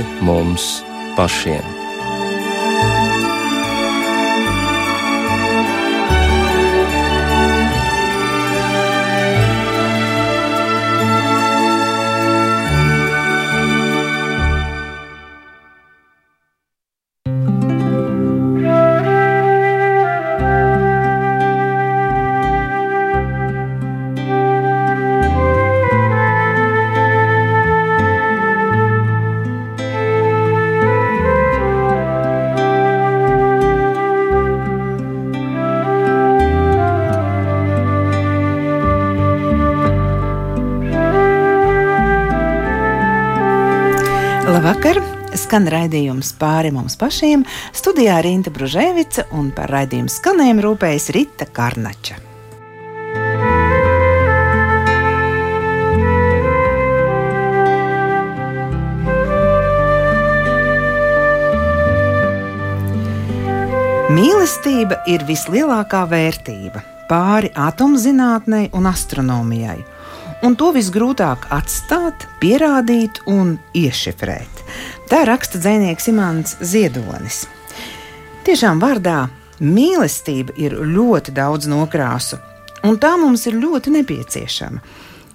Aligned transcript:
pāri 0.00 0.24
mums 0.24 0.82
pašiem. 1.16 1.79
Skan 45.50 45.66
raidījums 45.66 46.28
pāri 46.38 46.70
mums 46.70 46.94
pašiem. 46.94 47.40
Studijā 47.74 48.20
Rīta 48.22 48.52
Bružēvica 48.54 49.24
un 49.34 49.48
par 49.50 49.72
raidījumu 49.74 50.12
skanējumu 50.14 50.62
rūpējas 50.62 51.08
Rita 51.16 51.48
Karnača. 51.50 52.20
Mīlestība 64.14 65.02
ir 65.10 65.26
vislielākā 65.26 66.04
vērtība 66.14 66.84
pāri 67.10 67.50
atomzinātnei 67.58 68.70
un 68.78 68.86
astronomijai, 68.86 69.80
un 70.46 70.54
to 70.54 70.70
visgrūtāk 70.78 71.50
atstāt, 71.58 72.30
pierādīt 72.38 73.24
un 73.26 73.56
iešifrēt. 73.74 74.59
Tā 75.10 75.24
raksta 75.26 75.58
dzinieks 75.58 76.04
Imants 76.06 76.52
Ziedonis. 76.62 77.40
Tiešām 78.46 78.78
vārdā 78.78 79.24
mīlestība 79.58 80.54
ir 80.54 80.76
ļoti 80.86 81.32
daudz 81.34 81.66
nokrāsu, 81.66 82.36
un 82.86 82.94
tā 83.02 83.16
mums 83.18 83.42
ir 83.50 83.56
ļoti 83.58 83.90
nepieciešama. 83.96 84.78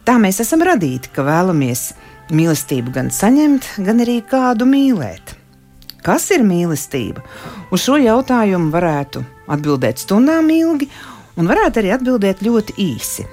Tā 0.07 0.15
mēs 0.23 0.39
esam 0.39 0.63
radīti, 0.63 1.11
ka 1.11 1.25
vēlamies 1.27 1.89
mīlestību 2.31 2.93
gan 2.95 3.11
saņemt, 3.11 3.67
gan 3.83 3.99
arī 4.05 4.21
kādu 4.29 4.63
mīlēt. 4.69 5.35
Kas 6.07 6.29
ir 6.31 6.47
mīlestība? 6.47 7.25
Uz 7.67 7.83
šo 7.83 7.99
jautājumu 7.99 8.71
varētu 8.71 9.25
atbildēt 9.51 9.99
stundām 10.05 10.47
ilgi, 10.55 10.87
un 11.35 11.51
varētu 11.51 11.83
arī 11.83 11.91
atbildēt 11.97 12.45
ļoti 12.47 12.77
īsi. 12.79 13.27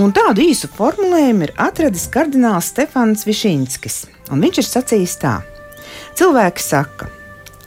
Un 0.00 0.16
tādu 0.16 0.48
īsu 0.48 0.72
formulējumu 0.72 1.50
ir 1.50 1.54
atradis 1.60 2.08
kardināls 2.08 2.72
Stefans 2.72 3.28
Višinskis 3.28 4.06
un 4.32 4.42
viņš 4.42 4.62
ir 4.62 4.68
sacījis 4.68 5.18
tā: 5.22 5.36
Cilvēki 6.18 6.64
saka, 6.64 7.10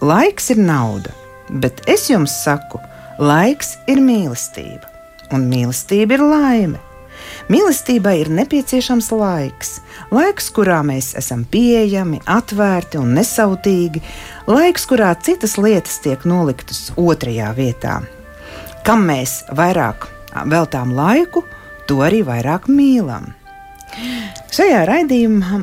laiks 0.01 0.51
ir 0.53 0.61
nauda, 0.61 1.13
bet 1.49 1.83
es 1.89 2.09
jums 2.09 2.33
saku, 2.43 2.81
laiks 3.21 3.75
ir 3.91 4.01
mīlestība, 4.01 4.89
un 5.33 5.47
mīlestība 5.51 6.17
ir 6.17 6.25
laime. 6.25 6.81
Mīlestībai 7.49 8.15
ir 8.23 8.29
nepieciešams 8.33 9.11
laiks, 9.13 9.75
laiks, 10.13 10.49
kurā 10.53 10.79
mēs 10.85 11.13
esam 11.17 11.43
pieejami, 11.49 12.19
atvērti 12.25 12.99
un 13.01 13.13
nesautīgi, 13.17 14.01
laiks, 14.49 14.87
kurā 14.89 15.11
citas 15.21 15.55
lietas 15.61 15.99
tiek 16.01 16.25
noliktas 16.25 16.89
otrajā 16.97 17.51
vietā. 17.57 17.99
Kam 18.85 19.05
mēs 19.09 19.43
vairāk 19.57 20.09
veltām 20.49 20.93
laiku, 20.97 21.45
to 21.89 22.01
arī 22.05 22.23
vairāk 22.25 22.69
mīlam. 22.69 23.31
Šajā 24.53 24.83
raidījumā 24.89 25.61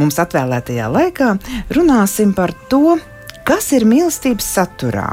mums 0.00 0.18
atvēlētajā 0.22 0.88
laikā 0.90 1.30
runāsim 1.74 2.34
par 2.36 2.54
to, 2.70 2.98
kas 3.44 3.70
ir 3.76 3.86
mīlestības 3.88 4.46
saturā. 4.56 5.10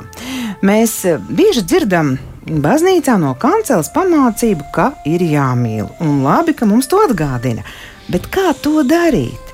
Mēs 0.65 0.97
eh, 1.09 1.19
bieži 1.19 1.63
dzirdam 1.67 2.15
baznīcā 2.47 3.17
no 3.21 3.33
kanceles 3.39 3.91
pamācību, 3.93 4.67
ka 4.73 4.91
ir 5.09 5.23
jāmīl, 5.25 5.89
un 6.03 6.21
labi, 6.25 6.55
ka 6.57 6.67
mums 6.69 6.89
to 6.91 7.01
atgādina. 7.05 7.65
Bet 8.11 8.27
kā 8.33 8.51
to 8.57 8.81
darīt? 8.87 9.53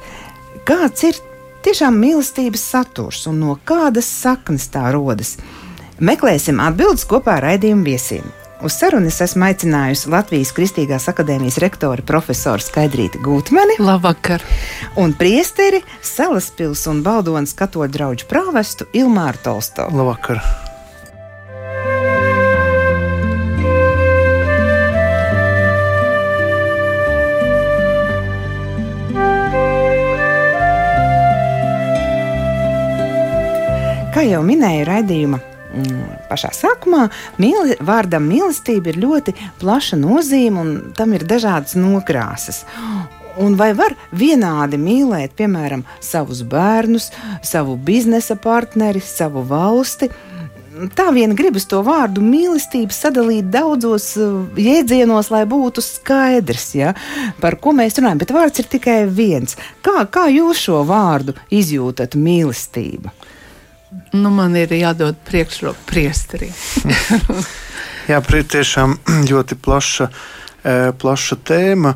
Kāds 0.67 1.03
ir 1.07 1.19
tiešām 1.65 1.97
mīlestības 1.99 2.63
saturs 2.73 3.25
un 3.29 3.41
no 3.43 3.57
kādas 3.67 4.07
saknes 4.07 4.69
tā 4.73 4.87
rodas? 4.95 5.35
Meklēsim 5.97 6.61
atbildes 6.61 7.07
kopā 7.09 7.39
ar 7.39 7.49
raidījumu 7.49 7.87
viesiem. 7.87 8.27
Uz 8.57 8.73
sarunu 8.73 9.05
es 9.11 9.19
esmu 9.21 9.45
aicinājusi 9.45 10.09
Latvijas 10.09 10.49
Kristīgās 10.57 11.03
akadēmijas 11.11 11.59
rektoru 11.61 12.01
profesoru 12.01 12.63
Skaidrīti 12.65 13.19
Gūtmani. 13.21 13.75
Labvakar! 13.77 14.41
Un 14.97 15.13
priesteri 15.13 15.83
Salaspils 16.01 16.87
un 16.89 17.03
Baldonas 17.05 17.53
katoļu 17.53 17.93
draugu 17.93 18.25
prāvestu 18.25 18.87
Ilmāru 18.97 19.37
Tolsto. 19.45 19.85
Labvakar! 19.93 20.41
Kā 34.17 34.25
jau 34.25 34.41
minēju 34.41 34.89
raidījuma 34.89 35.39
pašā 36.29 36.51
sākumā 36.55 37.07
mīli, 37.41 37.77
vārdam 37.83 38.27
mīlestība 38.29 38.93
ir 38.93 39.01
ļoti 39.03 39.35
plaša 39.61 39.99
nozīme 39.99 40.63
un 40.63 40.73
tam 40.97 41.15
ir 41.17 41.25
dažādas 41.27 41.77
nokrāsas. 41.79 42.63
Un 43.37 43.53
vai 43.57 43.69
var 43.77 43.93
vienādi 44.17 44.79
mīlēt, 44.81 45.35
piemēram, 45.37 45.83
savus 46.01 46.41
bērnus, 46.41 47.11
savu 47.45 47.75
biznesa 47.77 48.37
partneri, 48.41 49.03
savu 49.03 49.43
valsti? 49.45 50.09
Tā 50.97 51.07
vien 51.13 51.33
gribas 51.37 51.65
to 51.69 51.79
vārdu 51.85 52.21
mīlestību 52.21 52.93
sadalīt 52.93 53.47
daudzos 53.53 54.11
uh, 54.21 54.43
jēdzienos, 54.61 55.31
lai 55.33 55.43
būtu 55.49 55.81
skaidrs, 55.81 56.67
ja, 56.77 56.91
par 57.41 57.57
ko 57.61 57.73
mēs 57.77 57.97
runājam. 57.97 58.21
Bet 58.21 58.33
vārds 58.35 58.61
ir 58.61 58.69
tikai 58.69 58.99
viens. 59.09 59.57
Kā, 59.85 60.03
kā 60.05 60.27
jūs 60.33 60.61
šo 60.67 60.83
vārdu 60.85 61.33
izjūtat 61.49 62.17
mīlestību? 62.17 63.13
Nu, 64.13 64.29
man 64.29 64.55
ir 64.55 64.71
jādod 64.73 65.17
priekšroka 65.27 65.79
priesterim. 65.89 66.53
Jā, 68.11 68.21
tiešām 68.23 68.95
ļoti 69.31 69.57
plaša, 69.59 70.07
e, 70.63 70.75
plaša 70.95 71.37
tēma. 71.47 71.93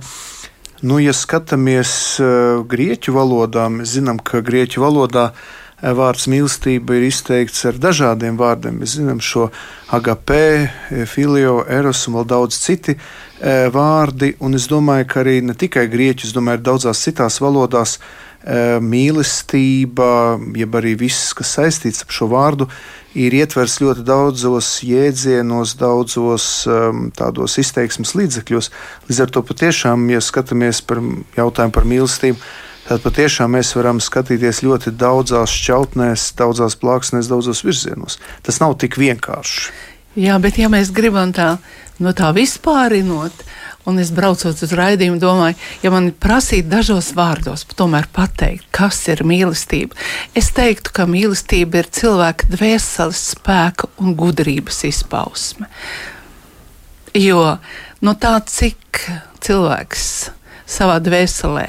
Nu, 0.82 0.98
ja 1.00 1.14
skatāmies 1.16 1.94
e, 2.20 2.30
grieķu 2.68 3.14
valodā, 3.16 3.70
mēs 3.72 3.96
zinām, 3.96 4.20
ka 4.20 4.42
grieķu 4.44 4.84
valodā 4.84 5.30
e, 5.32 5.94
vārds 5.96 6.28
mīlestība 6.32 6.98
ir 6.98 7.08
izteikts 7.08 7.64
ar 7.70 7.80
dažādiem 7.80 8.40
vārdiem. 8.40 8.82
Mēs 8.82 8.98
zinām 8.98 9.22
šo 9.24 9.48
agapē, 9.94 10.44
filio, 11.08 11.62
eros 11.70 12.04
un 12.10 12.20
vēl 12.20 12.28
daudz 12.34 12.60
citi 12.60 12.98
vārdi. 13.42 14.36
Un 14.44 14.60
es 14.60 14.68
domāju, 14.70 15.08
ka 15.10 15.24
arī 15.24 15.40
ne 15.46 15.56
tikai 15.58 15.88
grieķu, 15.90 16.28
es 16.28 16.36
domāju, 16.36 16.60
arī 16.60 16.68
daudzās 16.68 17.06
citās 17.08 17.40
valodās 17.42 18.00
mīlestība, 18.82 20.40
jeb 20.58 20.76
arī 20.80 20.96
viss, 20.98 21.34
kas 21.38 21.54
saistīts 21.60 22.02
ar 22.06 22.16
šo 22.16 22.28
vārdu, 22.32 22.68
ir 23.14 23.36
ietvers 23.36 23.78
ļoti 23.84 24.06
daudzos 24.08 24.72
jēdzienos, 24.88 25.76
daudzos 25.80 26.48
um, 26.70 27.10
tādos 27.16 27.60
izteiksmes 27.62 28.16
līdzekļos. 28.18 28.72
Līdz 29.10 29.22
ar 29.26 29.36
to 29.36 29.46
patiešām, 29.46 30.10
ja 30.14 30.24
skatāmies 30.24 30.82
par 30.86 31.04
jautājumu 31.38 31.76
par 31.76 31.88
mīlestību, 31.92 32.40
tad 32.88 33.04
patiešām 33.06 33.54
mēs 33.58 33.76
varam 33.78 34.02
skatīties 34.02 34.64
ļoti 34.66 34.96
daudzās 34.98 35.54
šķautnēs, 35.54 36.32
daudzās 36.40 36.78
plāksnēs, 36.82 37.30
daudzos 37.32 37.64
virzienos. 37.68 38.18
Tas 38.46 38.62
nav 38.64 38.80
tik 38.82 38.98
vienkārši. 39.02 39.72
Jā, 40.20 40.36
bet 40.44 40.58
ja 40.60 40.68
mēs 40.72 40.90
gribam 40.92 41.32
tā 41.32 41.54
no 42.04 42.12
tā 42.18 42.34
vispārinot, 42.36 43.46
Un 43.90 43.98
es 44.02 44.12
braucot 44.14 44.60
uz 44.62 44.74
raidījumu, 44.78 45.18
domāju, 45.22 45.58
ja 45.82 45.92
man 45.94 46.12
prasītu 46.14 46.70
dažos 46.70 47.12
vārdos, 47.18 47.66
tomēr 47.78 48.06
pateikt, 48.14 48.68
kas 48.76 49.00
ir 49.10 49.24
mīlestība, 49.26 49.98
es 50.38 50.52
teiktu, 50.54 50.94
ka 50.94 51.08
mīlestība 51.10 51.82
ir 51.82 51.90
cilvēka 51.90 52.52
dvēseles 52.54 53.24
spēka 53.34 53.90
un 53.98 54.14
gudrības 54.20 54.84
izpausme. 54.92 55.70
Jo 57.18 57.58
no 58.06 58.14
tā, 58.22 58.38
cik 58.46 59.02
cilvēks 59.42 60.06
savā 60.70 61.00
dvēselē 61.04 61.66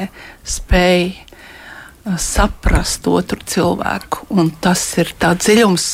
spēj 0.47 1.08
uh, 1.08 1.32
saprast 2.19 3.06
otru 3.11 3.41
cilvēku, 3.47 4.26
un 4.35 4.53
tas 4.62 4.82
ir 5.00 5.15
tāds 5.19 5.49
dziļums, 5.49 5.88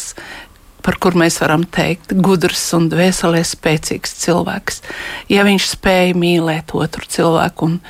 par 0.88 0.96
kur 1.04 1.18
mēs 1.20 1.36
varam 1.42 1.66
teikt, 1.68 2.14
gudrs 2.24 2.62
un 2.72 2.86
dvēselē 2.88 3.42
spēcīgs 3.44 4.14
cilvēks. 4.22 4.80
Ja 5.28 5.44
viņš 5.44 5.74
spēja 5.74 6.16
mīlēt 6.16 6.72
otru 6.72 7.04
cilvēku 7.12 7.68
un 7.68 7.82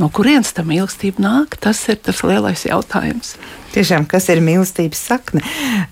No 0.00 0.08
kurienes 0.08 0.54
tā 0.56 0.64
mīlestība 0.64 1.20
nāk? 1.20 1.58
Tas 1.60 1.82
ir 1.92 1.98
tas 2.00 2.22
lielais 2.24 2.64
jautājums. 2.64 3.34
Tiešām, 3.72 4.04
kas 4.10 4.28
ir 4.32 4.42
mīlestības 4.44 5.00
sakne, 5.08 5.40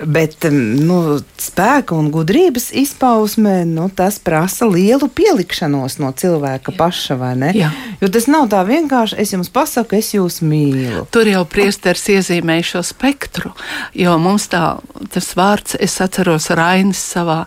bet 0.04 0.44
nu, 0.50 1.20
spēka 1.40 1.96
un 1.96 2.10
gudrības 2.12 2.70
izpausme, 2.76 3.62
nu, 3.68 3.88
tas 3.88 4.18
prasa 4.22 4.68
lielu 4.68 5.08
pielikšanos 5.08 5.96
no 6.02 6.12
cilvēka 6.12 6.74
Jā. 6.74 6.76
paša. 6.76 7.18
Jo 8.00 8.08
tas 8.12 8.26
nav 8.30 8.48
tā 8.52 8.60
vienkārši, 8.68 9.16
es 9.20 9.32
jums 9.32 9.50
pasaku, 9.52 9.96
es 9.98 10.12
jūs 10.14 10.40
mīlu. 10.44 11.06
Tur 11.12 11.28
jau 11.28 11.44
priesteris 11.48 12.06
iezīmēja 12.12 12.68
šo 12.74 12.82
spektru, 12.86 13.54
jo 13.96 14.16
mums 14.20 14.48
tā, 14.52 14.78
tas 15.12 15.32
vārds, 15.36 15.76
es 15.80 15.96
atceros 16.04 16.50
Rainis 16.54 17.00
savā 17.00 17.44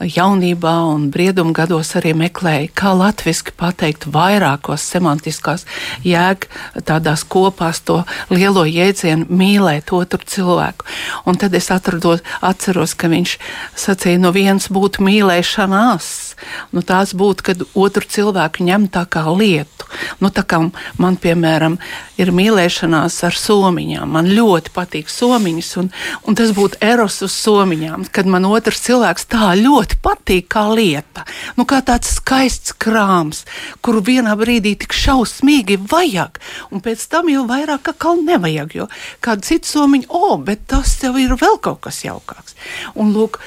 jaunībā 0.00 0.74
un 0.92 1.08
brieduma 1.12 1.54
gados 1.56 1.94
arī 1.96 2.12
meklēju, 2.16 2.70
kā 2.76 2.92
latviski 2.96 3.54
pateikt 3.56 4.06
vairākos 4.12 4.84
semantiskās 4.84 5.64
jēg 6.04 6.46
tādās 6.84 7.24
kopās 7.24 7.80
to 7.86 8.02
lielo 8.30 8.66
jēdzienu 8.68 9.28
mīlēt 9.30 9.75
otru 9.84 10.22
cilvēku. 10.24 10.86
Un 11.28 11.36
tad 11.36 11.54
es 11.54 11.70
atrados, 11.74 12.24
atceros, 12.40 12.94
ka 12.96 13.10
viņš 13.12 13.36
sacīja, 13.76 14.22
no 14.22 14.32
viens 14.32 14.70
būtu 14.72 15.04
mīlēšanās, 15.04 16.08
nu 16.72 16.82
tās 16.86 17.12
būtu, 17.12 17.50
kad 17.50 17.66
otru 17.74 18.08
cilvēku 18.08 18.64
ņem 18.64 18.88
tā 18.88 19.04
kā 19.10 19.26
lietu. 19.28 19.75
Nu, 20.20 20.30
tā 20.34 20.44
kā 20.48 20.60
man, 21.00 21.18
piemēram, 21.20 21.78
ir 22.20 22.32
mīlēšanās 22.34 23.18
ar 23.28 23.36
somiņām, 23.36 24.16
man 24.16 24.30
ļoti 24.32 24.72
patīk 24.74 25.10
somiņas, 25.12 25.70
un, 25.82 25.90
un 26.26 26.38
tas 26.38 26.52
būtu 26.56 26.80
eros 26.84 27.20
uz 27.26 27.36
somiņām, 27.36 28.08
kad 28.14 28.28
man 28.30 28.48
otrs 28.48 28.82
cilvēks 28.86 29.28
tā 29.32 29.52
ļoti 29.60 30.00
patīk 30.04 30.48
kā 30.52 30.66
lieta. 30.72 31.26
Nu, 31.58 31.66
kā 31.68 31.82
tāds 31.84 32.16
skaists 32.18 32.74
krāms, 32.80 33.44
kuru 33.84 34.02
vienā 34.06 34.36
brīdī 34.38 34.76
tik 34.80 34.96
šausmīgi 34.96 35.78
vajag, 35.90 36.40
un 36.70 36.84
pēc 36.84 37.06
tam 37.12 37.30
jau 37.32 37.46
vairāk 37.48 37.92
kā 37.96 38.16
nevajag. 38.20 38.74
Jo 38.76 38.88
kāda 39.24 39.46
cita 39.46 39.68
somiņa, 39.68 40.08
o, 40.10 40.22
oh, 40.32 40.36
bet 40.42 40.66
tas 40.70 40.96
jau 41.02 41.14
ir 41.20 41.34
vēl 41.38 41.58
kaut 41.62 41.82
kas 41.86 42.02
jaukāks. 42.04 42.56
Un, 42.94 43.12
lūk, 43.16 43.38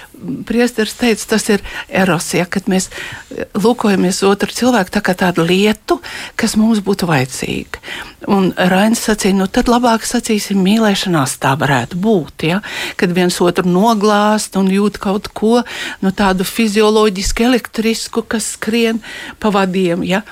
priesteris 0.48 0.96
teica, 1.00 1.26
tas 1.36 1.48
ir 1.54 1.64
erosija, 1.88 2.46
kad 2.50 2.70
mēs 2.72 2.90
eh, 2.90 3.48
lūkojamies 3.60 4.22
otru 4.28 4.54
cilvēku 4.56 4.96
tā 4.96 5.04
kā 5.06 5.16
tādu 5.18 5.46
lietu, 5.48 6.00
kas 6.40 6.58
mums 6.60 6.84
būtu 6.86 7.10
vajadzīga. 7.10 7.84
Un 8.28 8.50
Rainis 8.52 9.00
sacīja, 9.08 9.38
nu 9.38 9.46
tad 9.48 9.70
labāk 9.72 10.04
sacīsim, 10.04 10.60
mīlēšanās 10.60 11.38
tā 11.40 11.54
varētu 11.60 11.96
būt, 12.04 12.44
ja? 12.50 12.60
kad 13.00 13.14
viens 13.16 13.38
otru 13.40 13.70
noglāst 13.72 14.58
un 14.60 14.68
jūt 14.68 15.00
kaut 15.00 15.30
ko 15.32 15.62
tā 16.04 16.12
tādu 16.20 16.44
fizioloģisku, 16.44 17.46
elektrisku, 17.48 18.26
kas 18.28 18.54
skrien 18.58 19.00
pa 19.40 19.54
vadiem. 19.56 20.04
Ja? 20.04 20.24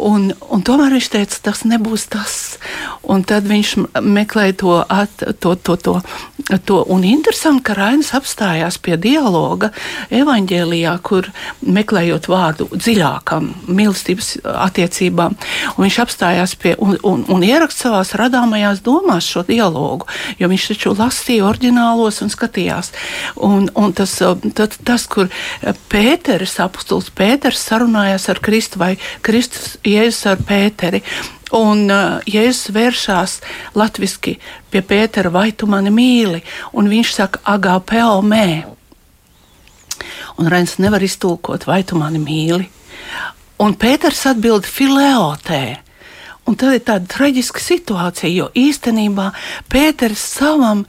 Un, 0.00 0.30
un 0.52 0.62
tomēr 0.64 0.94
viņš 0.96 1.08
teica, 1.12 1.38
tas 1.48 1.62
nebūs 1.68 2.06
tas. 2.12 2.36
Un 3.08 3.24
tad 3.26 3.48
viņš 3.48 3.72
meklēja 4.04 4.56
to, 4.60 4.76
at, 4.84 5.24
to, 5.40 5.54
to, 5.56 5.76
to, 5.80 5.96
to. 6.64 6.78
Un 6.92 7.04
interesanti, 7.08 7.64
ka 7.68 7.76
Rainis 7.76 8.12
apstājās 8.16 8.78
pie 8.80 8.96
dialoga 9.00 9.72
evaņģēlijā, 10.14 10.94
kur 11.04 11.28
meklējot 11.60 12.28
vārdu 12.32 12.68
dziļākam 12.72 13.50
mīlestības 13.68 14.32
attiecībām. 14.54 15.36
Un 15.76 15.84
viņš 15.84 16.00
apstājās 16.04 16.56
pie 16.60 16.76
un, 16.80 16.96
un, 17.04 17.26
un 17.30 17.44
ierakst 17.46 17.84
savās 17.84 18.12
radāmajās 18.18 18.82
domās 18.84 19.28
šo 19.30 19.44
dialogu, 19.46 20.08
jo 20.38 20.50
viņš 20.50 20.68
taču 20.72 20.94
lasīja 20.98 21.46
oriģinālos 21.48 22.20
un 22.24 22.32
skatījās. 22.32 22.92
Un, 23.46 23.68
un 23.78 23.94
tas, 23.96 24.16
tas, 24.56 24.78
tas, 24.84 25.06
kur 25.10 25.30
Pēters, 25.92 26.58
apustulis 26.62 27.10
Pēters 27.14 27.62
sarunājās 27.70 28.28
ar 28.32 28.40
Kristu 28.42 28.82
vai 28.82 28.94
Kristus 29.26 29.76
Jēzus 29.86 30.26
ar 30.32 30.42
Pēteri. 30.46 31.02
Un 31.56 31.88
uh, 31.90 32.20
Jēzus 32.30 32.70
vēršās 32.74 33.38
latviešu 33.74 34.36
pie 34.70 34.82
Pētera, 34.86 35.32
vai 35.34 35.50
tu 35.50 35.66
mani 35.66 35.90
mīli? 35.90 36.44
Un 36.78 36.90
viņš 36.90 37.14
saka, 37.16 37.42
agāpeo 37.56 38.20
mē. 38.22 38.46
Un 40.38 40.48
Reins 40.48 40.78
nevar 40.80 41.02
iztulkot, 41.02 41.66
vai 41.66 41.82
tu 41.84 41.98
mani 41.98 42.22
mīli. 42.22 42.68
Un 43.60 43.74
Pēters 43.76 44.22
atbild 44.30 44.64
fileotē. 44.64 45.89
Un 46.50 46.56
tad 46.58 46.74
ir 46.74 46.80
tāda 46.82 47.06
traģiska 47.06 47.62
situācija, 47.62 48.30
jo 48.34 48.48
īstenībā 48.58 49.28
Pēters 49.70 50.22
savam 50.32 50.80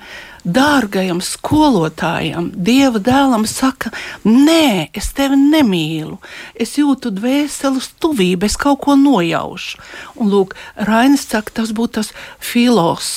dārgajam 0.41 1.19
skolotājam, 1.21 2.47
Dieva 2.65 2.97
dēlam, 2.97 3.45
saka, 3.45 3.91
nē, 4.25 4.89
es 4.97 5.11
tevi 5.13 5.37
nemīlu, 5.37 6.17
es 6.57 6.79
jūtu 6.79 7.11
dvēseles 7.13 7.91
tuvību, 8.01 8.49
es 8.49 8.57
kaut 8.57 8.81
ko 8.87 8.95
nojaušu. 8.97 9.77
Un 10.17 10.33
lūk, 10.33 10.57
Rainis 10.89 11.27
saka, 11.29 11.53
tas 11.61 11.75
būtu 11.77 11.99
tas 11.99 12.09
filos. 12.41 13.11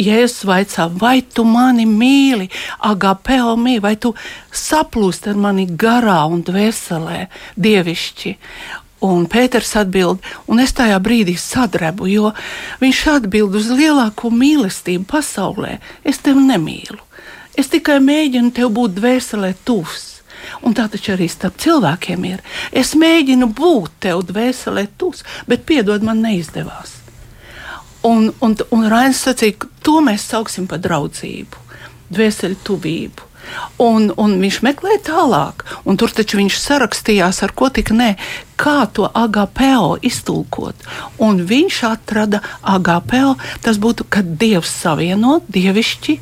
Jēzus 0.00 0.44
vaicā, 0.48 0.90
vai 1.00 1.22
tu 1.24 1.46
mani 1.48 1.88
mīli, 1.88 2.50
agapeo 2.84 3.56
mī, 3.60 3.78
vai 3.80 3.96
tu 4.00 4.12
saplūst 4.52 5.32
ar 5.32 5.40
mani 5.40 5.66
garā 5.72 6.20
un 6.28 6.44
dvēselē, 6.44 7.26
dievišķi. 7.56 8.36
Un 9.00 9.24
Pēters 9.32 9.72
atbild, 9.80 10.20
un 10.50 10.60
es 10.60 10.74
tajā 10.76 10.98
brīdī 11.00 11.32
sadrebu, 11.40 12.08
jo 12.10 12.32
viņš 12.82 13.00
atbild 13.14 13.54
uz 13.56 13.70
lielāko 13.72 14.28
mīlestību 14.28 15.06
pasaulē. 15.08 15.78
Es 16.04 16.20
tevi 16.20 16.44
nemīlu. 16.44 17.00
Es 17.56 17.72
tikai 17.72 17.96
mēģinu 18.04 18.52
tev 18.56 18.74
būt 18.76 18.98
dvēselē 18.98 19.54
tuvs. 19.64 20.06
Un 20.64 20.76
tā 20.76 20.86
taču 20.92 21.14
arī 21.14 21.28
starp 21.32 21.56
cilvēkiem 21.60 22.26
ir. 22.28 22.44
Es 22.72 22.92
mēģinu 22.98 23.48
būt 23.56 23.96
tev 24.04 24.24
dvēselē 24.28 24.86
tuvs, 25.00 25.24
bet 25.48 25.64
piedod 25.68 26.04
man 26.04 26.20
neizdevās. 26.24 26.98
Un, 28.04 28.30
un, 28.40 28.56
un 28.72 28.86
Rainis 28.88 29.20
sacīja, 29.26 29.68
to 29.84 30.00
mēs 30.04 30.24
sauksim 30.28 30.68
par 30.68 30.80
draudzību, 30.84 31.64
dvēseli 32.12 32.56
tuvību. 32.64 33.29
Un, 33.80 34.10
un 34.20 34.36
viņš 34.42 34.60
meklēja 34.66 35.00
tālāk, 35.10 35.64
un 35.88 35.96
tur 36.00 36.12
taču 36.14 36.40
viņš 36.40 36.58
sarakstījās 36.60 37.42
ar 37.46 37.54
ko 37.56 37.70
tik 37.72 37.92
ne, 37.96 38.14
kā 38.60 38.84
to 38.92 39.08
agapeo 39.16 39.94
iztulkot. 40.04 40.76
Un 41.22 41.40
viņš 41.48 41.78
atrada 41.88 42.42
agapeo, 42.60 43.36
tas 43.64 43.80
būtu, 43.80 44.06
kad 44.12 44.36
dievs 44.40 44.72
savienot, 44.82 45.48
dievišķi, 45.48 46.18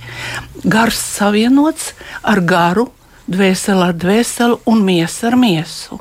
gars 0.64 1.00
savienots 1.19 1.92
ar 2.22 2.42
garu, 2.46 2.88
dvēseli 3.28 3.88
ar 3.90 3.96
dvēseli 3.96 4.60
un 4.70 4.84
miesu 4.86 5.26
ar 5.28 5.36
miesu. 5.38 6.00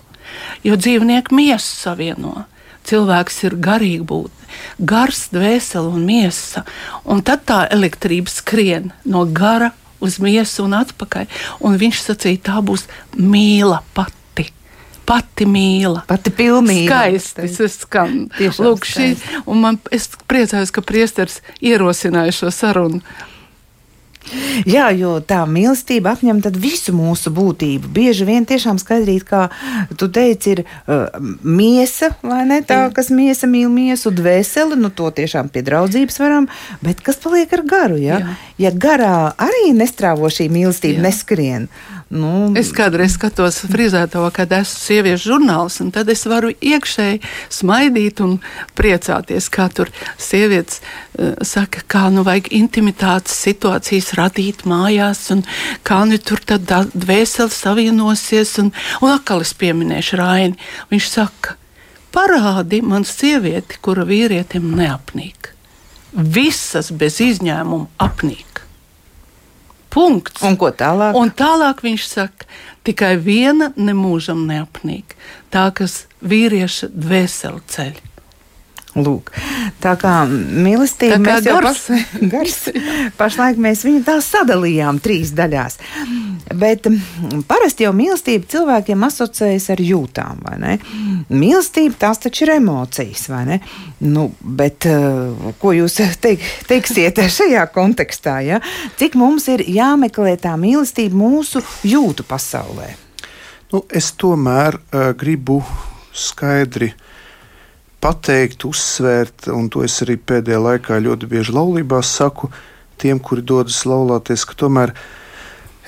Jo 0.63 0.77
dzīvnieki 0.77 1.35
miesu 1.35 1.73
savieno. 1.73 2.45
Cilvēks 2.87 3.41
ir 3.43 3.57
garīgi 3.59 4.05
būt, 4.07 4.45
gars, 4.79 5.25
dvēsele 5.33 5.89
un 5.91 6.05
miesa. 6.07 6.63
Un 7.03 7.19
tad 7.25 7.43
tā 7.49 7.65
elektrība 7.73 8.31
skrien 8.31 8.93
no 9.03 9.25
gara 9.27 9.73
uz 10.03 10.19
miesu 10.23 10.67
un 10.67 10.77
atpakaļ. 10.77 11.27
Un 11.65 11.77
viņš 11.81 12.03
sacīja, 12.09 12.43
tā 12.51 12.61
būs 12.65 12.87
mīla 13.17 13.81
pati. 13.97 14.13
Pati 15.07 15.45
mīla. 15.47 16.03
Pati 16.09 16.33
pilnīga. 16.35 17.05
Skaisti. 17.07 17.47
Tas 17.47 17.79
skan. 17.79 18.25
Lūk, 18.59 18.83
šī, 18.83 19.13
un 19.47 19.63
man, 19.63 19.79
es 19.95 20.09
priecājos, 20.27 20.73
ka 20.75 20.83
priesteris 20.83 21.39
ierosināja 21.63 22.35
šo 22.35 22.51
sarunu 22.51 23.03
Jā, 24.67 24.89
jo 24.95 25.17
tā 25.23 25.43
mīlestība 25.49 26.15
apņem 26.15 26.41
visu 26.57 26.93
mūsu 26.95 27.31
būtību. 27.35 27.91
Bieži 27.93 28.27
vien 28.27 28.45
tiešām 28.47 28.79
skaidrīt, 28.81 29.25
kā 29.27 29.47
tu 29.97 30.09
teici, 30.13 30.57
ir 30.57 30.63
uh, 30.63 31.07
miesa, 31.43 32.13
vai 32.25 32.43
ne 32.49 32.61
tā, 32.65 32.87
kas 32.95 33.11
miesa 33.13 33.49
mīl 33.49 33.69
miesu, 33.73 34.11
dvēseli, 34.11 34.79
nu 34.79 34.89
to 34.89 35.09
tiešām 35.11 35.51
pie 35.53 35.63
draudzības 35.67 36.19
varam, 36.23 36.49
bet 36.83 37.03
kas 37.05 37.21
paliek 37.23 37.53
ar 37.53 37.65
garu, 37.67 37.99
ja? 38.01 38.21
Jā. 38.23 38.37
Ja 38.57 38.73
garā 38.73 39.33
arī 39.37 39.71
nestrāvo 39.77 40.31
šī 40.33 40.49
mīlestība, 40.49 40.97
Jā. 40.97 41.05
neskrien, 41.09 41.67
Nu, 42.07 42.53
es 42.55 42.69
kādreiz 42.71 43.17
skatos 43.17 43.57
frizēto, 43.67 44.21
kad 44.31 44.53
esmu 44.55 44.79
sieviešu 44.79 45.33
žurnāls, 45.33 45.81
un 45.83 45.89
tad 45.91 46.07
es 46.07 46.21
varu 46.29 46.53
iekšēji 46.55 47.19
smaidīt 47.51 48.21
un 48.23 48.37
priecāties, 48.79 49.49
kā 49.51 49.65
tur 49.67 49.91
sievietes 50.15 50.79
uh, 50.79 51.35
saka, 51.43 51.83
kā 51.83 52.05
nu 52.15 52.23
vajag 52.23 52.47
intimitātes 52.55 53.35
situācijas 53.43 54.13
radīt 54.15 54.63
mājās, 54.63 55.25
un 55.35 55.43
kā 55.83 55.99
nu 56.07 56.19
tur 56.23 56.39
tad 56.47 56.71
dvēseli 56.95 57.51
savienosies, 57.51 58.55
un, 58.63 58.71
un 59.03 59.11
atkal 59.11 59.43
es 59.43 59.51
pieminēšu 59.59 60.21
Raini. 60.21 60.55
Viņš 60.93 61.09
saka, 61.11 61.57
parādi 62.15 62.79
man 62.87 63.03
sievieti, 63.03 63.81
kura 63.83 64.07
vīrietim 64.07 64.71
neapnīk. 64.79 65.51
Visas 66.15 66.93
bez 66.95 67.19
izņēmuma 67.25 67.91
apnīk. 68.07 68.66
Punkts. 69.97 70.43
Un 70.45 70.57
ko 70.61 70.69
tālāk? 70.69 71.17
Un 71.17 71.31
tālāk 71.33 71.81
viņš 71.85 72.05
saka, 72.05 72.47
tikai 72.87 73.15
viena 73.17 73.71
nemūžam 73.75 74.45
neapnīk. 74.49 75.17
Tā, 75.53 75.69
kas 75.73 76.05
vīrieša 76.21 76.91
dvēseli 76.93 77.63
ceļ. 77.73 78.03
Lūk, 78.97 79.29
tā 79.83 79.93
kā 79.99 80.23
mīlestība 80.25 81.19
Tā 81.21 81.23
kā 81.25 81.59
gars. 81.61 81.83
pas, 81.85 82.05
gars, 82.33 82.55
pašlaik 83.19 83.59
mēs 83.61 83.83
viņu 83.85 84.01
tā 84.07 84.17
sadalījām 84.25 84.97
trīs 85.03 85.33
daļās. 85.37 85.77
Bet 86.57 86.87
mm, 86.89 87.43
parasti 87.49 87.85
jau 87.85 87.93
mīlestība 87.93 88.49
cilvēkiem 88.49 89.05
asociējas 89.07 89.69
ar 89.75 89.83
jūtām, 89.83 90.41
vai 90.47 90.57
ne? 90.63 90.75
Mīlestība 91.29 91.99
tās 92.07 92.23
taču 92.23 92.47
ir 92.47 92.55
emocijas, 92.57 93.27
vai 93.29 93.43
ne? 93.51 93.59
Nu, 94.01 94.29
bet 94.41 94.87
uh, 94.89 95.53
ko 95.61 95.75
jūs 95.77 95.99
teik, 96.23 96.45
teiksiet 96.69 97.21
šajā 97.37 97.67
kontekstā, 97.75 98.39
ja? 98.47 98.61
Cik 98.97 99.17
mums 99.19 99.45
ir 99.53 99.65
jāmeklē 99.67 100.37
tā 100.41 100.55
mīlestība 100.57 101.17
mūsu 101.21 101.61
jūtu 101.85 102.25
pasaulē? 102.27 102.95
Nu, 103.73 103.83
es 103.91 104.13
tomēr 104.17 104.79
uh, 104.79 105.11
gribu 105.17 105.59
skaidri 106.17 106.93
pateikt, 108.03 108.65
uzsvērt, 108.67 109.47
un 109.53 109.69
to 109.73 109.83
es 109.85 109.99
arī 110.05 110.17
pēdējā 110.17 110.59
laikā 110.63 110.99
ļoti 111.03 111.29
bieži 111.31 111.55
laulībās 111.55 112.11
saku 112.19 112.51
tiem, 113.01 113.19
kuri 113.21 113.43
dodas 113.45 113.83
laulāties, 113.89 114.45
ka 114.47 114.57
tomēr, 114.57 114.93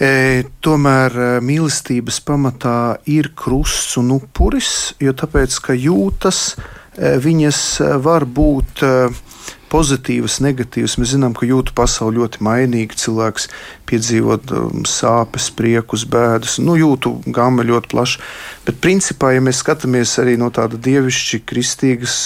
e, 0.02 0.44
tomēr 0.66 1.16
e, 1.16 1.30
mīlestības 1.46 2.20
pamatā 2.26 3.00
ir 3.10 3.32
krusts 3.38 3.98
un 4.02 4.14
upuris, 4.20 4.94
jo 5.02 5.14
tāpēc, 5.18 5.58
ka 5.66 5.78
jūtas, 5.78 6.44
e, 6.54 7.16
viņas 7.22 7.64
e, 7.82 7.92
var 8.06 8.26
būt. 8.30 8.86
E, 8.86 9.29
pozitīvas, 9.72 10.40
negatīvas. 10.44 10.98
Mēs 11.00 11.14
zinām, 11.16 11.36
ka 11.38 11.48
jūtu 11.48 11.74
pasauli 11.78 12.20
ļoti 12.20 12.42
mainīgi. 12.46 12.98
Cilvēks 13.04 13.48
piedzīvo 13.90 14.38
um, 14.40 14.86
sāpes, 14.90 15.50
priekus, 15.56 16.06
bēdas. 16.10 16.58
Nu, 16.64 16.78
jūtu 16.80 17.16
gama 17.36 17.66
ļoti 17.68 17.92
plaša. 17.94 18.24
Bet, 18.68 18.82
principā, 18.84 19.34
ja 19.36 19.44
mēs 19.46 19.62
skatāmies 19.64 20.16
arī 20.22 20.36
no 20.42 20.50
tāda 20.54 20.80
dievišķi 20.90 21.44
kristīgas 21.50 22.18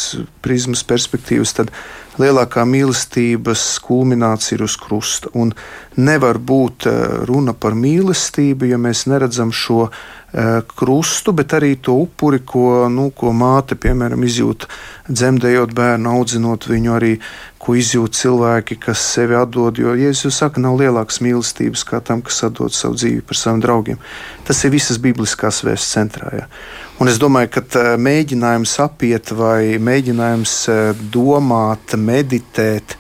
prizmas 0.43 0.85
perspektīvas, 0.87 1.55
tad 1.59 1.71
lielākā 2.21 2.65
mīlestības 2.69 3.67
kulminācija 3.83 4.57
ir 4.59 4.65
uz 4.67 4.77
krusta. 4.79 5.31
Un 5.37 5.55
nevar 5.99 6.39
būt 6.39 6.89
uh, 6.89 6.97
runa 7.29 7.55
par 7.55 7.77
mīlestību, 7.79 8.71
ja 8.73 8.81
mēs 8.81 9.07
neredzam 9.11 9.53
šo 9.55 9.87
uh, 9.87 10.03
krustu, 10.75 11.31
bet 11.37 11.53
arī 11.53 11.75
to 11.77 11.93
upuri, 12.07 12.39
ko, 12.41 12.87
nu, 12.89 13.11
ko 13.13 13.29
māte, 13.37 13.77
piemēram, 13.77 14.23
izjūta 14.25 14.65
dzemdējot 15.05 15.75
bērnu, 15.77 16.09
audzinot 16.09 16.65
viņu 16.71 16.95
arī, 16.95 17.11
ko 17.63 17.75
izjūt 17.79 18.17
cilvēki, 18.17 18.79
kas 18.81 19.03
sevi 19.13 19.37
atdod. 19.39 19.77
Jo 19.79 19.93
Jēzus 19.95 20.41
saka, 20.41 20.59
nav 20.63 20.79
lielākas 20.81 21.21
mīlestības 21.23 21.85
kā 21.87 22.01
tam, 22.03 22.23
kas 22.25 22.41
atdod 22.49 22.75
savu 22.75 22.97
dzīvi 22.97 23.21
par 23.27 23.39
saviem 23.39 23.61
draugiem. 23.63 24.01
Tas 24.47 24.59
ir 24.65 24.73
visas 24.73 24.99
bibliskās 24.99 25.61
vēstures 25.63 25.93
centrā. 25.93 26.33
Ja. 26.41 26.47
Un 26.99 27.11
es 27.11 27.21
domāju, 27.21 27.53
ka 27.55 27.63
uh, 27.63 27.93
mēģinājums 28.01 28.77
apiet 28.83 29.31
vai 29.37 29.77
mēģinājums 29.79 30.55
uh, 30.73 31.03
domāt, 31.13 31.95
meditēt, 31.99 32.97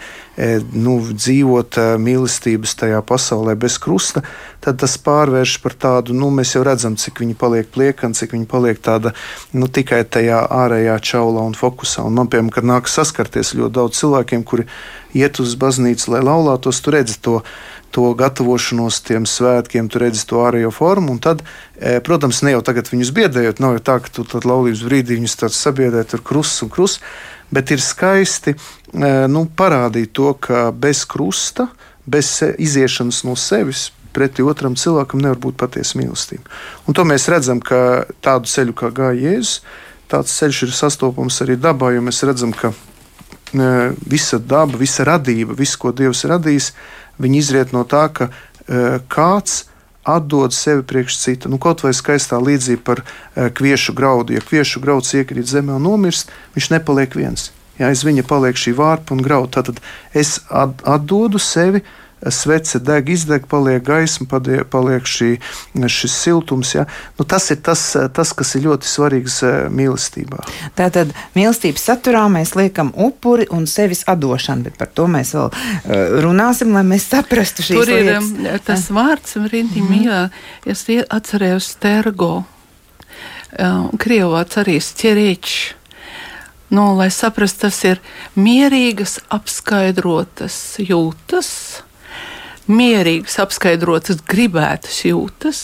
nu, 0.73 0.95
dzīvot 1.13 1.77
e, 1.77 1.85
mīlestības 2.01 2.73
tajā 2.79 3.01
pasaulē 3.05 3.53
bez 3.59 3.77
krusta, 3.81 4.23
tad 4.63 4.79
tas 4.81 4.95
pārvērš 4.97 5.59
par 5.61 5.75
tādu, 5.77 6.15
nu, 6.17 6.31
mēs 6.33 6.55
jau 6.55 6.63
redzam, 6.65 6.97
cik 6.97 7.21
viņi 7.21 7.37
paliek 7.37 7.69
pliekani, 7.73 8.17
cik 8.17 8.33
viņi 8.33 8.49
paliek 8.49 8.81
tāda 8.81 9.13
nu, 9.53 9.69
tikai 9.69 10.01
tajā 10.05 10.41
ārējā 10.49 10.97
čaulā 11.05 11.45
un 11.45 11.53
fokusā. 11.57 12.05
Un 12.07 12.17
man, 12.17 12.31
piemēram, 12.33 12.73
nākas 12.73 12.97
saskarties 12.97 13.53
ļoti 13.59 13.77
daudz 13.77 14.01
cilvēkiem, 14.01 14.47
kuri 14.47 14.65
iet 15.13 15.37
uz 15.43 15.53
baznīcu, 15.59 16.15
lai 16.15 16.25
laulātos, 16.25 16.81
tu 16.81 16.95
redzi 16.95 17.21
to 17.21 17.43
to 17.93 18.09
gatavošanos 18.17 19.03
tiem 19.05 19.27
svētkiem, 19.29 19.85
tu 19.91 20.01
redzi 20.01 20.25
to 20.29 20.41
ārējo 20.41 20.71
formu. 20.73 21.13
Tad, 21.21 21.43
e, 21.77 21.99
protams, 22.01 22.41
ne 22.41 22.55
jau 22.55 22.63
tagad 22.65 22.89
viņus 22.89 23.13
biedējot, 23.13 23.61
nav 23.61 23.77
jau 23.77 23.83
tā, 23.85 23.99
ka 24.01 24.09
tu 24.15 24.25
tad 24.25 24.47
laulības 24.49 24.81
brīdī 24.87 25.19
viņus 25.19 25.37
tāds 25.43 25.59
sabiedrēt 25.61 26.15
ar 26.17 26.23
krustu 26.25 26.65
un 26.65 26.73
krustu, 26.73 27.05
bet 27.53 27.73
ir 27.73 27.81
skaisti 27.83 28.55
nu, 29.29 29.45
parādīt 29.57 30.13
to, 30.17 30.33
ka 30.33 30.69
bez 30.71 31.03
krusta, 31.09 31.69
bez 32.05 32.35
iziešanas 32.41 33.23
no 33.27 33.37
sevis. 33.39 33.91
Pretī 34.13 34.45
otram 34.45 34.75
cilvēkam 34.77 35.23
nevar 35.23 35.39
būt 35.41 35.57
patiesa 35.57 35.97
mīlestība. 35.97 36.45
Un 36.85 36.93
to 36.93 37.05
mēs 37.07 37.25
redzam, 37.33 37.61
ka 37.63 38.05
tādu 38.21 38.49
ceļu 38.51 38.75
kā 38.77 38.91
gāja 38.93 39.31
Jēzus, 39.31 39.63
tāds 40.11 40.35
ceļš 40.37 40.59
ir 40.67 40.73
sastopams 40.77 41.39
arī 41.41 41.57
dabā, 41.57 41.89
jo 41.95 42.03
mēs 42.05 42.21
redzam, 42.27 42.53
ka 42.53 42.73
visa 44.09 44.37
daba, 44.37 44.77
visa 44.77 45.05
radība, 45.07 45.57
viss, 45.57 45.77
ko 45.77 45.93
Dievs 45.93 46.23
ir 46.25 46.33
radījis, 46.35 46.71
viņi 47.21 47.41
izriet 47.41 47.73
no 47.73 47.83
tā, 47.89 48.05
ka 48.13 48.29
kāds 49.09 49.63
atdod 50.03 50.53
sevi 50.53 50.83
priekš 50.83 51.17
cita. 51.19 51.49
Nu, 51.49 51.59
kaut 51.61 51.83
vai 51.83 51.93
skaistā 51.95 52.39
līdzība 52.41 52.83
par 52.83 53.03
kviešu 53.57 53.95
graudu. 53.97 54.35
Ja 54.35 54.43
kviešu 54.43 54.83
grauds 54.83 55.13
iekrīt 55.15 55.49
zemē 55.49 55.77
un 55.79 55.87
nomirst, 55.87 56.31
viņš 56.57 56.71
nepaliek 56.75 57.15
viens. 57.17 57.51
Ja 57.79 57.89
aiz 57.89 58.03
viņa 58.05 58.25
paliek 58.29 58.59
šī 58.59 58.75
vārpa 58.77 59.15
un 59.15 59.23
grauda, 59.25 59.63
tad 59.63 59.81
es 60.13 60.39
atdodu 60.49 61.41
sevi. 61.41 61.81
Svece 62.31 62.79
deg, 62.79 63.09
izdeg, 63.09 63.47
paliek 63.51 63.83
gaisma, 63.83 64.27
paliek, 64.29 64.63
paliek 64.71 65.07
šī, 65.09 65.35
šis 65.91 66.15
siltums. 66.15 66.73
Ja? 66.75 66.85
Nu, 67.19 67.25
tas 67.27 67.49
ir 67.51 67.59
tas, 67.65 67.81
tas, 68.15 68.31
kas 68.37 68.55
ir 68.55 68.67
ļoti 68.67 68.87
svarīgs 68.87 69.39
eh, 69.47 69.57
mīlestībā. 69.73 70.43
Tātad 70.79 71.11
mīlestības 71.35 71.83
saturā 71.89 72.23
mēs 72.31 72.55
liekam 72.59 72.93
upuri 72.95 73.49
un 73.51 73.67
sevis 73.67 74.05
atdošanu, 74.07 74.69
bet 74.69 74.79
par 74.79 74.91
to 74.95 75.09
mēs 75.11 75.33
vēl 75.35 75.51
uh, 75.51 76.17
runāsim, 76.23 76.73
lai 76.75 76.85
mēs 76.87 77.09
saprastu 77.11 77.65
šīs 77.65 77.79
Tur 77.79 77.91
ir 77.91 78.07
lietas. 78.07 78.31
um, 78.31 78.65
tas 78.65 78.87
vārds, 78.93 79.37
Rinti, 79.43 79.81
mm 79.81 79.87
-hmm. 79.87 79.99
mīlā, 79.99 80.29
es 80.65 80.85
atcerējos 81.09 81.73
stergo. 81.75 82.33
Krievāts 84.01 84.57
arī 84.57 84.79
stierēčs. 84.81 85.73
Nu, 86.73 86.95
lai 86.97 87.11
saprastu, 87.13 87.67
tas 87.67 87.83
ir 87.85 87.99
mierīgas, 88.33 89.19
apskaidrotas 89.29 90.55
jūtas, 90.81 91.49
mierīgas, 92.71 93.39
apskaidrotas, 93.43 94.21
gribētas 94.27 95.03
jūtas. 95.07 95.63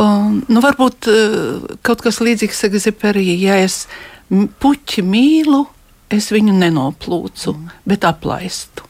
Un, 0.00 0.40
nu, 0.48 0.62
varbūt 0.64 1.08
eh, 1.10 1.74
kaut 1.86 2.04
kas 2.04 2.20
līdzīgs 2.24 2.64
Egziperija, 2.70 3.36
ja 3.40 3.58
es 3.64 3.84
puķi 4.30 5.04
mīlu, 5.04 5.64
es 6.10 6.30
viņu 6.34 6.54
nenoplūcu, 6.58 7.56
mm. 7.56 7.82
bet 7.90 8.06
aplaistu. 8.08 8.86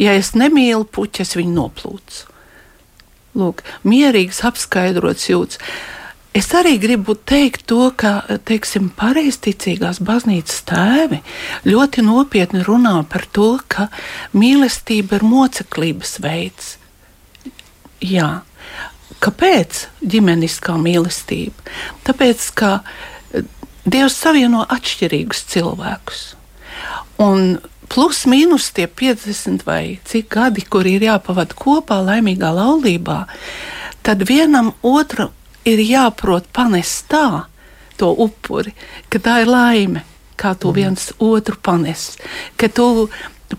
Ja 0.00 0.14
es 0.16 0.32
nemīlu 0.38 0.86
puķi, 0.88 1.24
es 1.24 1.34
viņu 1.36 1.56
noplūcu. 1.56 2.28
Lūk, 3.38 3.62
mierīgs, 3.88 4.42
apskaidrots 4.44 5.30
jūtas. 5.30 5.60
Es 6.32 6.48
arī 6.56 6.78
gribu 6.80 7.12
teikt 7.12 7.66
to, 7.68 7.90
ka 7.92 8.22
teiksim, 8.48 8.88
pareizticīgās 8.96 9.98
baznīcas 10.00 10.62
tēvi 10.70 11.18
ļoti 11.68 12.04
nopietni 12.06 12.62
runā 12.64 12.94
par 13.12 13.26
to, 13.36 13.58
ka 13.68 13.90
mīlestība 14.32 15.18
ir 15.18 15.26
moceklības 15.28 16.16
veids. 16.24 16.76
Jā. 18.00 18.30
Kāpēc 19.22 19.86
ģimeniskā 20.00 20.78
mīlestība? 20.80 21.68
Tāpēc, 22.08 22.48
ka 22.56 22.78
Dievs 23.82 24.14
savieno 24.14 24.62
atšķirīgus 24.70 25.44
cilvēkus. 25.52 26.22
Un 27.20 27.58
plus 27.92 28.22
mīnus 28.30 28.70
tie 28.72 28.86
50 28.86 29.66
vai 29.66 29.98
cik 30.08 30.30
gadi, 30.32 30.64
kur 30.64 30.86
ir 30.86 31.02
jāpavada 31.02 31.56
kopā 31.58 31.98
laimīgā 32.06 32.54
laulībā, 32.56 33.24
tad 34.06 34.22
vienam 34.28 34.72
otru 34.86 35.28
ir 35.68 35.82
jāprot 35.84 36.48
panest 36.52 37.08
tā, 37.12 37.44
to 38.00 38.10
upuri, 38.24 38.74
ka 39.12 39.20
tā 39.22 39.42
ir 39.44 39.52
laime, 39.52 40.02
kā 40.36 40.54
tu 40.58 40.72
mm. 40.72 40.76
viens 40.76 41.12
otru 41.22 41.58
panes, 41.62 42.16
ka 42.56 42.68
tu 42.72 43.08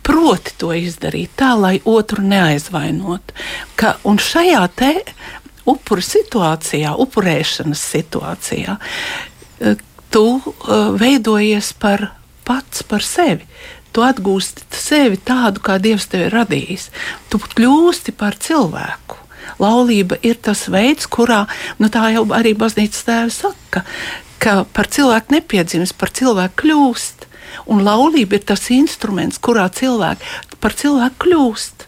proti 0.03 0.55
to 0.57 0.74
izdarīt 0.74 1.36
tā, 1.38 1.53
lai 1.60 1.77
otru 1.86 2.24
neaizvainot. 2.25 3.33
Ka, 3.79 3.98
un 4.10 4.19
šajā 4.22 4.63
te 4.75 4.93
upuru 5.69 6.03
situācijā, 6.03 6.95
upurēšanas 7.00 7.83
situācijā, 7.93 8.77
eh, 9.62 9.77
tu 10.13 10.25
uh, 10.38 10.91
veidojies 11.00 11.72
par 11.79 12.12
pats 12.45 12.83
par 12.86 13.01
sevi. 13.05 13.48
Tu 13.93 14.01
atgūsti 14.01 14.65
sevi 14.77 15.17
tādu, 15.17 15.62
kā 15.63 15.79
Dievs 15.81 16.05
tevi 16.10 16.27
ir 16.27 16.36
radījis. 16.36 16.89
Tu 17.29 17.39
kļūsti 17.41 18.13
par 18.17 18.38
cilvēku 18.41 19.22
laulība 19.62 20.19
ir 20.25 20.39
tas 20.43 20.67
veids, 20.71 21.07
kurā 21.07 21.43
nu, 21.79 21.89
tā 21.93 22.09
jau 22.15 22.25
arī 22.35 22.55
baznīcas 22.57 23.07
tēvs 23.07 23.39
saka, 23.45 23.83
ka 24.43 24.63
par 24.75 24.89
cilvēku 24.91 25.38
nepiedzimst, 25.38 25.97
par 26.00 26.13
cilvēku 26.15 26.63
kļūst. 26.63 27.29
Un 27.69 27.83
laulība 27.85 28.39
ir 28.39 28.45
tas 28.50 28.65
instruments, 28.73 29.38
kurā 29.38 29.67
cilvēki 29.69 30.57
par 30.63 30.73
cilvēku 30.79 31.27
kļūst 31.27 31.82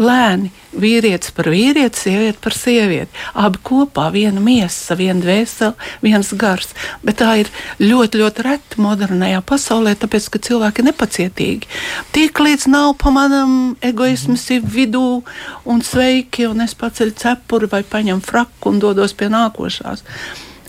lēni 0.00 0.50
vīrietis 0.76 1.32
par 1.36 1.48
vīrieti, 1.52 2.00
sieviete 2.06 2.40
par 2.44 2.54
sievieti. 2.56 3.12
Abi 3.38 3.60
kopā, 3.64 4.08
viena 4.14 4.42
miesa, 4.42 4.96
viena 4.98 5.20
dvēsele, 5.22 5.74
viens 6.04 6.32
gars. 6.36 6.74
Bet 7.06 7.20
tā 7.22 7.32
ir 7.42 7.50
ļoti, 7.80 8.20
ļoti 8.20 8.46
reta 8.46 8.82
modernajā 8.82 9.40
pasaulē, 9.48 9.96
tāpēc 10.00 10.28
ka 10.32 10.42
cilvēki 10.48 10.82
ir 10.82 10.88
nepacietīgi. 10.90 11.72
Tik 12.16 12.42
līdz 12.44 12.68
nav 12.72 12.92
pamanām 13.02 13.76
egoisms 13.84 14.48
ir 14.56 14.66
vidū 14.76 15.22
un 15.64 15.82
sveiki, 15.84 16.48
un 16.50 16.64
es 16.66 16.76
paceļu 16.78 17.16
cepuri 17.22 17.72
vai 17.72 17.82
paņemu 17.86 18.24
fraku 18.26 18.74
un 18.74 18.82
dodos 18.82 19.16
pie 19.16 19.30
nākošās 19.32 20.04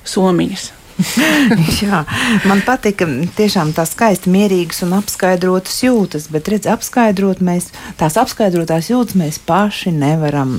somiņas. 0.07 0.76
Jā, 1.83 2.01
man 2.49 2.63
patika 2.65 3.05
tiešām 3.37 3.73
tā 3.77 3.85
skaisti 3.87 4.31
mierīgas 4.33 4.81
un 4.87 4.95
apskaidrotas 4.97 5.77
jūtas, 5.85 6.25
bet 6.33 6.49
redz, 6.51 6.67
apskaidrot 6.73 7.43
mēs, 7.45 7.69
tās 7.99 8.17
apskaidrotās 8.17 8.89
jūtas 8.91 9.17
mēs 9.19 9.37
paši 9.45 9.93
nevaram 9.93 10.57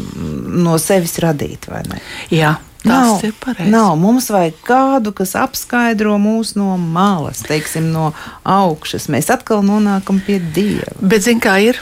no 0.62 0.78
sevis 0.82 1.18
radīt, 1.24 1.68
vai 1.70 1.82
ne? 1.90 2.00
Jā. 2.34 2.56
Nav, 2.86 3.16
Tas 3.18 3.24
ir 3.26 3.32
pareizi. 3.42 3.72
nav. 3.74 3.96
Mums 3.98 4.28
vajag 4.30 4.60
kādu, 4.64 5.10
kas 5.12 5.32
apskaidro 5.36 6.14
mūs 6.22 6.52
no 6.56 6.76
malas, 6.78 7.40
teiksim, 7.42 7.88
no 7.90 8.12
augšas. 8.46 9.08
Mēs 9.10 9.32
atkal 9.34 9.64
nonākam 9.66 10.20
pie 10.24 10.38
dieva. 10.38 10.94
Bet, 11.02 11.26
zin 11.26 11.42
kā 11.42 11.56
ir? 11.58 11.80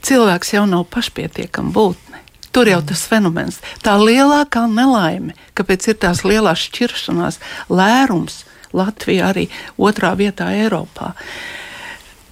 Cilvēks 0.00 0.54
jau 0.56 0.64
nav 0.64 0.86
pašpietiekama 0.88 1.74
būtne. 1.76 2.09
Tur 2.50 2.66
jau 2.66 2.80
tas 2.82 3.02
fenomens, 3.06 3.60
tā 3.84 3.94
lielākā 4.00 4.64
nelaime, 4.70 5.36
kāpēc 5.54 5.92
ir 5.92 5.98
tās 6.02 6.24
lielās 6.26 6.64
šķiršanās, 6.66 7.38
lērums 7.70 8.44
Latvijā 8.74 9.30
arī 9.30 9.48
otrā 9.78 10.12
vietā 10.18 10.50
Eiropā. 10.54 11.12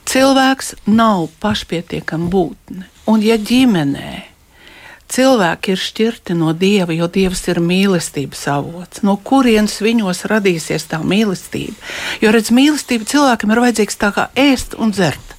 Cilvēks 0.09 0.75
nav 0.89 1.29
pašpietiekama 1.43 2.31
būtne, 2.33 2.87
un 3.11 3.23
ja 3.23 3.37
ģimenē 3.39 4.13
cilvēki 5.13 5.75
ir 5.75 5.83
šķirti 5.83 6.37
no 6.39 6.53
dieva, 6.57 6.95
jo 6.97 7.09
dievs 7.13 7.43
ir 7.51 7.61
mīlestības 7.65 8.45
avots. 8.53 9.03
No 9.07 9.17
kurienes 9.17 9.79
viņos 9.85 10.27
radīsies 10.31 10.89
tā 10.91 11.01
mīlestība? 11.05 11.77
Jo 12.23 12.33
redz, 12.35 12.53
mīlestība 12.55 13.09
cilvēkam 13.09 13.55
ir 13.55 13.63
vajadzīgs 13.65 14.01
tā 14.01 14.13
kā 14.17 14.29
ēst 14.39 14.77
un 14.79 14.93
dzert. 14.97 15.35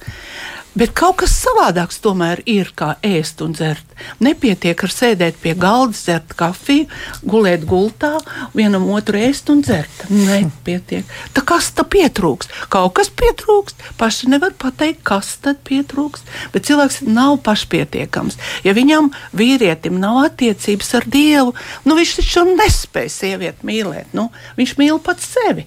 Bet 0.70 0.92
kaut 0.94 1.16
kas 1.18 1.32
savādāks 1.34 1.98
tomēr 1.98 2.44
ir 2.48 2.68
kā 2.78 2.92
ēst 3.02 3.40
un 3.42 3.56
dzert. 3.56 3.86
Nepietiek 4.22 4.78
ar 4.86 4.92
sēdēt 4.94 5.40
pie 5.42 5.56
galda, 5.58 5.96
dzert 5.96 6.36
kafiju, 6.38 6.86
gulēt 7.26 7.64
gultā, 7.68 8.12
vienam 8.54 8.86
otru 8.94 9.18
ēst 9.18 9.50
un 9.50 9.64
dzert. 9.66 10.04
Nepietiek. 10.10 11.10
Tā 11.34 11.42
kas 11.46 11.72
tam 11.74 11.90
pietrūkst? 11.90 12.54
Kaut 12.70 12.94
kas 13.00 13.10
pietrūkst. 13.10 13.82
Paši 13.98 14.30
nevar 14.30 14.54
pateikt, 14.54 15.02
kas 15.10 15.32
tad 15.42 15.58
pietrūkst. 15.66 16.30
Bet 16.54 16.70
cilvēks 16.70 17.02
nav 17.08 17.40
pašpietiekams. 17.48 18.38
Ja 18.62 18.76
viņam 18.76 19.10
vīrietim 19.34 19.98
nav 19.98 20.22
attiecības 20.28 20.94
ar 21.00 21.10
Dievu, 21.10 21.58
nu 21.82 21.98
viņš 21.98 22.16
taču 22.20 22.46
nespēj 22.54 23.10
sievieti 23.18 23.66
mīlēt. 23.66 24.14
Nu, 24.14 24.30
viņš 24.60 24.78
mīl 24.78 25.02
pats 25.02 25.34
sevi 25.34 25.66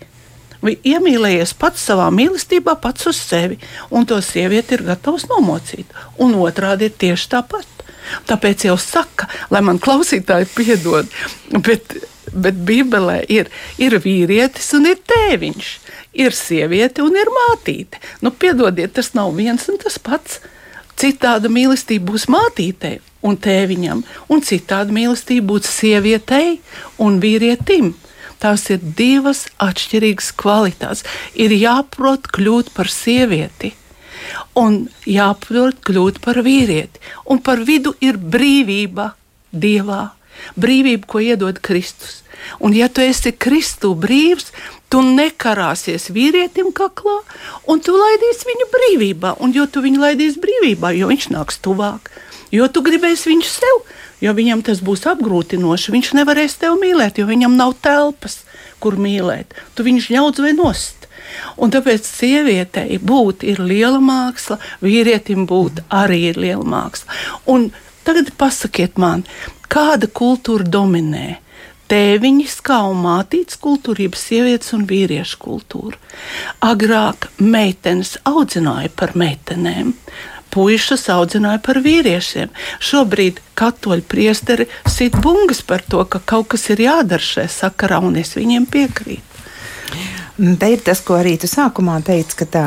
iemīlējies 0.72 1.54
pats 1.60 1.84
savā 1.90 2.08
mīlestībā, 2.14 2.78
pats 2.82 3.08
uz 3.12 3.20
sevi, 3.20 3.60
un 3.92 4.08
to 4.08 4.20
sieviete 4.24 4.78
ir 4.78 4.86
gatavs 4.88 5.28
nomocīt. 5.32 5.90
Un 6.24 6.36
otrādi 6.40 6.90
ir 6.90 6.98
tieši 7.04 7.30
tāpat. 7.36 7.70
Tāpēc 8.28 8.66
jau 8.68 8.76
saka, 8.80 9.30
lai 9.52 9.62
man 9.64 9.80
klausītāji 9.84 10.50
piedod, 10.56 11.08
bet, 11.66 11.96
bet 12.32 12.60
Bībelē 12.68 13.22
ir, 13.32 13.52
ir 13.80 13.96
vīrietis 14.04 14.74
un 14.78 14.90
ir 14.92 15.00
tēviņš, 15.08 15.70
ir 16.20 16.36
sieviete 16.36 17.04
un 17.06 17.16
ir 17.20 17.32
mātīte. 17.32 18.02
Nu, 18.22 18.32
piedodiet, 18.32 18.96
tas 18.98 19.14
nav 19.18 19.32
viens 19.40 19.70
un 19.72 19.80
tas 19.82 19.98
pats. 20.00 20.42
Citāda 21.00 21.50
mīlestība 21.50 22.12
būs 22.12 22.28
mātītei 22.30 23.00
un 23.26 23.38
tēviņam, 23.40 24.04
un 24.30 24.44
citāda 24.46 24.94
mīlestība 24.94 25.54
būs 25.54 25.72
sievietei 25.72 26.60
un 27.02 27.18
vīrietim. 27.24 27.94
Tās 28.44 28.66
ir 28.74 28.82
divas 28.84 29.46
atšķirīgas 29.64 30.34
kvalitātes. 30.40 31.06
Ir 31.40 31.54
jāprot 31.56 32.28
kļūt 32.36 32.74
par 32.76 32.92
sievieti, 32.92 33.72
un 34.60 34.84
jāprot 35.08 35.80
kļūt 35.88 36.20
par 36.24 36.42
vīrieti. 36.44 37.00
Un 37.32 37.40
par 37.40 37.64
vidu 37.64 37.96
ir 38.04 38.20
brīvība 38.20 39.14
Dievā. 39.54 40.12
Brīvība, 40.60 41.08
ko 41.08 41.22
iedod 41.24 41.60
Kristus. 41.64 42.24
Un, 42.60 42.74
ja 42.76 42.90
tu 42.92 43.04
esi 43.04 43.32
Kristu 43.32 43.94
brīvs, 43.96 44.50
tu 44.92 45.02
nekarāsies 45.06 46.10
vīrietim 46.14 46.74
kaklā, 46.76 47.20
un 47.70 47.82
tu 47.82 47.96
laidīsi 47.96 48.50
viņu 48.50 48.70
brīvībā. 48.74 49.36
Un, 49.40 49.54
jo 49.56 49.66
tu 49.70 49.84
viņu 49.86 50.04
laidīsi 50.04 50.42
brīvībā, 50.44 50.92
jo 50.98 51.10
viņš 51.12 51.30
nāks 51.34 51.62
tuvāk, 51.64 52.12
jo 52.54 52.68
tu 52.68 52.84
gribēsi 52.86 53.32
viņu 53.32 53.48
sev 53.48 53.86
jo 54.24 54.34
viņam 54.36 54.64
tas 54.66 54.82
būs 54.86 55.06
apgrūtinoši. 55.12 55.94
Viņš 55.94 56.14
nevarēs 56.20 56.58
tevi 56.62 56.80
mīlēt, 56.88 57.20
jo 57.20 57.28
viņam 57.30 57.58
nav 57.60 57.76
telpas, 57.84 58.42
kur 58.84 58.98
mīlēt. 59.00 59.56
Tu 59.76 59.86
viņš 59.88 60.12
ņaudz 60.16 60.44
vai 60.46 60.54
nost. 60.58 61.08
Un 61.58 61.72
tāpēc 61.74 62.08
sievietei 62.08 63.00
būt 63.02 63.46
ir 63.48 63.62
liela 63.64 64.02
māksla, 64.04 64.60
vīrietim 64.84 65.48
būt 65.50 65.84
arī 65.94 66.28
ir 66.32 66.40
liela 66.40 66.66
māksla. 66.76 67.10
Un 67.50 67.72
tagad 68.08 68.34
pasakiet 68.38 69.00
man, 69.02 69.26
kāda 69.72 70.10
kultūra 70.10 70.68
dominē? 70.68 71.40
Tēviņiskā 71.92 72.78
un 72.90 73.02
mātītes 73.04 73.60
kultūra, 73.62 74.06
jeb 74.06 74.16
sievietes 74.18 74.72
un 74.74 74.86
vīriešu 74.90 75.38
kultūra. 75.42 76.00
Agrāk 76.64 77.28
meitenes 77.38 78.16
audzināja 78.26 78.90
par 78.98 79.14
meitenēm, 79.20 79.92
puikas 80.54 81.08
audzināja 81.10 81.62
par 81.66 81.82
vīriešiem. 81.84 82.54
Šobrīd 82.84 83.42
katoļu 83.60 84.06
priesteri 84.10 84.70
sit 84.90 85.18
bungas 85.24 85.64
par 85.66 85.84
to, 85.90 86.06
ka 86.06 86.22
kaut 86.22 86.54
kas 86.54 86.70
ir 86.74 86.86
jādara 86.86 87.24
šajā 87.24 87.52
sakarā, 87.58 88.02
un 88.06 88.20
es 88.22 88.36
viņiem 88.38 88.70
piekrītu. 88.70 89.30
Te 90.34 90.70
ir 90.74 90.82
tas, 90.82 90.98
ko 91.06 91.20
arī 91.20 91.36
tu 91.38 91.46
sākumā 91.46 92.00
teici, 92.06 92.34
ka 92.40 92.46
tā 92.50 92.62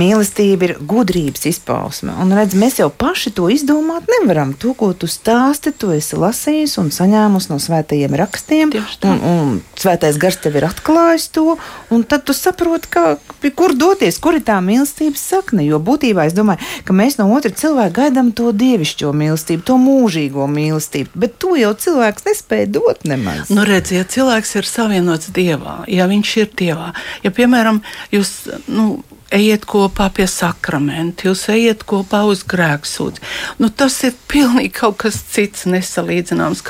mīlestība 0.00 0.64
ir 0.64 0.72
gudrības 0.88 1.44
izpausme. 1.50 2.14
Un 2.22 2.32
redz, 2.32 2.56
mēs 2.56 2.78
jau 2.80 2.88
paši 2.88 3.34
to 3.36 3.50
izdomāt 3.52 4.08
nevaram. 4.08 4.54
To, 4.62 4.72
ko 4.78 4.92
tu 4.96 5.08
stāsti, 5.10 5.74
tu 5.76 5.92
esi 5.92 6.16
lasījis 6.16 6.78
un 6.80 6.88
saņēmis 6.94 7.50
no 7.50 7.58
svētajiem 7.60 8.16
rakstiem. 8.16 8.72
Un, 9.04 9.20
un 9.20 9.52
svētais 9.76 10.16
gars 10.20 10.40
tev 10.40 10.56
ir 10.56 10.68
atklājis 10.70 11.28
to, 11.36 11.58
un 11.92 12.06
tad 12.08 12.24
tu 12.24 12.36
saproti, 12.36 12.88
ka, 12.96 13.04
kur 13.52 13.76
doties, 13.76 14.16
kur 14.22 14.38
ir 14.40 14.46
tā 14.48 14.56
mīlestības 14.64 15.26
sakne. 15.34 15.66
Jo 15.68 15.82
būtībā 15.84 16.24
es 16.30 16.36
domāju, 16.36 16.64
ka 16.88 16.96
mēs 16.96 17.20
no 17.20 17.28
otra 17.36 17.52
cilvēka 17.52 18.06
gaidām 18.06 18.32
to 18.32 18.54
dievišķo 18.56 19.12
mīlestību, 19.12 19.66
to 19.68 19.76
mūžīgo 19.82 20.48
mīlestību, 20.48 21.12
bet 21.20 21.36
to 21.42 21.52
jau 21.60 21.74
cilvēks 21.84 22.24
nespēja 22.30 22.72
dot 22.80 23.04
nemaz. 23.04 23.52
Nu, 23.52 23.68
redziet, 23.68 24.08
cilvēks 24.16 24.56
ir 24.56 24.72
savienots 24.72 25.32
dievā, 25.36 25.82
ja 25.90 26.08
viņš 26.08 26.36
ir 26.40 26.52
dievā. 26.56 26.90
Ja, 27.24 27.32
piemēram, 27.34 27.80
jūs 28.14 28.32
nu, 28.70 29.02
ejiet 29.34 29.66
kopā 29.70 30.10
pie 30.14 30.26
sakramenta, 30.30 31.28
jūs 31.28 31.46
ejiet 31.52 31.84
kopā 31.88 32.24
uz 32.28 32.44
grēksūdzi, 32.50 33.22
nu, 33.62 33.70
tas 33.70 33.98
ir 34.06 34.16
pilnīgi 34.30 34.72
kaut 34.80 35.00
kas 35.04 35.20
cits, 35.32 35.66
nesalīdzināms. 35.70 36.64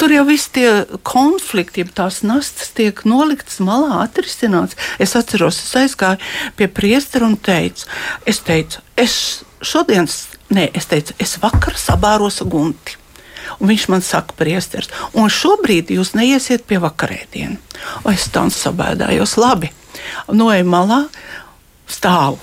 Tur 0.00 0.14
jau 0.14 0.22
viss 0.24 0.48
tie 0.48 0.68
konflikti, 1.04 1.82
ja 1.84 1.96
tās 2.00 2.22
nastas 2.24 2.70
tiek 2.72 3.02
noliktas 3.04 3.58
malā, 3.60 3.98
atrisināts. 4.06 4.78
Es 4.96 5.12
atceros, 5.18 5.58
es 5.60 5.76
aizgāju 5.76 6.22
pie 6.56 6.70
priestera 6.72 7.28
un 7.28 7.36
teicu, 7.36 7.84
es 8.24 8.40
teicu, 8.46 8.80
es 8.96 9.18
šodien, 9.60 10.08
nē, 10.56 10.70
es 10.72 10.88
teicu, 10.88 11.18
es 11.20 11.36
vakar 11.42 11.76
sabāros 11.76 12.40
gunti. 12.48 12.99
Un 13.58 13.72
viņš 13.72 13.88
man 13.92 14.04
saka, 14.04 14.36
priesteris, 14.38 14.90
un 15.12 15.30
šobrīd 15.32 15.90
jūs 15.96 16.14
neiesiet 16.14 16.66
pie 16.68 16.78
vakarēdienu. 16.82 17.58
O, 18.04 18.12
es 18.12 18.28
tā 18.32 18.46
sabēdājos, 18.54 19.36
labi. 19.40 19.72
Noeju 20.30 20.68
malā, 20.70 21.02
stāvu 21.90 22.38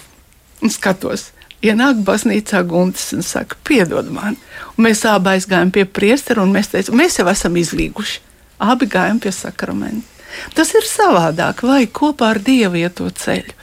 un 0.61 0.73
skatos. 0.73 1.31
Ienāk 1.65 2.03
baznīcā 2.05 2.61
Guntis 2.69 3.09
un 3.17 3.23
saka, 3.25 3.57
piedod 3.65 4.11
man. 4.13 4.37
Un 4.75 4.85
mēs 4.85 5.01
abi 5.09 5.33
aizgājām 5.33 5.71
pie 5.73 5.87
priestera 5.89 6.43
un 6.43 6.53
mēs 6.53 6.69
teicām, 6.73 6.99
mēs 6.99 7.17
jau 7.17 7.25
esam 7.31 7.57
izlīguši. 7.57 8.21
Abi 8.61 8.89
gājām 8.89 9.21
pie 9.21 9.33
sakramenta. 9.33 10.05
Tas 10.53 10.73
ir 10.75 10.85
savādāk, 10.85 11.63
vai 11.65 11.87
kopā 11.87 12.33
ar 12.35 12.41
Dievu 12.43 12.77
iet 12.81 12.97
to 12.99 13.07
ceļu. 13.09 13.55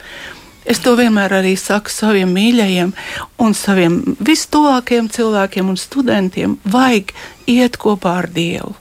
Es 0.65 0.81
to 0.81 0.95
vienmēr 0.97 1.37
arī 1.41 1.53
saku 1.59 1.93
saviem 1.93 2.31
mīļajiem 2.33 2.93
un 3.45 3.53
saviem 3.57 3.99
vistuvākajiem 4.17 5.11
cilvēkiem 5.13 5.69
un 5.69 5.77
studentiem. 5.77 6.57
Vajag 6.65 7.13
iet 7.51 7.77
kopā 7.81 8.17
ar 8.23 8.31
Dievu. 8.33 8.73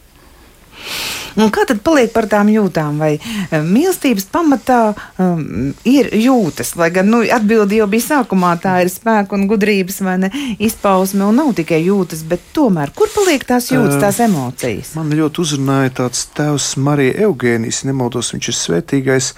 Un 1.35 1.51
kā 1.51 1.64
tad 1.66 1.81
paliek 1.83 2.12
par 2.14 2.29
tām 2.31 2.51
jūtām? 2.53 3.01
Vai 3.03 3.16
eh, 3.16 3.55
mīlestības 3.59 4.29
pamatā 4.31 4.79
um, 5.18 5.73
ir 5.88 6.12
jūtas? 6.14 6.75
Lai 6.79 6.90
gan 6.94 7.11
nu, 7.11 7.23
atbildi 7.27 7.81
jau 7.81 7.88
bija 7.90 8.07
sākumā, 8.07 8.55
tā 8.62 8.77
ir 8.85 8.92
spēka 8.92 9.35
un 9.35 9.49
gudrības 9.51 10.01
ne, 10.23 10.31
izpausme, 10.62 11.25
un 11.27 11.40
nav 11.42 11.51
tikai 11.59 11.81
jūtas, 11.83 12.23
bet 12.29 12.44
tomēr 12.55 12.94
kur 12.94 13.11
paliek 13.16 13.42
tās 13.49 13.73
jūtas, 13.73 13.99
tās 14.03 14.23
emocijas? 14.29 14.94
Man 14.99 15.11
ļoti 15.16 15.42
uzrunāja 15.42 15.97
tāds 16.03 16.27
tēvs 16.38 16.75
Marija 16.79 17.27
Eugēnijas, 17.27 17.83
nemaldos, 17.88 18.31
viņš 18.37 18.53
ir 18.53 18.61
svētīgais. 18.61 19.35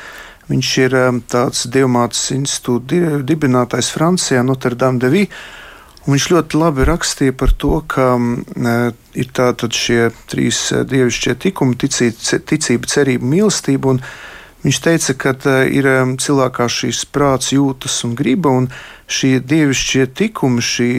Viņš 0.46 0.72
ir 0.84 0.94
um, 0.94 1.20
tāds 1.26 1.64
dievmātes 1.74 2.28
institūta 2.36 3.18
dibinātājs 3.26 3.90
Francijā, 3.94 4.44
Notre 4.46 4.78
Dame 4.78 5.02
de 5.02 5.10
Vie. 5.10 5.24
Viņš 6.06 6.28
ļoti 6.30 6.60
labi 6.60 6.86
rakstīja 6.86 7.34
par 7.34 7.50
to, 7.58 7.80
ka 7.90 8.12
uh, 8.14 8.94
ir 9.18 9.32
tātad 9.34 9.74
šie 9.74 10.12
trīs 10.30 10.60
uh, 10.70 10.84
dievišķie 10.86 11.34
tikumi- 11.42 11.78
ticība, 11.82 12.38
ticība, 12.46 12.86
cerība, 12.86 13.26
mīlestība. 13.26 13.96
Viņš 14.62 14.78
teica, 14.86 15.16
ka 15.18 15.34
uh, 15.34 15.58
ir 15.66 15.90
um, 15.90 16.14
cilvēkā 16.14 16.70
šīs 16.70 17.02
prāts, 17.10 17.50
jūtas 17.50 17.98
un 18.06 18.14
griba, 18.14 18.54
un 18.54 18.70
šie 19.10 19.40
dievišķie 19.42 20.06
tikumi, 20.14 20.62
šī 20.62 20.90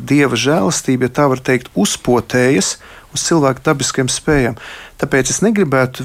dieva 0.00 0.32
žēlastība, 0.32 1.10
ja 1.10 1.16
tā 1.20 1.28
var 1.28 1.44
teikt, 1.44 1.68
uzpotējas 1.76 2.78
uz 3.14 3.24
cilvēku 3.28 3.62
dabiskiem 3.64 4.10
spējām. 4.10 4.58
Tāpēc 5.00 5.30
es 5.32 5.40
negribētu 5.44 6.04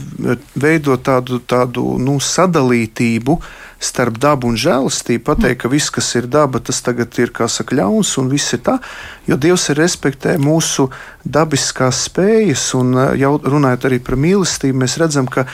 veidot 0.60 1.02
tādu, 1.06 1.40
tādu 1.42 1.98
nu, 2.02 2.18
sadalītību 2.24 3.40
starp 3.80 4.18
dabu 4.20 4.50
un 4.50 4.58
žēlastību, 4.60 5.24
pateikt, 5.24 5.62
ka 5.62 5.72
viss, 5.72 5.92
kas 5.94 6.12
ir 6.20 6.28
daba, 6.28 6.60
tas 6.60 6.82
tagad 6.84 7.16
ir 7.22 7.32
saka, 7.48 7.78
ļauns 7.80 8.18
un 8.20 8.28
viss 8.32 8.54
ir 8.54 8.64
tā, 8.66 8.78
jo 9.28 9.38
Dievs 9.40 9.70
ir 9.72 9.80
respektē 9.80 10.36
mūsu 10.38 10.90
dabiskās 11.24 12.04
spējas, 12.10 12.74
un 12.76 12.92
jau 13.16 13.38
runājot 13.40 13.88
arī 13.88 14.02
par 14.04 14.20
mīlestību, 14.20 14.84
mēs 14.84 15.00
redzam, 15.00 15.32
ka 15.32 15.48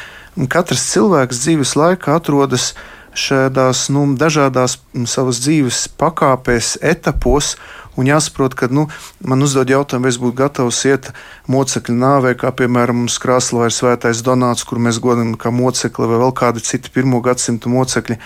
katrs 0.50 0.90
cilvēks 0.92 1.46
dzīves 1.46 1.76
laikā 1.78 2.18
atrodas 2.18 2.74
šādās 3.16 3.88
nu, 3.94 4.08
dažādās 4.20 4.80
savas 5.08 5.40
dzīves 5.46 5.86
pakāpēs, 6.00 6.76
etapos, 6.84 7.56
Un 7.96 8.10
jāsaprot, 8.10 8.56
ka 8.60 8.68
nu, 8.68 8.90
man 9.24 9.44
uzdod 9.46 9.72
jautājumu, 9.72 10.04
vai 10.04 10.12
es 10.12 10.20
būtu 10.20 10.36
gatavs 10.36 10.82
iet 10.90 11.12
mocekļu 11.52 11.96
nāvē, 11.96 12.34
kā 12.40 12.52
piemēram 12.52 13.06
mums 13.06 13.16
Krāslā 13.24 13.70
ir 13.70 13.76
svētais 13.76 14.24
Donāts, 14.26 14.68
kur 14.68 14.82
mēs 14.84 15.00
godam 15.04 15.34
kā 15.40 15.52
mocekli, 15.56 16.10
vai 16.12 16.20
vēl 16.26 16.36
kādi 16.36 16.64
citi 16.66 16.92
pirmo 16.92 17.22
gadsimtu 17.24 17.72
mocekļi. 17.72 18.20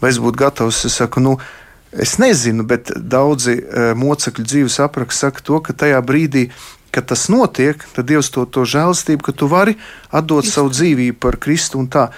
Vai 0.00 0.12
es 0.14 0.20
būtu 0.24 0.40
gatavs? 0.40 0.86
Es 0.88 0.96
saku, 1.02 1.20
nu, 1.20 1.36
es 1.92 2.16
nezinu, 2.22 2.64
bet 2.64 2.94
daudzi 2.96 3.58
e, 3.60 3.90
mocekļu 4.00 4.46
dzīves 4.46 4.80
apraksti 4.86 5.26
saka 5.26 5.44
to, 5.44 5.60
ka 5.68 5.76
tajā 5.84 6.00
brīdī, 6.00 6.48
kad 6.90 7.10
tas 7.12 7.28
notiek, 7.28 7.84
tad 7.94 8.08
Dievs 8.08 8.32
to, 8.32 8.46
to 8.48 8.64
žēlastību, 8.64 9.28
ka 9.28 9.36
tu 9.36 9.50
vari 9.52 9.76
atdot 10.08 10.48
savu 10.48 10.72
dzīvību 10.72 11.20
par 11.20 11.36
Kristu 11.42 11.78
un 11.82 11.92
tā. 11.92 12.08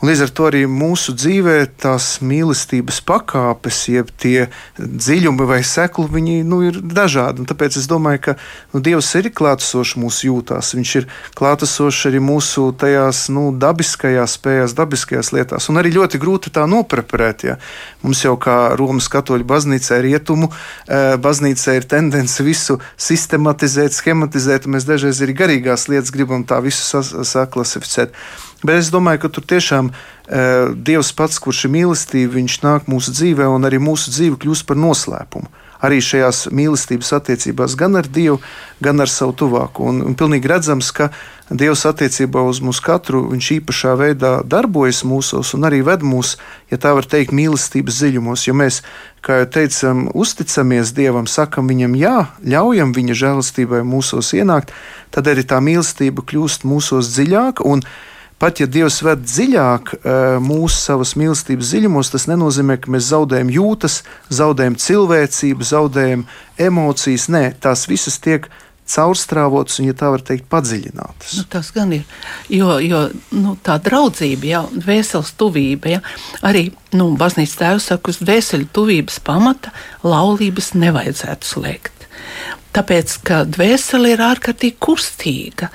Un 0.00 0.08
līdz 0.08 0.22
ar 0.24 0.30
to 0.32 0.46
arī 0.48 0.62
mūsu 0.64 1.12
dzīvē 1.12 1.56
tās 1.80 2.22
mīlestības 2.24 3.02
pakāpes, 3.04 3.82
jeb 3.92 4.08
tie 4.16 4.46
dziļumi 4.80 5.44
vai 5.48 5.58
sekli, 5.66 6.06
viņi 6.08 6.36
nu, 6.48 6.62
ir 6.64 6.78
dažādi. 6.80 7.42
Un 7.42 7.48
tāpēc 7.50 7.76
es 7.76 7.88
domāju, 7.90 8.22
ka 8.24 8.34
nu, 8.72 8.80
Dievs 8.80 9.10
ir 9.20 9.28
klātesošs 9.36 9.98
mūsu 10.00 10.30
jūtās. 10.30 10.72
Viņš 10.78 10.94
ir 11.02 11.08
klātesošs 11.36 12.08
arī 12.08 12.24
mūsu 12.24 12.70
tajās 12.80 13.26
nu, 13.34 13.50
dabiskajās 13.52 14.38
spējās, 14.40 14.76
dabiskajās 14.78 15.34
lietās. 15.36 15.68
Un 15.68 15.82
arī 15.82 15.92
ļoti 15.98 16.22
grūti 16.22 16.54
tā 16.56 16.64
nopreparēt. 16.64 17.44
Ja. 17.50 17.60
Mums 18.00 18.24
jau 18.24 18.38
kā 18.40 18.56
Romas 18.80 19.10
katoļu 19.12 19.44
baznīcā 19.52 20.00
ir 20.00 20.08
rietumu, 20.14 20.48
eh, 20.88 21.20
baznīcā 21.20 21.76
ir 21.76 21.84
tendence 21.84 22.40
visu 22.40 22.80
sistematizēt, 22.96 23.92
schematizēt, 23.92 24.64
un 24.64 24.78
mēs 24.78 24.88
dažreiz 24.88 25.20
arī 25.20 25.36
garīgās 25.36 25.90
lietas 25.92 26.14
gribam 26.16 26.48
tā 26.48 26.62
visu 26.64 27.04
saklasificēt. 27.04 28.16
Bet 28.62 28.82
es 28.82 28.90
domāju, 28.92 29.22
ka 29.22 29.30
tur 29.32 29.46
tiešām 29.48 29.88
uh, 29.88 30.74
Dievs 30.76 31.14
pats, 31.16 31.40
kurš 31.40 31.64
ir 31.64 31.74
mīlestība, 31.78 32.36
viņš 32.36 32.60
nāk 32.66 32.92
mūsu 32.92 33.14
dzīvē, 33.16 33.48
un 33.48 33.64
arī 33.64 33.80
mūsu 33.80 34.12
dzīve 34.12 34.36
kļūst 34.42 34.68
par 34.68 34.76
noslēpumu. 34.80 35.48
Arī 35.80 35.96
šajās 36.04 36.50
mīlestības 36.52 37.14
attiecībās, 37.16 37.72
gan 37.80 37.96
ar 37.96 38.04
Dievu, 38.04 38.36
gan 38.84 39.00
ar 39.00 39.08
savu 39.08 39.32
tuvāko. 39.32 39.86
Un, 39.88 40.02
un 40.10 40.16
pilnīgi 40.18 40.50
redzams, 40.50 40.90
ka 40.92 41.08
Dievs 41.50 41.86
attiecībā 41.88 42.42
uz 42.46 42.60
mūsu 42.60 42.84
katru 42.84 43.24
viņš 43.30 43.48
īpašā 43.56 43.96
veidā 43.98 44.34
darbojas 44.44 45.00
mūsos 45.08 45.54
un 45.56 45.64
arī 45.66 45.80
ved 45.82 46.04
mūs, 46.06 46.36
ja 46.70 46.76
tā 46.78 46.92
var 46.94 47.08
teikt, 47.08 47.32
mīlestības 47.34 47.96
dziļumos. 47.96 48.44
Jo 48.44 48.54
mēs, 48.60 48.82
kā 49.24 49.40
jau 49.40 49.48
teicām, 49.56 50.04
uzticamies 50.12 50.92
Dievam, 50.94 51.24
sakam 51.24 51.72
viņam 51.72 51.96
jā, 51.96 52.14
ļaujam 52.44 52.92
viņa 52.94 53.16
žēlastībai 53.24 53.80
mūsos 53.88 54.34
ienākt, 54.36 54.76
tad 55.10 55.32
arī 55.32 55.48
tā 55.48 55.64
mīlestība 55.64 56.28
kļūst 56.28 56.68
mūsos 56.68 57.08
dziļāka 57.16 57.64
Pat 58.40 58.56
ja 58.56 58.64
Dievs 58.64 59.02
ved 59.04 59.26
dziļāk 59.28 59.90
eh, 59.98 60.38
mūsu 60.40 60.78
savas 60.78 61.12
mīlestības 61.20 61.74
dziļumos, 61.74 62.08
tas 62.14 62.24
nenozīmē, 62.30 62.78
ka 62.80 62.92
mēs 62.94 63.10
zaudējam 63.10 63.52
jūtas, 63.52 64.00
zaudējam 64.32 64.78
cilvēcību, 64.80 65.66
zaudējam 65.68 66.24
emocijas. 66.56 67.28
Nē, 67.32 67.42
tās 67.60 67.84
visas 67.90 68.16
tiek 68.24 68.48
caurstrāvotas 68.90 69.76
un, 69.80 69.90
ja 69.90 69.96
tā 69.96 70.08
var 70.14 70.24
teikt, 70.24 70.48
padziļinātas. 70.50 71.36
Nu, 71.36 71.44
tas 71.52 71.68
gan 71.74 71.92
ir. 71.94 72.18
Jo, 72.48 72.78
jo 72.80 73.04
nu, 73.36 73.54
tā 73.60 73.76
draudzība, 73.82 74.48
ja, 74.48 74.64
vēseles 74.88 75.34
tuvība, 75.36 75.98
ja, 75.98 76.02
arī 76.46 76.70
nu, 76.96 77.12
baznīcas 77.20 77.58
tēvs 77.60 77.90
saka, 77.92 78.14
uz 78.14 78.22
vēseļu 78.24 78.70
tuvības 78.74 79.20
pamata 79.26 79.74
laulības 80.00 80.72
nevajadzētu 80.80 81.52
slēgt. 81.52 82.08
Tāpēc, 82.70 83.16
ka 83.26 83.40
dvēsele 83.50 84.12
ir 84.12 84.20
ārkārtīgi 84.22 84.76
kustīga. 84.78 85.70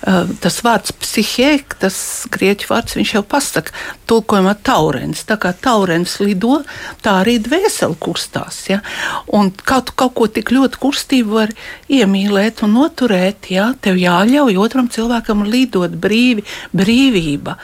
Uh, 0.00 0.30
tas 0.40 0.62
vārds 0.64 0.94
psihēk, 0.96 1.74
tas 1.82 1.98
grieķu 2.32 2.70
vārds, 2.70 2.96
viņš 2.96 3.12
jau 3.18 3.22
pasaka, 3.28 3.74
tulkojumā 4.08 4.54
taurens. 4.64 5.26
Tā 5.28 5.36
kā 5.40 5.52
taurens 5.52 6.16
lido, 6.24 6.62
tā 7.04 7.18
arī 7.20 7.36
dvēsele 7.44 7.98
kustās. 8.00 8.62
Ja? 8.70 8.80
Un 9.28 9.50
kaut, 9.52 9.92
kaut 9.92 10.14
ko 10.16 10.30
tik 10.32 10.54
ļoti 10.54 10.80
kustību 10.80 11.36
var 11.36 11.52
iemīlēt 11.92 12.64
un 12.64 12.72
noturēt, 12.78 13.50
ja 13.52 13.68
tev 13.84 14.00
jāļauj 14.00 14.56
otram 14.56 14.88
cilvēkam 14.92 15.44
lidot 15.44 15.98
brīvi, 16.00 16.46
brīvība 16.72 17.58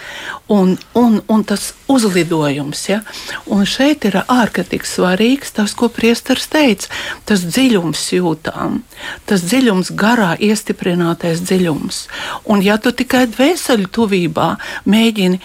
un, 0.52 0.76
un, 0.92 1.22
un 1.24 1.46
tas 1.48 1.70
uzlidojums. 1.88 2.84
Ja? 2.92 3.00
Un 3.48 3.64
šeit 3.64 4.04
ir 4.04 4.20
ārkārtīgi 4.26 4.92
svarīgs 4.92 5.56
tas, 5.56 5.72
ko 5.72 5.88
priesteris 5.88 6.52
teica, 6.52 6.92
tas 7.24 7.48
dziļums 7.48 8.10
jūtām 8.18 8.73
dziļumam, 8.74 8.82
tas 9.26 9.44
dziļums 9.44 9.92
garā 9.94 10.34
iestiprinātais 10.38 11.42
dziļums. 11.44 12.08
Un 12.46 12.62
ja 12.62 12.78
tu 12.78 12.92
tikai 12.92 13.26
dvēseli 13.28 13.86
tuvībā 13.86 14.56
mēģini 14.86 15.40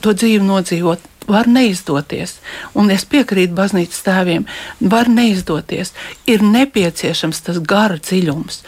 to 0.00 0.12
dzīvi 0.12 0.44
nodzīvot, 0.44 1.00
var 1.28 1.46
neizdoties. 1.46 2.38
Un 2.72 2.88
es 2.90 3.04
piekrītu 3.04 3.52
baznīcas 3.52 4.00
tēviem, 4.06 4.46
var 4.80 5.10
neizdoties. 5.12 5.92
Ir 6.26 6.40
nepieciešams 6.40 7.42
tas 7.44 7.58
gara 7.60 7.98
dziļums. 7.98 8.62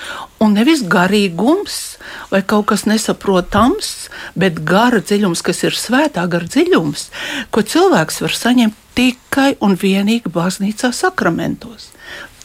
Un 0.44 0.52
nevis 0.58 0.82
garīgums 0.84 1.96
vai 2.30 2.42
kaut 2.42 2.66
kas 2.68 2.84
nesaprotams, 2.84 4.10
bet 4.36 4.60
gara 4.60 5.00
dziļums, 5.00 5.40
kas 5.40 5.64
ir 5.64 5.72
svētā 5.72 6.26
gara 6.28 6.44
dziļums, 6.44 7.08
ko 7.50 7.64
cilvēks 7.64 8.20
var 8.20 8.36
saņemt 8.36 8.76
tikai 8.92 9.54
un 9.64 9.78
vienīgi 9.80 10.28
baznīcā 10.28 10.92
sakramentos 10.92 11.88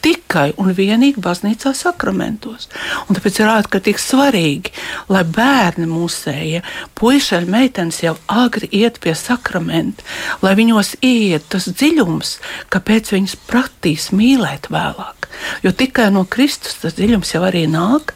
tikai 0.06 0.52
un 0.62 0.70
vienīgi 0.78 1.22
baznīcā 1.24 1.74
sakramentos. 1.78 2.70
Un 3.08 3.18
tāpēc 3.18 3.42
ir 3.42 3.52
ārkārtīgi 3.52 4.02
svarīgi, 4.02 4.74
lai 5.10 5.24
bērni 5.26 5.90
mūsējie, 5.90 6.62
puiši, 7.00 7.42
meitenes 7.50 8.04
jau 8.04 8.16
agri 8.32 8.70
iet 8.84 9.02
pie 9.04 9.16
sakramenta, 9.18 10.06
lai 10.46 10.54
viņos 10.60 10.96
ieiet 11.02 11.50
tas 11.50 11.70
dziļums, 11.72 12.38
kāpēc 12.74 13.16
viņus 13.16 13.38
pratīs 13.50 14.12
mīlēt 14.16 14.70
vēlāk. 14.74 15.26
Jo 15.64 15.72
tikai 15.72 16.08
no 16.14 16.24
Kristus 16.30 16.78
tas 16.82 16.96
dziļums 16.98 17.34
jau 17.34 17.42
arī 17.48 17.66
nāk, 17.70 18.14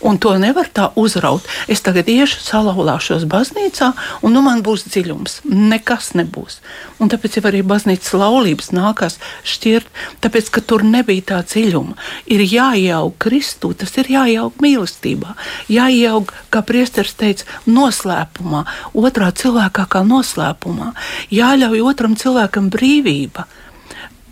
un 0.00 0.18
to 0.22 0.32
nevar 0.40 0.70
tā 0.72 0.88
uzraut. 0.98 1.46
Es 1.68 1.82
tagad 1.84 2.08
iešu, 2.10 2.40
salauzāšos 2.46 3.26
baznīcā, 3.30 3.92
un 4.22 4.36
nu 4.36 4.42
man 4.44 4.62
būs 4.64 4.86
dziļums. 4.88 5.42
Nekas 5.52 6.12
nebūs. 6.18 6.60
Un 7.02 7.12
tāpēc 7.12 7.38
jau 7.38 7.44
arī 7.50 7.62
baznīcas 7.66 8.14
laulības 8.16 8.72
nākās 8.74 9.18
šķirt, 9.48 9.90
tāpēc 10.24 10.52
ka 10.54 10.64
tur 10.64 10.86
nebija 10.86 11.31
tā 11.32 11.40
dziļuma. 11.48 11.96
Ir 12.32 12.44
jāieaug 12.44 13.16
Kristū, 13.22 13.72
tas 13.78 13.94
ir 14.00 14.10
jāieaug 14.12 14.60
mīlestībā, 14.62 15.36
jāieaug, 15.72 16.32
kā 16.52 16.62
priesteris 16.66 17.16
teica, 17.18 17.48
noslēpumā, 17.66 18.66
otrā 18.98 19.32
cilvēkā 19.32 19.88
kā 19.88 20.04
noslēpumā, 20.06 20.92
jāļauj 21.32 21.84
otram 21.92 22.16
cilvēkam 22.18 22.70
brīvība 22.72 23.48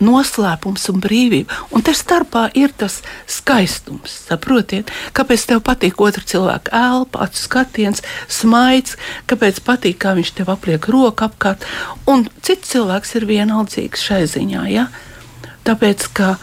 noslēpums 0.01 0.87
un 0.89 0.97
brīvība. 0.97 1.53
Un 1.69 1.83
te 1.85 1.93
starpā 1.93 2.47
ir 2.57 2.71
tas 2.73 2.95
skaistums. 3.29 4.15
Saprotiet, 4.31 4.89
kāpēc 5.13 5.43
tev 5.51 5.61
patīk 5.67 6.01
otra 6.01 6.25
cilvēka 6.25 6.73
elpa, 6.73 7.27
acu 7.27 7.37
skatiens, 7.37 8.01
smaids, 8.25 8.97
kāpēc 9.29 9.61
patīk, 9.67 9.99
kā 10.01 10.15
viņš 10.17 10.33
tev 10.39 10.49
apliek 10.55 10.89
roku 10.89 11.27
apkārt. 11.29 11.69
Un 12.09 12.25
cits 12.41 12.73
cilvēks 12.73 13.13
ir 13.19 13.29
vienaldzīgs 13.29 14.09
šai 14.09 14.23
ziņā. 14.33 14.65
Ja? 14.73 14.89
Tāpēc, 15.67 16.09
ka 16.17 16.35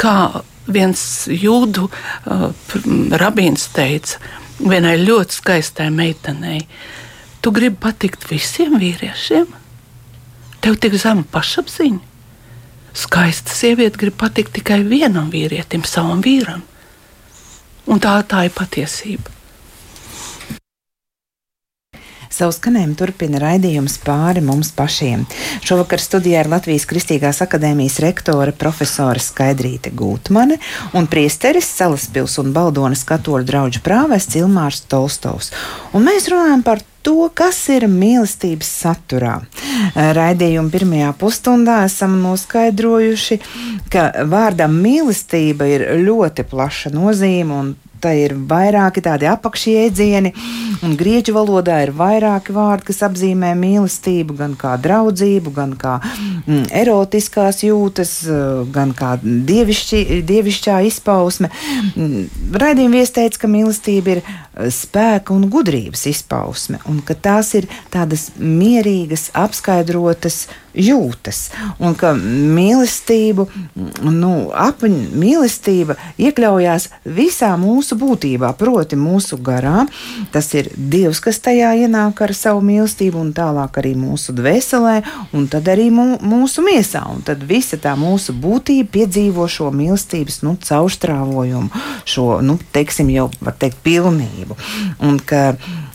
kā 0.00 0.44
viens 0.66 1.02
jūdu 1.28 1.88
uh, 1.90 2.48
rabīns 3.20 3.68
teica, 3.74 4.22
vienai 4.62 4.96
ļoti 5.02 5.40
skaistai 5.40 5.90
meitenei, 5.92 6.64
tu 7.44 7.52
gribi 7.52 7.76
patikt 7.84 8.24
visiem 8.30 8.78
vīriešiem? 8.80 9.46
Tev 10.64 10.80
tik 10.80 10.96
zema 10.96 11.26
pašapziņa 11.34 12.14
skaista 12.94 13.50
sieviete 13.50 13.98
grib 13.98 14.16
patikt 14.18 14.54
tikai 14.54 14.82
vienam 14.86 15.30
vīrietim, 15.32 15.84
savam 15.86 16.22
vīram. 16.22 16.62
Un 17.90 18.00
tā, 18.00 18.14
tā 18.26 18.46
ir 18.46 18.54
patiesība. 18.54 19.32
Savu 22.34 22.50
skanējumu 22.50 22.96
turpina 22.98 23.38
raidījums 23.38 23.94
pāri 24.02 24.40
mums 24.42 24.72
pašiem. 24.74 25.20
Šovakar 25.62 26.00
studijā 26.02 26.40
ir 26.42 26.48
Latvijas 26.50 26.82
Kristīgās 26.90 27.38
akadēmijas 27.44 28.00
rektore 28.02 28.50
profesora 28.58 29.22
Skaidrīte 29.22 29.92
Gūtmane 29.94 30.56
un 30.98 31.06
priesteris 31.12 31.68
Salaspils 31.76 32.34
un 32.42 32.50
Baldonas 32.56 33.04
katoļu 33.06 33.46
draugu 33.46 33.84
prāvēs 33.86 34.26
Cilmārs 34.32 34.82
Tolstovs. 34.90 35.52
Un 35.94 36.08
mēs 36.08 36.26
runājam 36.32 36.66
par 36.66 36.82
to, 37.06 37.28
kas 37.38 37.60
ir 37.70 37.86
mīlestības 37.92 38.72
saturā. 38.82 39.36
Raidījuma 39.94 40.74
pirmajā 40.74 41.14
pusstundā 41.20 41.84
esam 41.86 42.18
noskaidrojuši, 42.24 43.38
ka 43.94 44.10
vārdam 44.26 44.74
mīlestība 44.82 45.70
ir 45.70 45.86
ļoti 46.02 46.50
plaša 46.50 46.96
nozīme 46.98 47.62
un 47.62 47.74
tā 48.04 48.12
ir 48.20 48.34
vairāki 48.48 49.02
tādi 49.04 49.28
apakšjēdzieni, 49.30 50.32
un 50.84 50.94
grieķu 51.00 51.34
valodā 51.36 51.80
ir 51.86 51.94
vairāki 51.96 52.54
vārdi, 52.54 52.88
kas 52.90 53.02
apzīmē 53.08 53.54
mīlestību, 53.58 54.36
gan 54.38 54.56
kā 54.60 54.74
draudzību, 54.84 55.52
gan 55.56 55.74
kā 55.80 55.96
mm, 56.02 56.66
erotiskās 56.82 57.62
jūtas, 57.66 58.16
gan 58.74 58.94
kā 58.96 59.14
dievišķi, 59.22 60.20
dievišķā 60.28 60.80
izpausme. 60.90 61.50
Mm, 61.94 62.26
Raidījuma 62.64 63.00
vies 63.00 63.14
teica, 63.14 63.44
ka 63.44 63.50
mīlestība 63.50 64.18
ir 64.18 64.24
spēka 64.74 65.34
un 65.34 65.48
gudrības 65.52 66.06
izpausme, 66.10 66.82
un 66.90 67.00
ka 67.06 67.16
tās 67.16 67.54
ir 67.58 67.68
tādas 67.94 68.30
mierīgas, 68.38 69.30
apskaidrotas 69.34 70.44
jūtas, 70.74 71.48
un 71.78 71.94
ka 71.98 72.12
mīlestību, 72.18 73.46
nu, 74.04 74.32
apaņ, 74.50 74.96
mīlestība 75.14 75.96
iekļaujās 76.20 76.88
visā 77.04 77.52
mūsu 77.60 77.98
būtībā, 78.00 78.52
proti 78.58 78.98
mūsu 78.98 79.38
garā. 79.44 79.84
Tas 80.34 80.50
ir 80.58 80.70
Dievs, 80.74 81.20
kas 81.24 81.40
tajā 81.44 81.72
ienāk 81.84 82.20
ar 82.24 82.34
savu 82.36 82.62
mīlestību, 82.66 83.20
un 83.20 83.32
tālāk 83.36 83.78
arī 83.82 83.94
mūsu 83.98 84.34
dvēselē, 84.36 84.96
un 85.36 85.48
tad 85.52 85.70
arī 85.70 85.90
mūsu 85.94 86.64
miesā, 86.66 87.04
un 87.10 87.22
tad 87.26 87.44
visa 87.48 87.78
tā 87.80 87.94
mūsu 87.98 88.34
būtība 88.34 88.90
piedzīvo 88.98 89.46
šo 89.50 89.70
mīlestības, 89.74 90.42
nu, 90.46 90.56
caurstrāvojumu, 90.64 91.84
šo, 92.08 92.28
nu, 92.44 92.58
teiksim, 92.74 93.10
jau 93.14 93.30
var 93.40 93.56
teikt, 93.58 93.80
pilnību. 93.84 94.56
Un 95.04 95.18
ka 95.22 95.54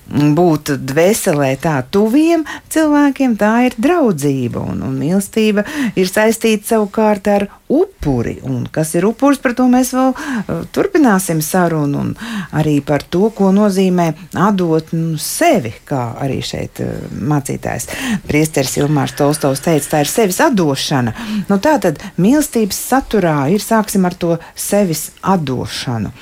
būt 0.10 0.74
dvēselē 0.89 1.54
tā 1.62 1.80
tuviem 1.91 2.45
cilvēkiem, 2.74 3.38
tā 3.39 3.54
ir 3.69 3.78
draudzība. 3.78 4.63
Un, 4.74 4.84
un 4.88 4.98
mīlestība 5.00 5.65
ir 6.00 6.10
saistīta 6.10 6.74
savukārt 6.74 7.30
ar 7.30 7.48
upuri. 7.69 8.39
Un 8.43 8.65
kas 8.72 8.95
ir 8.98 9.06
upuris, 9.06 9.39
par 9.41 9.54
to 9.58 9.67
mēs 9.69 9.91
vēl 9.93 10.13
uh, 10.15 10.63
turpināsim 10.74 11.41
sarunu. 11.45 12.02
Un 12.02 12.13
arī 12.58 12.80
par 12.86 13.06
to, 13.06 13.30
ko 13.36 13.52
nozīmē 13.54 14.10
atdot 14.34 14.93
nu, 14.98 15.19
sevi, 15.22 15.74
kā 15.86 16.02
arī 16.17 16.39
šeit 16.45 16.82
uh, 16.84 16.95
mācītājs 17.13 17.89
Priesteris 18.30 18.78
Ilmārs 18.82 19.13
Tolstovs 19.19 19.62
teica, 19.65 19.91
tā 19.93 20.04
ir 20.06 20.10
sevis 20.12 20.41
atdošana. 20.43 21.13
Nu, 21.50 21.60
tā 21.62 21.78
tad 21.84 22.02
mīlestības 22.17 22.82
saturā 22.89 23.38
ir 23.54 23.62
sāksim 23.63 24.08
ar 24.10 24.17
to 24.17 24.39
sevis 24.58 25.10
atdošanu. 25.22 26.13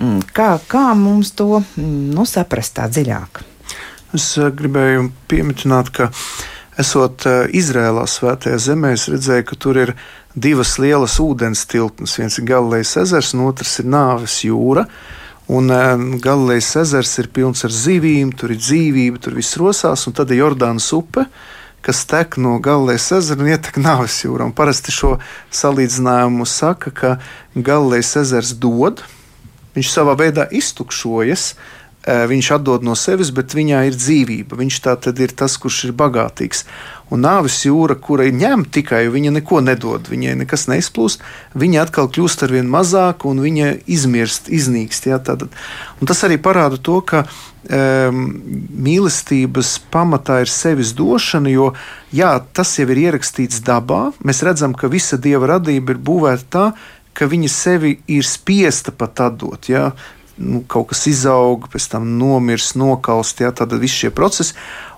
Mm, 0.00 0.22
kā, 0.34 0.54
kā 0.68 0.86
mums 0.98 1.34
to 1.36 1.60
mm, 1.60 2.14
nu, 2.16 2.24
saprast 2.28 2.78
tā 2.78 2.88
dziļāk? 2.88 3.33
Es 4.14 4.28
uh, 4.38 4.46
gribēju 4.54 5.08
pieminēt, 5.26 5.88
ka 5.90 6.12
esot 6.78 7.24
uh, 7.26 7.48
Izrēlā 7.50 8.04
svētajā 8.06 8.60
zemē, 8.62 8.92
es 8.94 9.08
redzēju, 9.10 9.46
ka 9.48 9.58
tur 9.58 9.80
ir 9.80 9.92
divas 10.38 10.76
lielas 10.78 11.16
ūdens 11.22 11.64
tilpnes. 11.70 12.14
Viens 12.20 12.38
ir 12.38 12.46
Galilejas 12.46 12.94
ezers, 13.02 13.32
un 13.34 13.48
otrs 13.48 13.80
ir 13.82 13.90
Nāves 13.90 14.36
jūra. 14.46 14.86
Un 15.50 15.66
um, 15.74 16.06
Galilejas 16.22 16.70
ezers 16.84 17.16
ir 17.20 17.32
pilns 17.34 17.66
ar 17.66 17.74
zivīm, 17.74 18.30
tur 18.38 18.54
ir 18.54 18.62
dzīvība, 18.62 19.18
tur 19.18 19.34
viss 19.34 19.58
rosās, 19.58 20.06
un 20.06 20.14
tad 20.14 20.30
ir 20.30 20.44
Jordānas 20.44 20.86
upe, 20.94 21.26
kas 21.84 22.06
tek 22.08 22.38
no 22.38 22.56
Galilejas 22.62 23.10
ezera 23.18 23.42
un 23.42 23.50
ietek 23.50 23.82
Nāves 23.82 24.22
jūrā. 24.22 24.46
Un 24.46 24.54
parasti 24.54 24.94
šo 24.94 25.16
salīdzinājumu 25.50 26.46
saka, 26.46 26.94
ka 26.94 27.16
Galilejas 27.54 28.14
ezers 28.22 28.54
dod, 28.62 29.02
viņš 29.74 29.90
savā 29.90 30.14
veidā 30.22 30.46
iztukšojas, 30.54 31.54
viņš 32.04 32.50
atdod 32.58 32.84
no 32.84 32.94
sevis, 32.98 33.30
bet 33.32 33.54
viņā 33.56 33.84
ir 33.88 33.96
dzīvība. 33.96 34.58
Viņš 34.60 34.80
tā 34.84 34.96
tad 35.00 35.20
ir 35.24 35.32
tas, 35.32 35.56
kurš 35.60 35.86
ir 35.88 35.94
bagātīgs. 35.96 36.64
Un 37.12 37.24
nāves 37.24 37.58
jūra, 37.64 37.96
kurai 38.00 38.30
ņem 38.32 38.64
tikai, 38.72 39.02
viņa 39.12 39.34
neko 39.38 39.60
nedod, 39.64 40.08
viņai 40.08 40.38
nekas 40.40 40.66
neizplūst, 40.72 41.24
viņa 41.56 41.82
atkal 41.84 42.08
kļūst 42.12 42.46
ar 42.46 42.54
vien 42.56 42.68
mazāk 42.72 43.26
un 43.28 43.42
viņa 43.44 43.74
izmirst, 43.92 44.48
iznīkst. 44.48 45.08
Un 45.12 46.08
tas 46.08 46.24
arī 46.26 46.38
parāda 46.40 46.80
to, 46.80 46.98
ka 47.04 47.24
um, 47.24 48.24
mīlestības 48.88 49.76
pamatā 49.92 50.40
ir 50.44 50.52
sevis 50.52 50.94
došana, 50.96 51.52
jo 51.52 51.70
jā, 52.12 52.34
tas 52.56 52.72
jau 52.80 52.88
ir 52.88 53.04
ierakstīts 53.06 53.62
dabā. 53.64 54.10
Mēs 54.24 54.42
redzam, 54.44 54.76
ka 54.76 54.92
visa 54.92 55.20
dieva 55.20 55.54
radība 55.56 55.94
ir 55.94 56.04
būvēta 56.04 56.50
tā, 56.50 56.66
ka 57.14 57.28
viņa 57.30 57.52
sevi 57.52 57.98
ir 58.10 58.26
spiesta 58.26 58.92
pat 58.96 59.22
atdot. 59.28 59.70
Ja? 59.70 59.92
Nu, 60.36 60.64
kaut 60.66 60.88
kas 60.90 61.04
izaug, 61.06 61.68
pēc 61.70 61.86
tam 61.92 62.16
nomirst, 62.18 62.74
nokalst, 62.74 63.38
ja? 63.44 63.52
tad 63.54 63.74
visi 63.78 64.04
šie 64.04 64.10
procesi. 64.14 64.56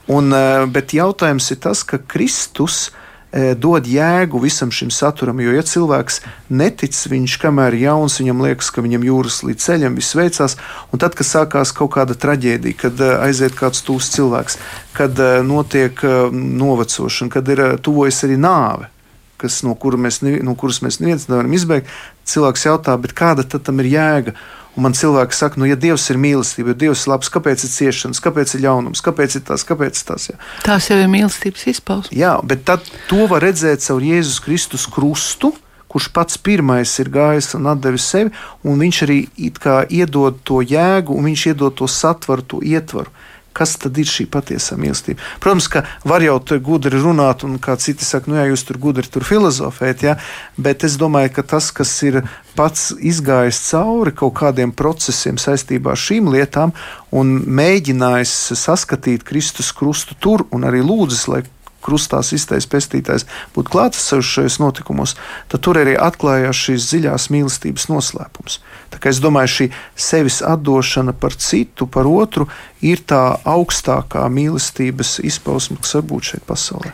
Un, 0.08 0.30
eh, 0.32 0.64
bet 0.70 0.94
jautājums 0.96 1.50
ir 1.50 1.58
tas, 1.60 1.82
ka 1.84 1.98
Kristus 1.98 2.90
eh, 3.34 3.52
dod 3.58 3.84
jēgu 3.90 4.40
visam 4.40 4.70
šim 4.72 4.88
saturam. 4.94 5.42
Jo, 5.42 5.52
ja 5.58 5.64
cilvēks 5.66 6.22
netic, 6.48 6.96
viņš 6.96 7.36
kamēr 7.42 7.76
ir 7.76 7.88
jauns, 7.90 8.16
viņam 8.22 8.40
liekas, 8.46 8.70
ka 8.72 8.84
viņam 8.86 9.04
jūras 9.04 9.42
līdz 9.44 9.66
ceļam 9.66 9.98
viss 9.98 10.16
veicās, 10.16 10.56
un 10.94 11.02
tad, 11.02 11.18
kad 11.18 11.28
sākās 11.28 11.74
kaut 11.76 11.92
kāda 11.98 12.16
traģēdija, 12.16 12.80
kad 12.86 13.02
eh, 13.02 13.16
aiziet 13.26 13.58
kāds 13.58 13.84
tūs 13.84 14.08
cilvēks, 14.16 14.60
kad 14.96 15.18
notiek 15.44 16.00
novecošana, 16.32 17.34
kad 17.34 17.50
ir 17.52 17.66
tuvojas 17.84 18.22
arī 18.24 18.38
nāve. 18.40 18.88
Kas, 19.36 19.58
no, 19.66 19.74
kura 19.76 19.98
mēs, 20.00 20.22
no 20.24 20.54
kuras 20.56 20.78
mēs 20.80 20.96
neviens 21.02 21.26
nevaram 21.28 21.52
izbeigt, 21.52 21.90
cilvēks 22.24 22.62
jautā, 22.70 22.94
kāda 23.12 23.44
tad 23.44 23.66
tam 23.66 23.82
ir 23.84 23.90
jēga? 23.92 24.32
Un 24.76 24.84
man 24.84 24.96
cilvēki 24.96 25.36
saka, 25.36 25.60
nu, 25.60 25.66
ja 25.68 25.76
Dievs 25.80 26.04
ir 26.12 26.18
mīlestība, 26.20 26.74
ja 26.74 26.80
Dievs 26.84 27.06
ir 27.06 27.14
labs, 27.14 27.30
kāpēc 27.32 27.64
ir 27.64 27.72
ciešanas, 27.72 28.20
kāpēc 28.24 28.56
ir 28.56 28.64
ļaunums, 28.66 29.00
kāpēc 29.04 29.38
ir 29.38 29.44
tas, 29.48 29.64
kāpēc 29.64 30.02
tas? 30.04 30.28
Jā. 30.28 30.36
Tās 30.66 30.90
jau 30.90 30.98
ir 31.00 31.08
mīlestības 31.12 31.64
izpausme. 31.72 32.16
Jā, 32.16 32.34
bet 32.44 32.66
tad 32.68 32.84
to 33.08 33.24
var 33.30 33.44
redzēt 33.46 33.84
caur 33.86 34.04
Jēzus 34.04 34.42
Kristus 34.44 34.84
krustu, 34.92 35.54
kurš 35.88 36.10
pats 36.12 36.36
pirmais 36.36 36.92
ir 37.00 37.08
gājis 37.14 37.54
un 37.56 37.70
devis 37.80 38.04
sevi, 38.04 38.34
un 38.68 38.82
viņš 38.84 39.02
arī 39.06 39.18
iedod 39.40 40.42
to 40.44 40.60
jēgu, 40.60 41.16
un 41.16 41.30
viņš 41.30 41.46
iedod 41.54 41.78
to 41.80 41.88
satvaru, 41.88 42.44
to 42.44 42.60
ietvaru 42.60 43.08
kas 43.56 43.76
tad 43.80 43.96
ir 44.00 44.08
šī 44.10 44.26
patiesā 44.32 44.76
mīlestība. 44.80 45.22
Protams, 45.40 45.68
ka 45.72 45.84
var 46.04 46.24
jau 46.24 46.36
tur 46.44 46.60
gudri 46.64 47.00
runāt, 47.00 47.44
un 47.48 47.56
kā 47.62 47.78
citi 47.80 48.04
saka, 48.04 48.30
nu 48.30 48.38
jā, 48.40 48.48
jūs 48.50 48.66
tur 48.68 48.80
gudri 48.82 49.08
tur 49.08 49.24
filozofēt, 49.26 50.04
ja? 50.06 50.16
bet 50.60 50.84
es 50.86 50.98
domāju, 51.00 51.32
ka 51.38 51.46
tas, 51.56 51.70
kas 51.74 51.94
ir 52.06 52.22
pats 52.56 52.90
izgājis 52.96 53.60
cauri 53.70 54.14
kaut 54.16 54.36
kādiem 54.38 54.72
procesiem 54.76 55.40
saistībā 55.40 55.92
ar 55.92 56.00
šīm 56.00 56.30
lietām 56.32 56.72
un 57.16 57.36
mēģinājis 57.58 58.36
saskatīt 58.60 59.26
Kristus 59.28 59.72
krustu 59.76 60.16
tur 60.20 60.46
un 60.54 60.64
arī 60.68 60.82
lūdzis, 60.84 61.26
lai 61.32 61.44
krustā 61.86 62.20
iztais 62.36 62.66
pestītājs 62.70 63.26
būtu 63.54 63.72
klātesošs 63.72 64.32
šajos 64.36 64.58
notikumos, 64.62 65.14
tad 65.52 65.62
tur 65.64 65.78
arī 65.80 65.94
atklājās 65.94 66.64
šīs 66.66 66.90
dziļās 66.90 67.28
mīlestības 67.34 67.88
noslēpums. 67.92 68.60
Tā 68.90 69.00
kā 69.02 69.10
es 69.14 69.22
domāju, 69.22 69.52
šī 69.54 69.68
sevis 69.94 70.42
atdošana 70.44 71.14
par 71.16 71.38
citu, 71.38 71.86
par 71.86 72.08
otru, 72.10 72.48
ir 72.82 73.02
tā 73.06 73.38
augstākā 73.46 74.26
mīlestības 74.32 75.20
izpausme, 75.26 75.78
kas 75.82 75.98
var 75.98 76.06
būt 76.12 76.32
šeit 76.32 76.46
pasaulē. 76.48 76.92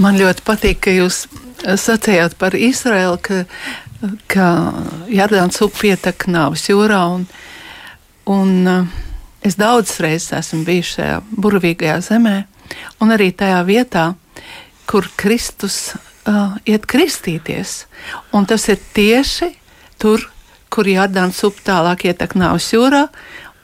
Man 0.00 0.16
ļoti 0.16 0.44
patīk, 0.46 0.80
ka 0.86 0.92
jūs 0.94 1.26
sacījāt 1.62 2.36
par 2.40 2.56
Izraēlu, 2.56 3.18
ka, 3.22 3.42
ka 4.32 4.46
Jardāns 5.12 5.60
upe 5.64 5.84
pietek 5.84 6.26
nāves 6.32 6.64
jūrā. 6.70 7.02
Un, 7.12 7.26
un, 8.32 8.54
uh, 8.66 9.02
es 9.44 9.58
daudzas 9.60 10.00
reizes 10.02 10.32
esmu 10.38 10.62
bijis 10.66 10.94
šajā 10.96 11.20
burvīgajā 11.36 11.98
zemē, 12.08 12.36
un 13.04 13.14
arī 13.14 13.30
tajā 13.36 13.60
vietā, 13.68 14.12
kur 14.86 15.08
Kristus 15.16 15.94
uh, 15.94 16.56
iet 16.66 16.86
kristīties. 16.86 17.86
Un 18.32 18.46
tas 18.46 18.68
ir 18.68 18.80
tieši 18.94 19.52
tur, 20.02 20.24
kur 20.72 20.88
Jādāns 20.88 21.42
upe 21.46 21.62
tālāk 21.66 22.06
ietek 22.10 22.36
nāves 22.38 22.70
jūrā, 22.72 23.06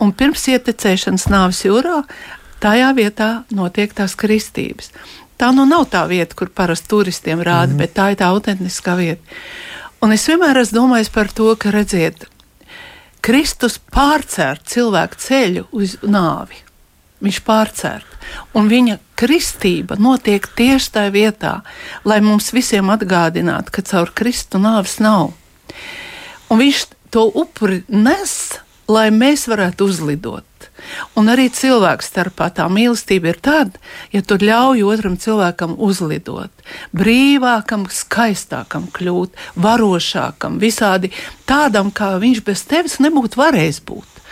un 0.02 0.12
pirms 0.12 0.46
ietekmēšanas 0.52 1.28
nāves 1.32 1.64
jūrā, 1.66 2.02
tajā 2.62 2.92
vietā 2.96 3.30
notiek 3.54 3.94
tās 3.94 4.16
kristības. 4.18 4.92
Tā 5.38 5.52
nu 5.54 5.64
nav 5.70 5.86
tā 5.92 6.02
vieta, 6.10 6.34
kur 6.34 6.50
parasti 6.50 6.90
turistiem 6.90 7.40
rāda, 7.40 7.72
mm 7.72 7.74
-hmm. 7.74 7.78
bet 7.78 7.94
tā 7.94 8.10
ir 8.10 8.16
tā 8.16 8.30
autentiskā 8.34 8.96
vieta. 8.96 9.22
Un 10.02 10.12
es 10.12 10.28
vienmēr 10.28 10.58
esmu 10.58 10.78
domājis 10.78 11.10
par 11.10 11.28
to, 11.32 11.56
ka 11.56 11.70
redziet, 11.70 12.26
Kristus 13.20 13.80
pārcēr 13.92 14.60
cilvēku 14.64 15.14
ceļu 15.14 15.64
uz 15.72 15.96
nāvi. 16.02 16.67
Viņš 17.24 17.38
pārcēr. 17.46 18.04
Un 18.54 18.68
viņa 18.70 18.98
kristība 19.18 19.96
notiek 19.98 20.44
tieši 20.58 20.92
tajā 20.94 21.14
vietā, 21.14 21.54
lai 22.06 22.20
mums 22.22 22.52
visiem 22.54 22.92
atgādinātu, 22.94 23.74
ka 23.74 23.82
caur 23.82 24.12
Kristu 24.14 24.60
nāves 24.62 24.98
nav. 25.02 25.32
Un 26.48 26.62
viņš 26.62 26.84
to 27.10 27.26
upuri 27.26 27.82
nes, 27.88 28.60
lai 28.88 29.08
mēs 29.12 29.48
varētu 29.50 29.88
uzlidot. 29.90 30.44
Un 31.18 31.28
arī 31.32 31.48
cilvēku 31.52 32.06
starpā 32.06 32.48
tā 32.54 32.68
mīlestība 32.70 33.32
ir 33.32 33.40
tāda, 33.42 33.80
ja 34.14 34.22
tu 34.22 34.38
ļauj 34.40 34.84
otram 34.86 35.16
cilvēkam 35.20 35.74
uzlidot, 35.84 36.52
brīvākam, 36.96 37.88
skaistākam 37.92 38.86
kļūt, 38.94 39.34
varošākam, 39.58 40.60
visādi 40.62 41.10
tādam, 41.50 41.90
kā 41.90 42.14
viņš 42.22 42.44
bez 42.46 42.62
tevis 42.70 42.98
nebūtu 43.02 43.42
varējis 43.42 43.82
būt. 43.90 44.22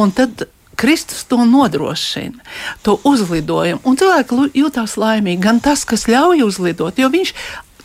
Un 0.00 0.14
tad 0.16 0.48
Kristus 0.76 1.24
to 1.28 1.44
nodrošina, 1.44 2.40
to 2.82 2.96
uzlidojumu. 3.04 3.82
Un 3.84 3.98
cilvēki 4.00 4.50
jūtas 4.56 4.96
laimīgi. 5.00 5.42
Gan 5.42 5.60
tas, 5.60 5.84
kas 5.84 6.06
ļauj 6.08 6.44
uzlidot, 6.46 6.98
jo 6.98 7.10
viņš 7.12 7.34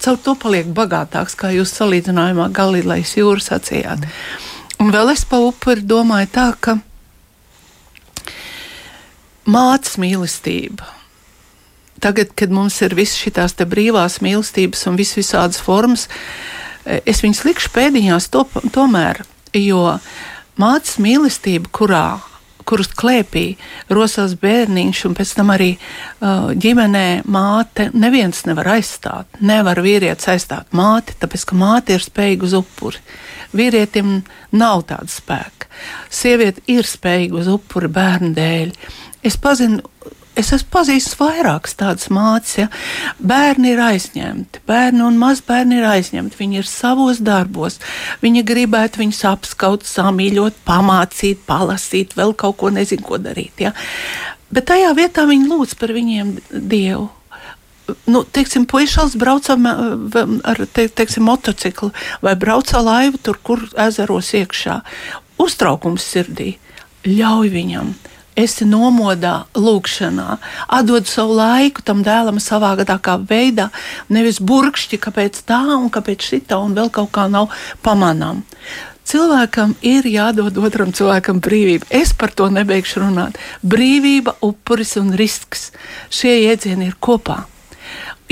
caur 0.05 0.19
to 0.21 0.35
paliek 0.39 0.67
bagātāks, 0.75 1.35
kā 1.39 1.51
jūs 1.55 1.73
salīdzinājumā 1.75 2.49
Galilejas 2.55 3.15
jūras 3.17 3.49
sacījāt. 3.51 4.05
Un 4.79 4.91
vēl 4.93 5.13
es 5.13 5.23
pa 5.27 5.39
upuri 5.43 5.83
domāju 5.87 6.29
tā, 6.35 6.49
ka 6.59 6.77
mācas 9.49 9.97
mīlestība. 10.01 10.87
Tagad, 12.03 12.33
kad 12.37 12.51
mums 12.51 12.77
ir 12.83 12.95
visas 12.97 13.17
šīs 13.17 13.55
brīvās 13.71 14.19
mīlestības 14.21 14.83
un 14.89 14.99
vis 14.99 15.15
visādas 15.17 15.61
formas, 15.63 16.07
es 16.85 17.23
viņas 17.23 17.45
likšu 17.47 17.71
pēdiņās 17.73 18.29
to, 18.33 18.43
tomēr, 18.75 19.23
jo 19.55 19.97
mācas 20.59 20.99
mīlestība, 21.01 21.71
kurā 21.71 22.07
kurus 22.65 22.89
klēpī 22.97 23.45
rosās 23.93 24.35
bērniņš, 24.41 25.03
un 25.09 25.15
pēc 25.17 25.33
tam 25.37 25.53
arī 25.53 25.71
uh, 25.75 26.51
ģimenē 26.51 27.23
māte 27.31 27.89
neviens 27.93 28.43
nevar 28.49 28.73
aizstāt. 28.75 29.39
Nevar 29.45 29.81
vīrietis 29.85 30.29
aizstāt 30.33 30.75
māti, 30.75 31.17
tāpēc 31.21 31.47
ka 31.49 31.59
māte 31.59 31.95
ir 31.95 32.05
spējīga 32.05 32.49
uz 32.49 32.57
upuri. 32.57 33.01
Vīrietim 33.55 34.17
nav 34.55 34.85
tāda 34.89 35.11
spēka. 35.11 35.69
Sieviete 36.11 36.63
ir 36.71 36.87
spējīga 36.87 37.41
uz 37.41 37.49
upuri 37.51 37.91
bērnu 37.91 38.33
dēļ. 38.35 38.75
Es 39.25 39.37
pazinu 39.41 39.83
es 40.39 40.51
esmu 40.55 40.69
pazīstis 40.75 41.17
vairākas 41.19 41.75
tādas 41.79 42.09
mācības. 42.13 42.55
Ja? 42.59 42.67
Bērni 43.19 43.73
ir 43.73 43.81
aizņemti, 43.85 44.61
bērni 44.67 45.03
un 45.07 45.19
mazbērni 45.21 45.79
ir 45.79 45.87
aizņemti. 45.89 46.39
Viņi 46.39 46.61
ir 46.61 46.69
savos 46.69 47.21
darbos. 47.25 47.79
Viņi 48.23 48.45
gribētu 48.47 49.03
viņus 49.03 49.23
apskaut, 49.31 49.85
samīļot, 49.89 50.61
pamācīt, 50.67 51.43
palasīt, 51.47 52.15
vēl 52.19 52.35
kaut 52.37 52.59
ko 52.61 52.71
nezinu, 52.75 53.05
ko 53.05 53.19
darīt. 53.21 53.67
Ja? 53.67 53.75
Bet 54.53 54.69
tajā 54.71 54.93
vietā 54.97 55.25
viņi 55.29 55.49
lūdz 55.51 55.77
par 55.79 55.95
viņiem 55.95 56.35
Dievu. 56.51 57.09
Nu, 58.09 58.23
teiksim, 58.23 58.63
puikas 58.65 59.13
brauca 59.19 59.53
ar 59.53 60.61
te, 60.73 60.87
teiksim, 60.89 61.27
motociklu 61.27 61.91
vai 62.25 62.33
brauca 62.33 62.81
laivu 62.81 63.21
tur, 63.21 63.37
kur 63.45 63.61
ezeros 63.77 64.31
iekšā. 64.33 64.79
Uztraukums 65.41 66.07
sirdī 66.15 66.55
ļauj 67.05 67.51
viņam 67.53 67.93
esi 68.39 68.67
nomodā, 68.67 69.45
lūkšanā, 69.55 70.37
atdod 70.77 71.07
savu 71.09 71.37
laiku 71.39 71.83
tam 71.85 72.03
dēlam 72.05 72.41
savā 72.43 72.73
gadākā 72.79 73.17
veidā, 73.29 73.69
nevis 74.09 74.41
burkšķi, 74.43 74.99
kāpēc 75.05 75.45
tā 75.47 75.61
un 75.77 75.87
kāpēc 75.93 76.27
šitā 76.31 76.59
un 76.61 76.75
vēl 76.77 76.91
kaut 76.93 77.13
kā 77.15 77.29
nav 77.31 77.53
pamanām. 77.85 78.43
Cilvēkam 79.05 79.75
ir 79.85 80.07
jādod 80.09 80.55
otram 80.57 80.89
cilvēkam 80.95 81.37
brīvība. 81.45 81.85
Es 81.93 82.15
par 82.17 82.31
to 82.33 82.47
nebeigšu 82.49 83.03
runāt. 83.03 83.37
Brīvība, 83.61 84.33
upuris 84.41 84.95
un 84.97 85.13
risks. 85.13 85.69
Šie 86.09 86.33
jēdzieni 86.47 86.89
ir 86.89 86.97
kopā. 86.97 87.43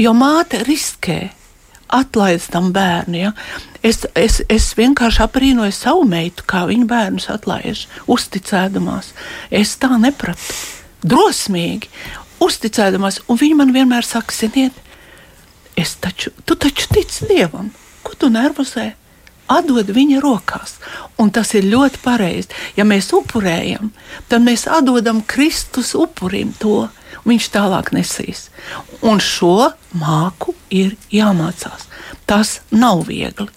Jo 0.01 0.15
māte 0.17 0.63
riskē 0.65 1.19
atlaist 1.93 2.51
tam 2.53 2.71
bērnu. 2.73 3.19
Ja? 3.19 3.31
Es, 3.85 4.03
es, 4.15 4.41
es 4.51 4.71
vienkārši 4.77 5.23
aprīnoju 5.25 5.75
savu 5.75 6.07
meitu, 6.09 6.45
kā 6.49 6.65
viņa 6.69 6.87
bērnus 6.89 7.29
atlaiž, 7.33 7.85
uzticēdamās. 8.11 9.13
Es 9.51 9.75
tā 9.81 9.91
nepratu. 10.01 10.41
Drosmīgi, 11.03 11.89
uzticēdamās, 12.43 13.23
un 13.27 13.39
viņa 13.39 13.59
man 13.59 13.73
vienmēr 13.75 14.07
saka, 14.07 14.35
ziniet, 14.35 14.75
es 15.79 15.97
taču, 15.99 16.31
tu 16.47 16.55
taču 16.55 16.87
tici 16.93 17.27
Dievam, 17.27 17.73
ko 18.03 18.15
tu 18.19 18.31
nervozē? 18.31 18.93
Atdod 19.51 19.89
viņa 19.91 20.21
rokās, 20.23 20.77
un 21.19 21.27
tas 21.35 21.51
ir 21.57 21.67
ļoti 21.67 21.99
pareizi. 22.01 22.47
Ja 22.79 22.85
mēs 22.87 23.11
upurējam, 23.13 23.91
tad 24.31 24.45
mēs 24.45 24.63
atdodam 24.71 25.19
Kristus 25.27 25.91
upurim 25.99 26.53
to, 26.61 26.87
viņš 27.27 27.49
tālāk 27.53 27.93
nesīs. 27.95 28.47
Un 29.01 29.21
šo 29.23 29.71
māku 29.99 30.55
ir 30.73 30.95
jāmācās. 31.13 31.87
Tas 32.29 32.59
nav 32.71 33.05
viegli. 33.09 33.49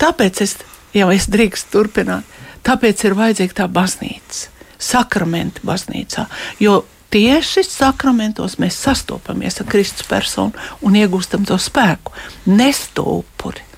Tāpēc 0.00 0.42
es, 0.44 0.56
jau 0.96 1.10
es 1.12 1.28
drīkstu 1.30 1.74
turpināt, 1.74 2.38
tāpēc 2.66 3.04
ir 3.04 3.16
vajadzīga 3.18 3.62
tā 3.62 3.66
baznīca, 3.68 4.48
sakramenta 4.80 5.64
baznīcā. 5.66 6.26
Jo 6.60 6.82
tieši 7.12 7.64
sakramentos 7.66 8.56
mēs 8.62 8.78
sastopamies 8.80 9.60
ar 9.60 9.68
Kristus 9.70 10.08
personu 10.08 10.56
un 10.86 10.96
iegūstam 10.96 11.44
to 11.48 11.58
spēku, 11.60 12.14
nest 12.48 12.94
to 12.96 13.04
upuri. 13.20 13.69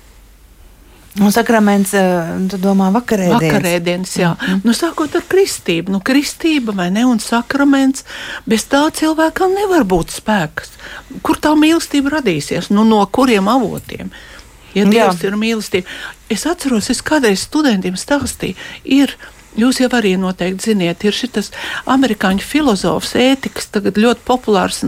Un 1.21 1.29
sakraments, 1.29 1.93
eh, 1.93 2.29
tu 2.49 2.57
domā, 2.57 2.87
vakarēdienas? 2.93 3.43
Vakarēdienas, 3.43 4.13
jā. 4.17 4.31
Mm. 4.33 4.61
Nu, 4.65 4.73
sākot 4.73 5.13
ar 5.13 5.25
kristību. 5.29 5.93
Nu, 5.93 5.99
kristība 6.01 6.73
vai 6.73 6.89
ne, 6.89 7.03
un 7.05 7.21
sakraments, 7.21 8.05
bez 8.49 8.65
tā 8.65 8.81
cilvēkam 8.89 9.53
nevar 9.53 9.85
būt 9.85 10.15
spēks. 10.15 10.73
Kur 11.21 11.37
tā 11.37 11.53
mīlestība 11.53 12.15
radīsies? 12.15 12.71
Nu, 12.73 12.87
no 12.87 13.03
kuriem 13.05 13.51
avotiem? 13.51 14.09
Ja 14.73 14.87
Dievs 14.89 15.21
jā. 15.21 15.29
ir 15.29 15.37
mīlestība. 15.37 15.85
Es 16.33 16.47
atceros, 16.49 16.89
es 16.89 17.03
kādreiz 17.05 17.45
studentiem 17.45 17.93
stāstīju, 17.99 18.57
ir 18.83 19.13
Jūs 19.53 19.77
jau 19.83 19.89
arī 19.93 20.15
noteikti 20.17 20.71
ziniet, 20.71 21.03
ir 21.05 21.13
šis 21.13 21.51
amerikāņu 21.85 22.41
filozofs, 22.41 23.13
ētikas, 23.21 23.67
tagad 23.69 23.99
ļoti 24.01 24.25
populārs, 24.25 24.79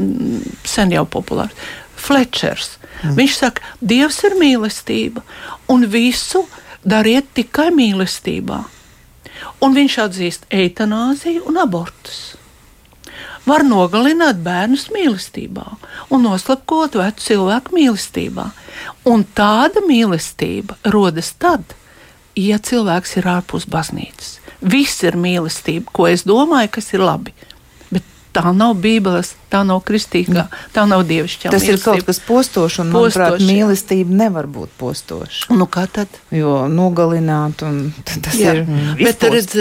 sen 0.65 0.93
jau 0.95 1.03
populārs, 1.05 1.53
Fletčers. 2.05 2.75
Mm. 3.01 3.15
Viņš 3.17 3.35
saka, 3.39 3.73
Dievs 3.81 4.21
ir 4.27 4.37
mīlestība, 4.39 5.23
un 5.71 5.85
visu 5.89 6.45
dariet 6.85 7.31
tikai 7.37 7.71
mīlestībā. 7.75 8.61
Un 9.65 9.75
viņš 9.75 9.99
atzīst 10.05 10.47
eitanāziju 10.53 11.45
un 11.49 11.59
abortus. 11.61 12.35
Var 13.45 13.61
nogalināt 13.65 14.39
bērnus 14.45 14.87
mīlestībā 14.93 15.65
un 16.09 16.23
noslapkot 16.25 16.97
vecu 16.97 17.27
cilvēku 17.27 17.75
mīlestībā. 17.77 18.47
Un 19.09 19.25
tāda 19.37 19.83
mīlestība 19.85 20.79
rodas 20.93 21.33
tad, 21.37 21.75
ja 22.35 22.57
cilvēks 22.57 23.19
ir 23.19 23.29
ārpus 23.35 23.67
baznīcas. 23.69 24.39
Viss 24.65 25.03
ir 25.05 25.17
mīlestība, 25.19 25.91
ko 25.93 26.07
es 26.09 26.25
domāju, 26.25 26.73
kas 26.79 26.89
ir 26.95 27.05
labi 27.05 27.35
tā 28.35 28.51
nav 28.51 28.75
Bībeles, 28.83 29.33
tā 29.55 29.63
nav 29.67 29.81
kristīgā, 29.87 30.45
tā 30.75 30.83
nav 30.89 31.05
dievišķā. 31.07 31.51
Tas 31.53 31.63
mīlestība. 31.63 31.79
ir 31.79 31.83
kaut 31.85 32.09
kas 32.09 32.19
postošs, 32.27 32.79
un 32.83 32.91
postoši, 32.93 33.21
manuprāt, 33.21 33.45
mīlestība 33.47 34.19
nevar 34.23 34.49
būt 34.51 34.73
postoša. 34.81 35.55
Nu, 35.55 35.67
kā 35.71 35.85
tad? 35.91 36.19
Jo 36.35 36.65
nogalināt, 36.71 37.63
un 37.65 37.93
tas 38.05 38.35
Jā. 38.39 38.55
ir. 38.55 38.63
Mm, 38.65 38.95
Bet 39.05 39.23
redz, 39.31 39.55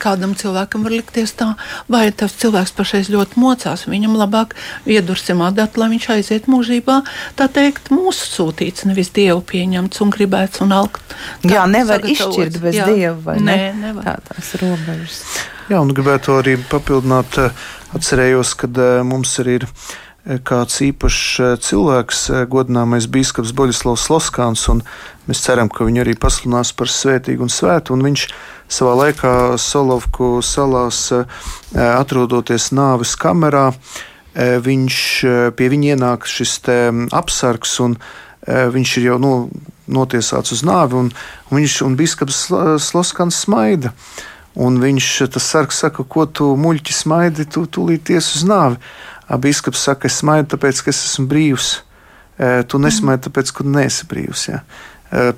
kādam 0.00 0.34
cilvēkam 0.38 0.86
var 0.86 0.96
likties 0.96 1.34
tā, 1.36 1.52
vai 1.90 2.06
tas 2.16 2.36
cilvēks 2.40 2.74
pašais 2.76 3.10
ļoti 3.12 3.40
mocās, 3.42 3.86
viņam 3.90 4.16
labāk 4.18 4.56
iedursim 4.88 5.42
adat, 5.44 5.78
lai 5.80 5.90
viņš 5.94 6.08
aiziet 6.16 6.48
mūžībā, 6.50 7.00
tā 7.38 7.48
teikt, 7.52 7.90
mūsu 7.94 8.28
sūtīts, 8.30 8.86
nevis 8.88 9.12
dievu 9.14 9.42
pieņemts 9.50 10.00
un 10.04 10.14
gribēts 10.14 10.64
un 10.64 10.74
alkt. 10.76 11.02
Tā, 11.44 11.52
Jā, 11.54 11.66
nevar 11.70 12.04
izšķirt 12.04 12.60
bez 12.62 12.80
Jā. 12.80 12.88
dieva, 12.90 13.18
vai 13.28 13.38
ne? 13.40 13.58
Nē, 13.58 13.70
nevar. 13.82 14.06
Tā 14.08 14.16
tās 14.30 14.54
robežas. 14.62 15.22
Jā, 15.70 15.80
un 15.80 15.94
gribētu 15.96 16.34
arī 16.36 16.58
papildināt, 16.68 17.38
atcerējos, 17.94 18.52
kad 18.64 18.78
mums 19.06 19.33
arī 19.42 19.58
ir 19.60 19.66
kāds 20.48 20.78
īpašs 20.80 21.60
cilvēks, 21.60 22.20
godināmais 22.48 23.08
biskups 23.12 23.52
Boļislavs 23.56 24.06
Loskāns, 24.08 24.64
un 24.72 24.80
mēs 25.28 25.42
ceram, 25.44 25.68
ka 25.68 25.84
viņu 25.84 26.00
arī 26.04 26.14
pasludinās 26.16 26.72
par 26.76 26.88
svētīgu 26.88 27.44
un 27.44 27.52
svētu, 27.52 27.92
un 27.92 28.04
viņš 28.06 28.24
savā 28.72 28.94
laikā 29.02 29.34
Solovku 29.60 30.38
salās 30.44 31.10
atrodoties 31.74 32.70
nāves 32.72 33.14
kamerā, 33.20 33.70
viņš 34.34 34.98
pie 35.58 35.70
viņa 35.70 35.94
ienāk 35.94 36.24
šis 36.26 36.56
apsargs, 37.12 37.78
un 37.84 37.98
viņš 38.48 38.98
ir 39.00 39.10
jau 39.12 39.18
nu, 39.20 39.34
notiesāts 39.86 40.56
uz 40.56 40.64
nāvi, 40.64 40.96
un, 41.04 41.10
un 41.50 41.60
viņš 41.60 41.82
un 41.84 41.98
biskups 42.00 42.46
Loskāns 42.96 43.44
smaida. 43.44 43.92
Un 44.54 44.76
viņš 44.78 45.06
tas 45.34 45.48
sargs 45.50 45.80
saka, 45.82 46.04
ko 46.06 46.28
tu 46.30 46.52
muļķi 46.54 46.94
smaidi, 46.94 47.46
tu 47.50 47.64
tūlīt 47.66 48.12
ies 48.14 48.28
uz 48.38 48.44
nāvi. 48.46 48.78
Bīskaps 49.28 49.86
saka, 49.88 50.10
es 50.10 50.20
smaidu, 50.20 50.54
tāpēc, 50.54 50.84
ka 50.84 50.92
es 50.92 51.04
esmu 51.10 51.28
brīvs. 51.30 51.70
Tu 52.68 52.80
nesmaidi, 52.82 53.28
tāpēc, 53.28 53.54
ka 53.54 53.64
neesi 53.66 54.08
brīvs. 54.10 54.48
Ja? 54.50 54.64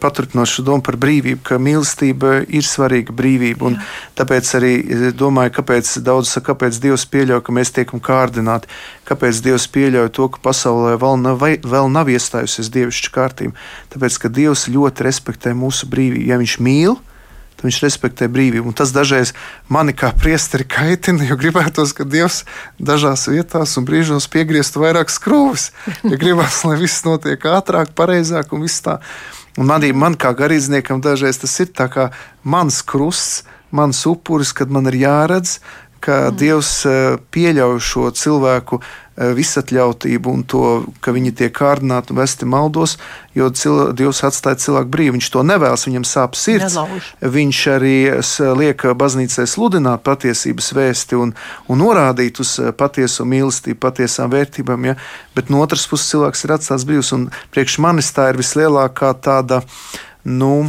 Paturpinot 0.00 0.48
šo 0.48 0.62
domu 0.64 0.80
par 0.80 0.96
brīvību, 0.96 1.42
ka 1.44 1.58
mīlestība 1.60 2.38
ir 2.48 2.64
svarīga 2.64 3.12
brīvība. 3.12 3.74
Tāpēc 4.16 4.52
arī 4.56 4.70
domāju, 5.12 5.52
kāpēc 5.58 5.90
daudz 6.06 6.30
saka, 6.32 6.54
kāpēc 6.54 6.78
Dievs 6.80 7.04
pieļauj, 7.12 7.42
ka 7.44 7.52
mēs 7.52 7.74
tiekam 7.76 8.00
kārdināti, 8.00 8.70
kāpēc 9.04 9.42
Dievs 9.44 9.66
pieļauj 9.74 10.08
to, 10.16 10.30
ka 10.32 10.40
pasaulē 10.46 10.94
vēl 11.02 11.20
nav, 11.20 11.44
vēl 11.44 11.92
nav 11.92 12.08
iestājusies 12.08 12.72
dievišķa 12.72 13.12
kārtība. 13.12 13.68
Tāpēc, 13.92 14.16
ka 14.22 14.32
Dievs 14.32 14.64
ļoti 14.72 15.04
respektē 15.04 15.52
mūsu 15.52 15.90
brīvību. 15.92 16.30
Ja 16.30 16.40
Viņš 16.40 16.56
mīl, 16.64 16.96
tad 16.96 17.12
viņš 17.64 17.78
respektē 17.84 18.28
brīvību. 18.32 18.68
Un 18.68 18.76
tas 18.76 18.92
dažreiz 18.94 19.32
mani 19.72 19.94
kā 19.96 20.12
priesteri 20.16 20.66
kaitina, 20.68 21.24
jo 21.28 21.38
gribētos, 21.40 21.94
ka 21.96 22.04
Dievs 22.04 22.42
dažās 22.78 23.26
vietās 23.30 23.76
un 23.80 23.86
brīžos 23.88 24.28
piegrieztu 24.32 24.82
vairāk 24.84 25.12
skrūves. 25.12 25.70
Ja 26.04 26.18
gribās, 26.22 26.62
lai 26.68 26.76
viss 26.82 27.06
notiek 27.06 27.48
ātrāk, 27.48 27.94
pareizāk 27.96 28.52
un 28.56 28.66
viss 28.66 28.84
tā. 28.84 29.00
Un 29.56 29.70
manī, 29.70 29.92
man 29.96 30.18
kā 30.20 30.34
garīdzniekam 30.36 31.00
dažreiz 31.00 31.40
tas 31.40 31.54
ir 31.64 31.72
kā 31.72 32.10
mans 32.44 32.82
krusts, 32.84 33.44
mans 33.72 34.04
upuris, 34.06 34.52
kad 34.52 34.70
man 34.70 34.86
ir 34.92 35.00
jāredz, 35.00 35.58
ka 36.00 36.28
mm. 36.28 36.36
Dievs 36.38 36.72
eh, 36.86 37.16
pieļauj 37.32 37.80
šo 37.82 38.10
cilvēku 38.14 38.80
visatļautību 39.16 40.32
un 40.32 40.42
to, 40.44 40.62
ka 41.00 41.14
viņi 41.16 41.32
tiek 41.38 41.52
kārdināti 41.56 42.12
un 42.12 42.20
vesti 42.20 42.48
maldos, 42.48 42.96
jo 43.36 43.48
cil, 43.56 43.78
Dievs 43.96 44.20
atstāja 44.26 44.58
cilvēku 44.60 44.92
brīvu. 44.92 45.14
Viņš 45.16 45.30
to 45.32 45.44
nevēlas, 45.46 45.86
viņam 45.88 46.04
sāp 46.08 46.36
sirds. 46.36 46.76
Nelauž. 46.76 47.08
Viņš 47.36 47.60
arī 47.72 47.96
liek 48.60 48.84
baznīcai 49.00 49.46
sludināt 49.48 50.04
patiesības 50.06 50.72
vēsti 50.76 51.20
un, 51.20 51.32
un 51.72 51.80
norādīt 51.80 52.42
uz 52.44 52.58
patieso 52.76 53.24
mīlestību, 53.28 53.80
patiesām 53.80 54.32
vērtībām. 54.34 54.90
Ja? 54.90 54.98
Bet 55.36 55.48
no 55.52 55.62
otras 55.64 55.88
puses 55.88 56.10
cilvēks 56.12 56.44
ir 56.44 56.56
atstāts 56.58 56.84
brīvs 56.88 57.14
un 57.16 57.30
priekš 57.56 57.80
manis 57.84 58.12
tā 58.16 58.30
ir 58.32 58.40
vislielākā 58.40 59.14
tāda, 59.24 59.62
nu, 60.28 60.68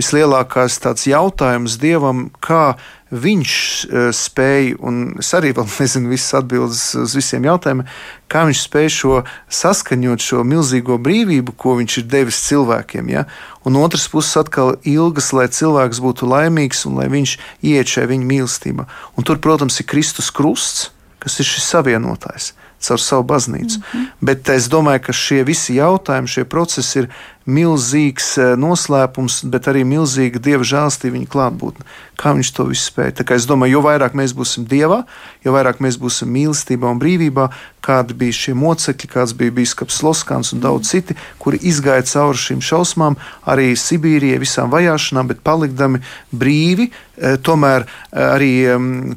vislielākais 0.00 0.80
jautājums 1.06 1.78
Dievam, 1.78 2.26
kā 2.42 2.74
viņš 3.12 3.52
uh, 3.52 4.08
spēja, 4.16 4.78
un 4.80 5.18
es 5.20 5.32
arī 5.36 5.52
vēl 5.56 5.68
nezinu 5.82 6.12
visas 6.12 6.38
atbildes 6.40 6.84
uz 6.98 7.16
visiem 7.16 7.44
jautājumiem, 7.48 7.90
kā 8.32 8.46
viņš 8.48 8.62
spēja 8.64 8.94
šo 8.96 9.18
saskaņot, 9.52 10.24
šo 10.24 10.44
milzīgo 10.48 10.96
brīvību, 11.02 11.54
ko 11.56 11.76
viņš 11.80 11.98
ir 12.00 12.08
devis 12.14 12.40
cilvēkiem. 12.48 13.12
Ja? 13.12 13.26
Un 13.68 13.76
otrs 13.80 14.08
puses 14.12 14.40
atkal 14.40 14.74
ilgas, 14.88 15.32
lai 15.36 15.50
cilvēks 15.52 16.00
būtu 16.02 16.30
laimīgs 16.30 16.86
un 16.88 16.98
lai 17.02 17.10
viņš 17.12 17.36
iet 17.60 17.92
šajā 17.92 18.08
viņa 18.14 18.28
mīlestībā. 18.32 18.88
Un 19.16 19.28
tur, 19.28 19.42
protams, 19.44 19.78
ir 19.80 19.90
Kristus 19.92 20.32
krusts, 20.34 20.90
kas 21.22 21.38
ir 21.38 21.46
šis 21.46 21.68
savienotājs 21.76 22.52
caur 22.82 23.00
savu 23.00 23.22
baznīcu. 23.22 23.78
Mm 23.78 23.84
-hmm. 24.00 24.06
Bet 24.20 24.48
es 24.48 24.68
domāju, 24.68 25.00
ka 25.06 25.12
šie 25.12 25.44
visi 25.44 25.74
jautājumi, 25.74 26.26
šie 26.26 26.44
procesi 26.44 26.98
ir 26.98 27.08
milzīgs 27.46 28.36
eh, 28.38 28.54
noslēpums, 28.60 29.42
bet 29.50 29.68
arī 29.70 29.84
milzīga 29.88 30.42
dieva 30.42 30.66
žēlstība 30.66 31.16
viņa 31.18 31.30
klātbūtne. 31.32 31.86
Kā 32.20 32.34
viņš 32.36 32.52
to 32.54 32.68
visu 32.68 32.86
spēja? 32.86 33.16
Tā 33.18 33.26
kā 33.26 33.36
es 33.38 33.48
domāju, 33.50 33.78
jo 33.78 33.84
vairāk 33.86 34.14
mēs 34.18 34.34
būsim 34.36 34.66
dievā, 34.68 35.02
jo 35.42 35.54
vairāk 35.56 35.80
mēs 35.82 35.98
būsim 35.98 36.30
mīlestībā 36.30 36.90
un 36.92 37.00
brīvībā, 37.02 37.48
kādi 37.82 38.14
bija 38.14 38.36
šie 38.36 38.54
mocekļi, 38.54 39.08
kāds 39.10 39.34
bija 39.34 39.54
biskups 39.56 40.02
Loskans 40.06 40.52
un 40.54 40.62
daudz 40.62 40.92
citi, 40.92 41.16
kuri 41.42 41.58
izgāja 41.66 42.04
cauri 42.06 42.38
šīm 42.38 42.60
šausmām, 42.62 43.16
arī 43.50 43.72
Sibīrijai, 43.74 44.38
visām 44.42 44.70
vajāšanām, 44.70 45.32
bet 45.32 45.42
palikdami 45.42 46.02
brīvi. 46.30 46.92
Eh, 47.22 47.36
tomēr 47.42 47.84
eh, 47.84 48.22
arī 48.22 48.52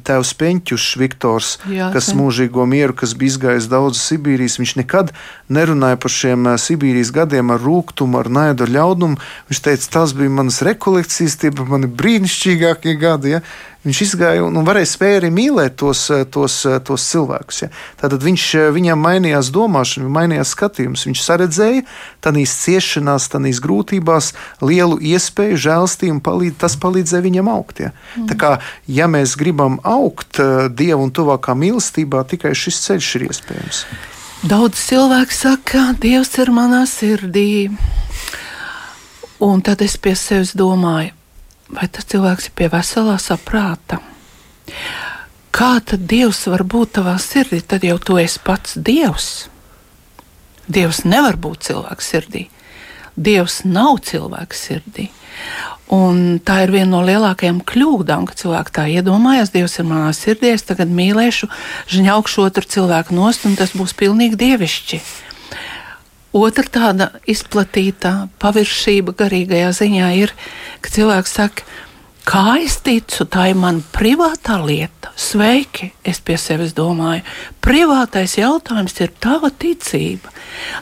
tēvs 0.06 0.34
Peņķušs, 0.40 0.98
Viktors, 1.00 1.52
Jā, 1.70 1.92
kas 1.94 2.10
mūžīgo 2.16 2.66
mieru, 2.68 2.96
kas 2.98 3.14
bija 3.14 3.36
izgājis 3.36 3.70
daudzas 3.70 4.02
Sibīrijas. 4.10 4.58
Viņš 4.60 4.74
nekad 4.82 5.14
nerunāja 5.52 6.00
par 6.02 6.12
šiem 6.12 6.50
Sibīrijas 6.58 7.14
gadiem 7.14 7.54
ar 7.54 7.62
rūkumu, 7.62 8.15
ar 8.20 8.30
naidu, 8.32 8.66
ar 8.66 8.74
ļaunumu. 8.74 9.20
Viņš 9.50 9.62
teica, 9.62 9.88
tas 9.98 10.12
bija 10.16 10.32
manas 10.32 10.62
rekolekcijas, 10.66 11.38
tie 11.40 11.52
bija 11.54 11.68
mani 11.70 11.90
brīnišķīgākie 11.90 12.96
gadi. 13.00 13.36
Ja? 13.36 13.42
Viņš 13.86 14.00
izgāja 14.02 14.42
un, 14.42 14.56
un 14.58 14.66
varēja 14.66 14.88
spēja 14.90 15.20
arī 15.20 15.30
mīlēt 15.30 15.76
tos, 15.78 16.00
eh, 16.10 16.24
tos, 16.26 16.58
eh, 16.66 16.80
tos 16.82 17.04
cilvēkus. 17.06 17.60
Ja? 17.62 17.68
Tātad 18.00 18.24
viņš, 18.26 18.46
viņam 18.74 19.04
mainījās 19.04 19.52
domāšana, 19.54 20.10
mainījās 20.16 20.56
skatījums. 20.56 21.06
Viņš 21.06 21.22
saredzēja 21.22 21.84
tādīs 22.24 22.56
ciešanās, 22.64 23.28
tādīs 23.30 23.62
grūtībās 23.62 24.32
lielu 24.66 24.98
iespēju, 25.14 25.62
žēlstību, 25.68 26.18
palīd, 26.26 26.58
tas 26.58 26.74
palīdzēja 26.82 27.28
viņam 27.28 27.52
augt. 27.52 27.84
Ja? 27.86 27.94
Mm. 28.16 28.26
Tā 28.32 28.40
kā, 28.42 28.52
ja 28.90 29.06
mēs 29.06 29.38
gribam 29.38 29.78
augt 29.86 30.42
Dievu 30.76 31.06
un 31.06 31.14
tuvākā 31.14 31.54
mīlestībā, 31.54 32.26
tikai 32.26 32.56
šis 32.58 32.82
ceļš 32.88 33.14
ir 33.16 33.30
iespējams. 33.30 33.86
Daudz 34.46 34.78
cilvēku 34.78 35.34
saka, 35.34 35.80
Dievs 35.98 36.36
ir 36.38 36.52
manā 36.54 36.84
sirdī. 36.86 37.66
Un 39.42 39.62
tad 39.66 39.80
es 39.82 39.96
pie 39.98 40.12
sevis 40.14 40.52
domāju, 40.54 41.10
vai 41.74 41.88
tas 41.90 42.06
cilvēks 42.06 42.46
ir 42.46 42.54
pie 42.54 42.68
veselā 42.70 43.16
saprāta. 43.18 43.98
Kā 45.50 45.72
tad 45.82 46.06
Dievs 46.06 46.44
var 46.52 46.62
būt 46.62 46.94
tavā 47.00 47.16
sirdī? 47.18 47.58
Tad 47.58 47.88
jau 47.88 47.98
tu 47.98 48.20
esi 48.22 48.38
pats 48.46 48.78
Dievs. 48.78 49.48
Dievs 50.70 51.02
nevar 51.02 51.40
būt 51.42 51.66
cilvēka 51.66 52.06
sirdī. 52.06 52.44
Dievs 53.18 53.64
nav 53.66 53.98
cilvēka 54.06 54.60
sirdī. 54.62 55.08
Un 55.92 56.40
tā 56.42 56.64
ir 56.64 56.72
viena 56.74 56.88
no 56.96 57.00
lielākajām 57.06 57.60
kļūdām, 57.62 58.24
ka 58.26 58.34
cilvēki 58.34 58.74
tā 58.74 58.86
iedomājas, 58.90 59.52
Dievs 59.54 59.78
ir 59.78 59.86
manā 59.86 60.10
sirdī, 60.16 60.50
es 60.56 60.66
tagad 60.66 60.90
mīlēšu, 60.90 61.46
žņaukšu 61.94 62.42
otru 62.42 62.66
cilvēku 62.66 63.14
nost, 63.14 63.46
un 63.46 63.54
tas 63.58 63.70
būs 63.76 63.94
pilnīgi 63.94 64.38
dievišķi. 64.40 65.00
Otra 66.36 66.66
tāda 66.68 67.06
izplatīta 67.30 68.26
paviršība 68.42 69.14
garīgajā 69.16 69.70
ziņā 69.78 70.10
ir, 70.18 70.34
ka 70.82 70.90
cilvēks 70.92 71.36
saka, 71.38 71.62
Kā 72.26 72.56
es 72.58 72.80
ticu, 72.82 73.22
tā 73.30 73.44
ir 73.52 73.58
mana 73.58 73.84
privātā 73.94 74.56
lieta. 74.58 75.12
Sveiki, 75.14 75.92
es 76.02 76.18
pie 76.18 76.34
sevis 76.42 76.72
domāju. 76.74 77.22
Privātais 77.62 78.34
jautājums 78.34 78.98
ir 78.98 79.12
tava 79.22 79.52
ticība. 79.54 80.32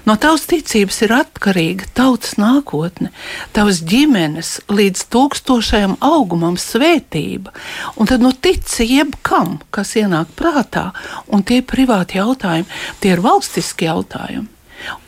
No 0.09 0.17
tavas 0.17 0.47
ticības 0.49 1.03
ir 1.05 1.13
atkarīga 1.13 1.91
tautas 2.01 2.39
nākotne, 2.41 3.13
tavas 3.53 3.83
ģimenes 3.85 4.55
līdz 4.73 5.05
tūkstošajam 5.13 5.99
augumam 6.09 6.57
svētība. 6.57 7.53
Un 8.01 8.09
tad 8.09 8.25
nu 8.25 8.33
tici 8.33 8.89
jebkam, 8.95 9.59
kas 9.69 9.99
ienāk 10.01 10.33
prātā, 10.41 10.95
un 11.29 11.45
tie 11.45 11.61
ir 11.61 11.69
privāti 11.69 12.23
jautājumi, 12.23 12.83
tie 13.05 13.13
ir 13.13 13.25
valstiski 13.25 13.93
jautājumi. 13.93 14.54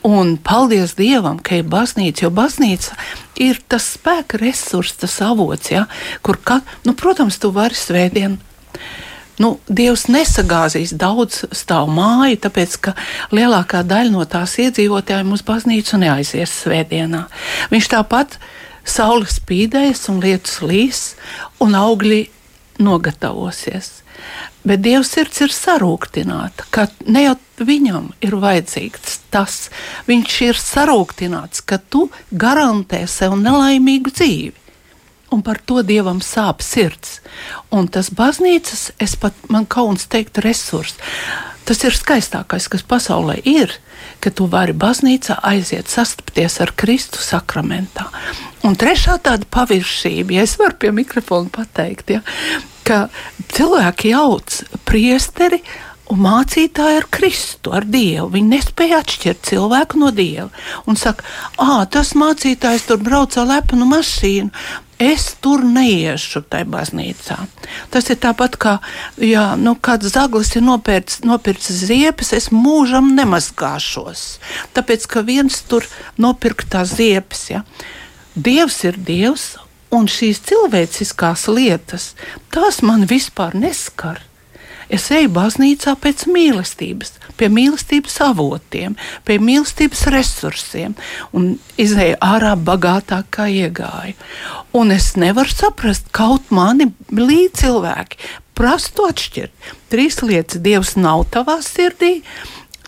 Un 0.07 0.35
paldies 0.41 0.95
Dievam, 0.97 1.39
ka 1.43 1.59
ir 1.59 1.67
baznīca, 1.69 2.25
jo 2.25 2.31
baznīca 2.33 2.97
ir 3.43 3.59
tas 3.69 3.91
spēka 3.97 4.39
resurs, 4.41 4.95
tas 4.97 5.19
avots, 5.25 5.71
ja, 5.71 5.85
kur, 6.25 6.39
ka, 6.41 6.61
nu, 6.87 6.95
protams, 6.97 7.39
tu 7.41 7.51
vari 7.55 7.77
svētdien. 7.77 8.37
Nu, 9.37 9.51
Dievs 9.69 10.07
nesagāzīs 10.09 10.95
daudz 10.97 11.43
stāvu 11.53 11.93
māju, 11.93 12.39
tāpēc 12.41 12.77
ka 12.87 12.93
lielākā 13.35 13.83
daļa 13.85 14.13
no 14.15 14.23
tās 14.25 14.55
iedzīvotājiem 14.63 15.35
uz 15.35 15.43
baznīcu 15.45 15.99
neaizies 16.01 16.55
svētdienā. 16.63 17.27
Viņš 17.69 17.91
tāpat 17.93 18.39
saule 18.87 19.29
spīdēs 19.29 20.07
un 20.09 20.23
lietus 20.23 20.57
līs, 20.65 21.03
un 21.61 21.77
augļi 21.77 22.23
nogatavosies. 22.81 24.01
Bet 24.67 24.83
Dieva 24.83 25.05
sirds 25.07 25.39
ir 25.45 25.53
sarūktināta, 25.55 26.65
ka 26.73 26.87
ne 27.07 27.23
jau 27.23 27.35
viņam 27.63 28.11
ir 28.25 28.35
vajadzīgs 28.41 29.19
tas. 29.31 29.67
Viņš 30.09 30.37
ir 30.49 30.59
sarūktināts, 30.59 31.63
ka 31.63 31.79
tu 31.79 32.07
garantē 32.31 33.05
sev 33.07 33.37
nelaimīgu 33.39 34.11
dzīvi. 34.11 34.55
Un 35.31 35.43
par 35.43 35.59
to 35.59 35.81
dievam 35.83 36.21
sāp 36.23 36.63
sirds. 36.63 37.19
Un 37.71 37.89
tas 37.91 38.09
baznīcas, 38.11 38.91
es 38.99 39.17
pat 39.19 39.35
man 39.51 39.67
kauns 39.67 40.07
teikt, 40.07 40.39
resurs. 40.43 40.95
Tas 41.67 41.83
ir 41.83 41.95
skaistākais, 41.95 42.69
kas 42.71 42.85
pasaulē 42.87 43.41
ir, 43.43 43.73
ka 44.23 44.31
tu 44.31 44.47
vari 44.51 44.71
baznīcā 44.71 45.35
aiziet 45.49 45.91
sastapties 45.91 46.61
ar 46.63 46.71
Kristu 46.79 47.19
sakramentā. 47.19 48.07
Un 48.63 48.79
trešā 48.79 49.17
tāda 49.23 49.47
paviršība, 49.51 50.37
ja 50.37 50.47
es 50.47 50.55
varu 50.59 50.79
pie 50.79 50.93
mikrofona 50.95 51.51
pateikt, 51.51 52.15
ja, 52.15 52.23
ka 52.87 53.03
cilvēki 53.51 54.13
jauc 54.13 54.61
priesteri 54.87 55.61
un 56.11 56.21
mācītāji 56.23 57.01
ar 57.01 57.07
Kristu, 57.11 57.73
ar 57.75 57.87
Dievu. 57.87 58.29
Viņi 58.31 58.53
nespēja 58.55 59.01
atšķirt 59.03 59.47
cilvēku 59.49 59.99
no 59.99 60.11
Dieva. 60.15 60.49
Un 60.87 60.99
saka, 60.99 61.25
ah, 61.59 61.83
tas 61.91 62.15
mācītājs 62.17 62.87
tur 62.87 63.01
brauc 63.03 63.35
ar 63.37 63.49
lepnu 63.49 63.87
mašīnu. 63.89 64.51
Es 64.97 65.27
tur 65.45 65.61
neiešu 65.61 66.41
tajā 66.49 66.65
baznīcā. 66.73 67.35
Tas 67.93 68.07
ir 68.09 68.17
tāpat 68.23 68.55
kā, 68.57 68.71
ja 69.21 69.51
nu, 69.59 69.75
kāds 69.77 70.09
zaglis 70.15 70.55
ir 70.57 70.65
nopircis, 70.65 71.21
nopircis 71.27 71.83
ziepes, 71.91 72.33
es 72.33 72.49
mūžam 72.49 73.11
nemazgāšos. 73.19 74.23
Tāpēc, 74.73 75.05
ka 75.11 75.21
viens 75.27 75.59
tur 75.69 75.85
nopirka 76.17 76.65
tās 76.77 76.95
ziepes. 76.97 77.45
Ja. 77.51 77.61
Dievs 78.33 78.79
ir 78.89 78.97
Dievs, 78.97 79.51
Un 79.95 80.09
šīs 80.11 80.41
cilvēciskās 80.49 81.47
lietas, 81.47 82.11
tās 82.51 82.81
man 82.83 83.05
vispār 83.07 83.55
neskar. 83.55 84.19
Es 84.87 85.09
eju 85.11 85.29
baznīcā 85.35 85.97
pēc 85.99 86.25
mīlestības, 86.31 87.11
pie 87.35 87.49
mīlestības 87.51 88.15
avotiem, 88.23 88.95
pie 89.27 89.35
mīlestības 89.43 90.05
resursiem, 90.13 90.95
un 91.35 91.57
izēju 91.79 92.15
ārā 92.23 92.53
bagātāk 92.55 93.27
kā 93.35 93.49
iegāju. 93.51 94.15
Un 94.79 94.95
es 94.95 95.13
nevaru 95.19 95.51
saprast, 95.51 96.07
kaut 96.15 96.51
mani 96.55 96.93
līdzi 97.11 97.65
cilvēki 97.65 98.21
prastu 98.57 99.09
atšķirt. 99.11 99.73
Trīs 99.91 100.21
lietas- 100.23 100.63
Dievs 100.65 100.95
nav 100.95 101.27
tavā 101.35 101.59
sirdī, 101.63 102.21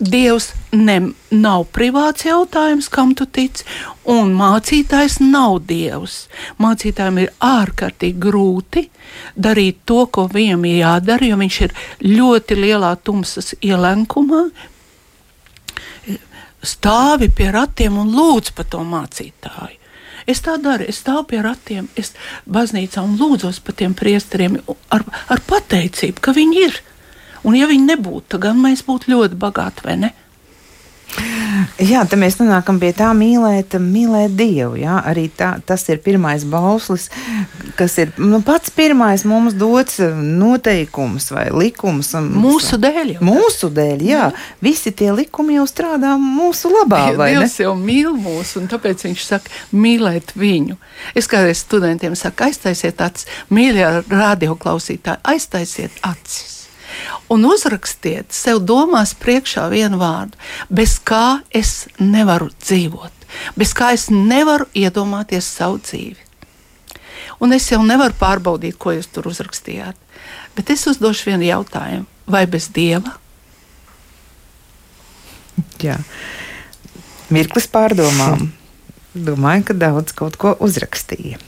Dievs 0.00 0.54
ne, 0.72 0.96
nav 1.28 1.66
privāts 1.76 2.24
jautājums, 2.24 2.88
kam 2.88 3.12
tu 3.14 3.26
tici, 3.28 3.66
un 4.08 4.32
mācītājs 4.32 5.18
nav 5.20 5.58
Dievs. 5.68 6.22
Mācītājiem 6.62 7.18
ir 7.20 7.34
ārkārtīgi 7.44 8.16
grūti 8.22 8.86
darīt 9.36 9.82
to, 9.84 10.06
ko 10.08 10.24
viņam 10.32 10.64
ir 10.70 10.80
jādara, 10.80 11.28
jo 11.28 11.40
viņš 11.40 11.60
ir 11.66 11.76
ļoti 12.06 12.56
lielā 12.62 12.94
tumsas 13.04 13.52
ielenkumā. 13.60 14.46
Stāvi 16.64 17.28
pie 17.36 17.52
ratiem 17.52 18.00
un 18.00 18.16
lūdz 18.16 18.54
par 18.56 18.68
to 18.72 18.80
mācītāju. 18.84 19.76
Es 20.28 20.40
tā 20.44 20.56
daru, 20.62 20.84
es 20.88 21.00
stāvu 21.00 21.26
pie 21.32 21.40
ratiem, 21.44 21.88
es 21.98 22.12
baznīcā 22.48 23.02
un 23.04 23.16
lūdzos 23.20 23.60
par 23.64 23.76
tiem 23.76 23.96
priesteriem 23.96 24.60
ar, 24.92 25.04
ar 25.32 25.42
pateicību, 25.48 26.22
ka 26.22 26.34
viņi 26.36 26.64
ir 26.68 26.76
Un 27.44 27.56
ja 27.56 27.68
viņi 27.70 27.94
nebūtu, 27.94 28.26
tad 28.34 28.44
gan 28.48 28.60
mēs 28.60 28.84
būtu 28.86 29.14
ļoti 29.14 29.38
bagāti, 29.40 29.86
vai 29.86 29.96
ne? 30.06 30.12
Jā, 31.80 32.02
tad 32.06 32.20
mēs 32.20 32.36
nonākam 32.38 32.78
pie 32.80 32.90
tā 32.96 33.08
mīlēt, 33.16 33.74
mīlēt 33.82 34.34
Dievu. 34.38 34.76
Jā. 34.80 35.00
Arī 35.10 35.26
tā, 35.34 35.52
tas 35.66 35.82
ir 35.90 36.00
pirmais 36.04 36.44
bauslis, 36.48 37.08
kas 37.78 37.96
ir 38.00 38.12
nu, 38.20 38.40
pats 38.46 38.72
pirmais 38.74 39.24
mums 39.28 39.56
dots 39.58 39.98
noteikums 40.00 41.30
vai 41.34 41.48
likums. 41.54 42.12
Mūsu 42.14 42.78
dēļ. 42.80 43.16
Mūsu 43.24 43.72
dēļ, 43.76 44.04
jā. 44.06 44.28
jā. 44.28 44.28
Visi 44.62 44.94
tie 44.96 45.10
likumi 45.16 45.58
jau 45.58 45.66
strādā 45.70 46.14
mūsu 46.20 46.72
labā. 46.74 47.02
Dievs 47.18 47.58
jau 47.62 47.74
mīl 47.78 48.14
mūs, 48.20 48.54
un 48.60 48.70
tāpēc 48.70 49.08
viņš 49.08 49.26
saka, 49.26 49.58
mīlēt 49.74 50.36
viņu. 50.38 50.78
Es 51.18 51.28
kādreiz 51.30 51.64
studentiem 51.64 52.16
saku, 52.18 52.48
aiztaisiet 52.50 53.02
acis, 53.04 53.28
mīļie 53.50 53.90
radioklausītāji, 54.06 55.24
aiztaisiet 55.34 56.00
acis 56.06 56.49
un 57.30 57.46
uzrakstiet 57.48 58.32
sev 58.34 58.62
domās 58.66 59.14
priekšā 59.18 59.68
vienu 59.72 60.00
vārdu, 60.00 60.38
bez 60.68 60.98
kā 61.02 61.40
es 61.50 61.86
nevaru 61.98 62.50
dzīvot, 62.60 63.26
bez 63.56 63.74
kā 63.76 63.92
es 63.96 64.08
nevaru 64.10 64.68
iedomāties 64.74 65.48
savu 65.58 65.80
dzīvi. 65.84 66.28
Un 67.40 67.56
es 67.56 67.70
jau 67.72 67.80
nevaru 67.84 68.14
pārbaudīt, 68.20 68.76
ko 68.76 68.92
jūs 68.92 69.08
tur 69.12 69.30
uzrakstījāt, 69.30 69.96
bet 70.56 70.72
es 70.74 70.84
uzdošu 70.90 71.30
vienu 71.30 71.48
jautājumu, 71.48 72.06
vai 72.28 72.44
bez 72.50 72.68
dieva? 72.74 73.16
Jā. 75.80 75.96
Mirklis 77.32 77.68
pārdomām. 77.70 78.50
Domāju, 79.14 79.70
ka 79.70 79.74
daudz 79.74 80.12
kaut 80.14 80.36
ko 80.38 80.52
uzrakstīja. 80.62 81.40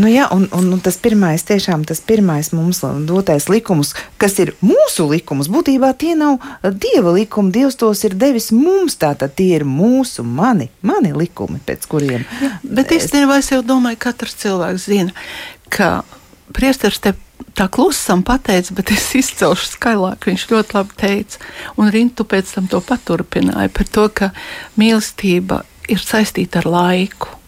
Nu, 0.00 0.08
jā, 0.08 0.26
un, 0.34 0.46
un, 0.56 0.70
un 0.76 0.80
tas 0.82 0.96
pirmais, 1.00 1.44
tiešām 1.46 1.84
tas 1.88 2.00
pirmais 2.04 2.52
mums 2.56 2.82
dotais 3.08 3.48
likums, 3.52 3.92
kas 4.20 4.38
ir 4.42 4.54
mūsu 4.64 5.06
likums, 5.10 5.50
būtībā 5.52 5.92
tie 5.98 6.14
nav 6.18 6.40
dieva 6.64 7.12
likumi. 7.16 7.52
Dievs 7.54 7.78
tos 7.80 8.04
ir 8.08 8.16
devis 8.18 8.50
mums, 8.54 8.96
tātad 9.00 9.34
tie 9.38 9.50
ir 9.58 9.66
mūsu, 9.68 10.24
mani, 10.24 10.70
mani 10.86 11.12
likumi, 11.16 11.60
pēc 11.66 11.86
kuriem. 11.90 12.24
Jā, 12.42 12.54
bet 12.62 12.94
es... 12.94 13.06
īstenībā 13.06 13.40
es 13.42 13.52
jau 13.52 13.60
domāju, 13.66 14.00
ka 14.00 14.12
katrs 14.12 14.38
cilvēks 14.42 14.88
zina, 14.88 15.14
ka 15.72 16.00
priesteris 16.56 17.02
te 17.02 17.14
tā 17.56 17.66
klusam 17.72 18.22
pateica, 18.26 18.74
bet 18.76 18.92
es 18.94 19.10
izcelšu 19.18 19.74
skaļāk. 19.74 20.28
Viņš 20.28 20.48
ļoti 20.52 20.76
labi 20.78 20.98
teica, 21.00 21.42
un 21.76 21.92
Rintu 21.92 22.26
pēc 22.28 22.54
tam 22.56 22.68
to 22.70 22.80
paturpināja 22.84 23.72
par 23.74 23.92
to, 23.92 24.08
ka 24.08 24.30
mīlestība 24.80 25.62
ir 25.92 26.02
saistīta 26.02 26.62
ar 26.62 26.70
laiku. 26.72 27.38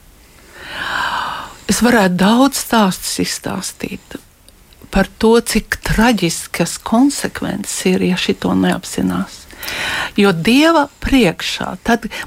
Es 1.71 1.81
varētu 1.85 2.19
daudz 2.21 2.61
stāstus 2.61 3.19
izstāstīt 3.25 4.19
par 4.95 5.09
to, 5.19 5.41
cik 5.41 5.81
traģiskas 5.83 6.77
konsekvences 6.87 7.81
ir, 7.91 8.05
ja 8.07 8.19
šī 8.21 8.37
to 8.45 8.53
neapzinās. 8.55 9.41
Jo 10.17 10.31
Dieva 10.37 10.85
priekšā, 11.03 11.73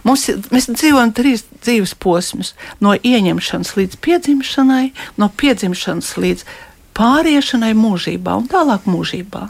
mums, 0.03 0.25
mēs 0.51 0.67
dzīvojam 0.73 1.13
trīs 1.15 1.45
dzīves 1.61 1.93
posmus- 1.95 2.53
no 2.83 2.95
ieņemšanas 2.97 3.75
līdz 3.77 3.99
piedzimšanai, 4.01 4.91
no 5.17 5.29
piedzimšanas 5.29 6.17
līdz 6.17 6.43
pāriešanai 6.97 7.73
mūžībā 7.77 8.35
un 8.35 8.49
tālāk 8.49 8.89
mūžībā. 8.89 9.49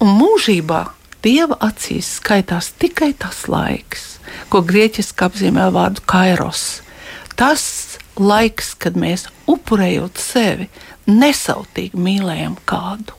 Un 0.00 0.08
mūžībā 0.18 0.88
Dieva 1.22 1.56
acīs 1.60 2.18
skaitās 2.20 2.72
tikai 2.78 3.12
tas 3.18 3.46
laiks, 3.48 4.18
ko 4.48 4.62
grieķiski 4.62 5.26
apzīmē 5.26 5.70
vārdu 5.74 6.00
kairos. 6.06 6.82
Tas 7.36 7.62
laiks, 8.22 8.74
kad 8.80 8.96
mēs 8.98 9.26
upurējot 9.50 10.20
sevi, 10.20 10.68
nesautīgi 11.06 11.98
mīlējam 12.00 12.56
kādu. 12.68 13.16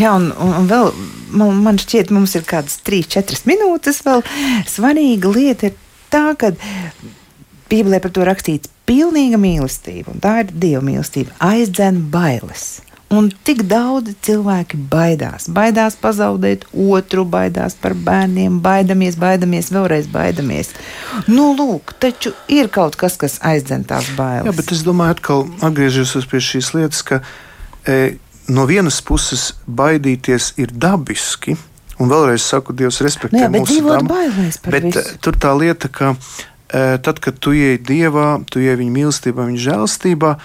Jā, 0.00 0.14
un, 0.16 0.30
un, 0.32 0.52
un 0.62 0.68
vēl 0.68 0.90
man, 1.36 1.62
man 1.64 1.80
šķiet, 1.80 2.12
mums 2.14 2.34
ir 2.38 2.44
kādas 2.48 2.78
3-4 2.86 3.44
minūtes. 3.48 4.02
Vēl 4.06 4.22
svarīga 4.68 5.32
lieta 5.32 5.70
ir 5.70 5.78
tā, 6.12 6.30
ka 6.38 6.52
Bībelē 7.70 8.00
par 8.02 8.12
to 8.14 8.24
rakstīts 8.26 8.70
pilnīga 8.88 9.38
mīlestība, 9.40 10.14
un 10.14 10.22
tā 10.22 10.40
ir 10.42 10.54
dieva 10.54 10.82
mīlestība, 10.84 11.36
aizdzen 11.46 12.02
bailes. 12.12 12.80
Un 13.10 13.26
tik 13.42 13.64
daudz 13.66 14.12
cilvēki 14.22 14.78
baidās. 14.90 15.48
Baidās 15.50 15.96
pazaudēt 15.98 16.68
otru, 16.70 17.24
baidās 17.26 17.74
par 17.74 17.96
bērniem, 17.98 18.60
baidamies, 18.62 19.16
baidamies, 19.18 19.72
vēlreiz 19.74 20.06
baidamies. 20.12 20.70
Nu, 21.26 21.48
lūk, 21.58 21.96
taču 21.98 22.30
ir 22.46 22.70
kaut 22.70 22.94
kas, 23.00 23.18
kas 23.18 23.40
aizdzen 23.42 23.82
tās 23.90 24.12
bailes. 24.14 24.46
Jā, 24.46 24.54
bet 24.54 24.70
es 24.76 24.84
domāju, 24.86 25.16
atkal 25.16 25.42
atgriežos 25.58 26.28
pie 26.30 26.42
šīs 26.52 26.70
lietas, 26.76 27.02
ka 27.08 27.18
e, 27.82 28.14
no 28.46 28.68
vienas 28.70 29.00
puses 29.02 29.50
baidīties 29.66 30.52
ir 30.62 30.70
dabiski. 30.70 31.58
Un 31.98 32.14
vēlreiz 32.14 32.46
saku, 32.46 32.78
Dievs 32.78 33.02
respektē 33.02 33.48
nu 33.50 33.64
mūsu 33.64 33.82
visu. 34.38 34.70
E, 34.70 35.04
tur 35.18 35.34
tā 35.34 35.50
lieta, 35.58 35.90
ka 35.90 36.14
e, 36.14 36.94
tad, 37.02 37.18
kad 37.18 37.42
tu 37.42 37.58
ieej 37.58 37.82
Dievā, 37.90 38.36
tu 38.46 38.62
ieej 38.62 38.78
viņa 38.78 38.98
mīlestībā, 39.00 39.50
viņa 39.50 39.66
žēlstībā, 39.66 40.36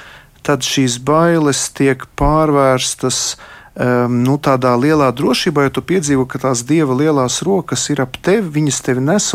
tad 0.46 0.66
šīs 0.66 1.00
bailes 1.02 1.68
tiek 1.76 2.06
pārvērstas 2.20 3.20
um, 3.36 4.20
nu, 4.24 4.38
tādā 4.42 4.76
lielā 4.80 5.10
drošībā, 5.16 5.68
jo 5.68 5.76
tu 5.78 5.86
piedzīvo, 5.90 6.26
ka 6.30 6.42
tās 6.46 6.64
dieva 6.68 6.96
lielās 6.98 7.42
rokas 7.46 7.88
ir 7.94 8.04
ap 8.04 8.20
tevi, 8.26 8.48
viņas 8.60 8.82
tevi 8.86 9.04
nes. 9.06 9.32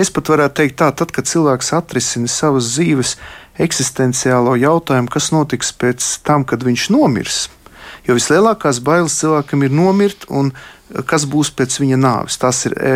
Es 0.00 0.12
pat 0.12 0.32
varētu 0.32 0.62
teikt, 0.62 0.78
tā, 0.80 0.90
tad, 0.96 1.12
kad 1.14 1.28
cilvēks 1.28 1.74
atrisina 1.76 2.30
savas 2.30 2.72
dzīves 2.74 3.16
eksistenciālo 3.62 4.56
jautājumu, 4.60 5.12
kas 5.12 5.30
notiks 5.32 5.72
pēc 5.76 6.06
tam, 6.26 6.44
kad 6.48 6.64
viņš 6.66 6.88
nomirs. 6.92 7.46
Jo 8.06 8.16
vislielākās 8.16 8.80
bailes 8.86 9.16
cilvēkam 9.18 9.64
ir 9.66 9.72
nomirt, 9.74 10.28
un 10.30 10.52
kas 11.06 11.26
būs 11.28 11.50
pēc 11.56 11.78
viņa 11.82 11.98
nāves. 11.98 12.38
Tas 12.40 12.62
ir 12.68 12.76
e, 12.78 12.92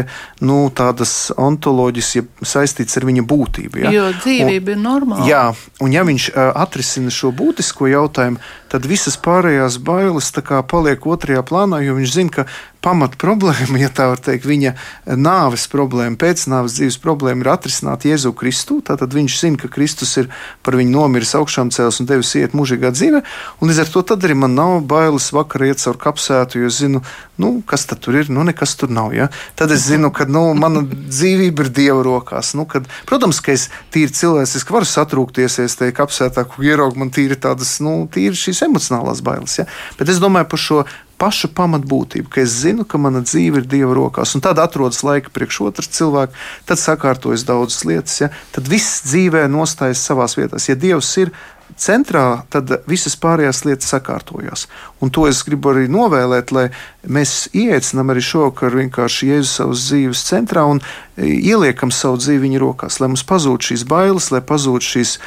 nu, 0.47 0.62
tādas 0.74 1.32
ontoloģijas, 1.34 2.11
ja 2.16 2.24
saistīts 2.47 2.99
ar 3.01 3.07
viņa 3.09 3.24
būtību. 3.26 3.82
Ja? 3.84 3.93
Jo 3.95 4.09
dzīvība 4.20 4.74
un, 4.74 4.76
ir 4.76 4.82
normāla. 4.84 5.28
Jā, 5.28 5.45
un 5.82 5.95
ja 5.95 6.05
viņš 6.07 6.30
uh, 6.30 6.51
atrisina 6.62 7.12
šo 7.14 7.32
būtisko 7.36 7.91
jautājumu, 7.91 8.41
tad 8.70 8.86
visas 8.86 9.18
pārējās 9.20 9.80
bailes 9.82 10.30
paliek 10.70 11.07
otrajā 11.07 11.43
plānā, 11.47 11.80
jo 11.82 11.97
viņš 11.99 12.14
zina, 12.14 12.34
ka 12.34 12.47
pamat 12.84 13.16
problēma, 13.20 13.78
ja 13.80 13.91
tā 13.93 14.09
var 14.11 14.20
teikt, 14.22 14.47
viņa 14.49 14.72
nāves 15.20 15.66
problēma, 15.70 16.16
pēcnāves 16.20 16.78
dzīves 16.78 16.99
problēma 17.03 17.45
ir 17.45 17.53
atrisināt 17.53 18.07
Jēzu 18.09 18.32
Kristu. 18.36 18.80
Tātad 18.84 19.12
viņš 19.16 19.36
zina, 19.43 19.61
ka 19.61 19.70
Kristus 19.72 20.16
ir 20.20 20.30
par 20.64 20.78
viņu 20.80 20.95
nomiris 20.95 21.34
augšām 21.38 21.72
cēlis 21.74 22.01
un 22.01 22.09
devis 22.09 22.32
iet 22.41 22.57
mūžīgā 22.57 22.93
dzīvē. 22.97 23.22
Un 23.61 23.72
līdz 23.72 23.82
ar 23.84 23.93
to 23.93 24.05
arī 24.16 24.36
man 24.38 24.57
nav 24.57 24.78
bailes 24.88 25.28
vakarā 25.36 25.70
iet 25.70 25.82
caur 25.82 26.01
kapsētu, 26.01 26.62
jo 26.64 26.72
zinu, 26.72 27.03
nu, 27.41 27.53
kas 27.68 27.79
tur 27.88 28.18
ir. 28.20 28.30
Nu, 28.32 28.44
nekas 28.46 28.74
tur 28.80 28.90
nav. 28.92 29.14
Ja? 29.16 29.28
Tad 29.58 29.72
es 29.74 29.86
zinu, 29.88 30.12
ka 30.14 30.26
nu, 30.28 30.50
mana 30.58 30.82
dzīvība 30.86 31.66
ir 31.66 31.72
Dieva 31.80 32.00
rokās. 32.06 32.54
Nu, 32.58 32.66
kad, 32.70 32.88
protams, 33.08 33.42
ka 33.44 33.54
es 33.56 33.68
tīri 33.94 34.12
cilvēciski 34.16 34.74
varu 34.74 34.88
satrūkties, 34.88 35.60
ja 35.60 35.68
es 35.68 35.78
teiktu, 35.78 35.98
kapsētā, 36.00 36.46
kur 36.48 36.66
ieraugu 36.66 37.00
man 37.00 37.12
tīri 37.14 37.38
tādas, 37.40 37.78
nu, 37.84 38.02
tīri 38.12 38.38
šīs 38.38 38.64
emocionālās 38.68 39.22
bailes. 39.26 39.60
Ja? 39.60 39.68
Bet 39.98 40.12
es 40.12 40.20
domāju 40.22 40.50
par 40.50 40.62
šo 40.62 40.82
pašu 41.20 41.50
pamatbūtību, 41.52 42.30
ka 42.32 42.40
es 42.40 42.54
zinu, 42.62 42.86
ka 42.88 42.98
mana 43.00 43.20
dzīve 43.24 43.60
ir 43.60 43.68
Dieva 43.68 43.92
rokās, 43.96 44.32
un 44.36 44.44
tad 44.44 44.60
atrodas 44.62 45.02
laika 45.04 45.32
priekš 45.34 45.60
otrs 45.66 45.90
cilvēks, 45.98 46.46
tad 46.68 46.80
sakārtojas 46.80 47.44
daudzas 47.48 47.84
lietas. 47.84 48.16
Ja? 48.22 48.30
Tad 48.54 48.70
viss 48.72 49.02
dzīvē 49.08 49.44
nostājas 49.52 50.00
savās 50.06 50.38
vietās. 50.38 50.70
Ja 50.70 50.78
Dievs 50.80 51.12
ir, 51.20 51.34
centrā, 51.80 52.42
tad 52.52 52.70
visas 52.88 53.16
pārējās 53.20 53.64
lietas 53.66 53.90
sakārtojās. 53.94 54.66
Un 55.00 55.12
to 55.14 55.26
es 55.28 55.40
gribu 55.46 55.72
arī 55.72 55.86
novēlēt, 55.90 56.52
lai 56.52 56.66
mēs 57.08 57.48
ieicinām 57.56 58.12
arī 58.12 58.22
šovakar 58.24 58.76
vienkārši 58.76 59.30
Jēzu 59.30 59.50
savas 59.50 59.84
dzīves 59.88 60.24
centrā 60.28 60.66
un 60.68 60.82
e, 60.82 61.28
ieliekam 61.28 61.92
savu 61.94 62.20
dzīvi 62.20 62.44
viņa 62.44 62.60
rokās, 62.62 63.00
lai 63.00 63.10
mums 63.12 63.24
pazūd 63.28 63.64
šīs 63.70 63.86
bailes, 63.88 64.30
lai 64.34 64.42
pazūd 64.44 64.84
šīs 64.84 65.14
e, 65.16 65.20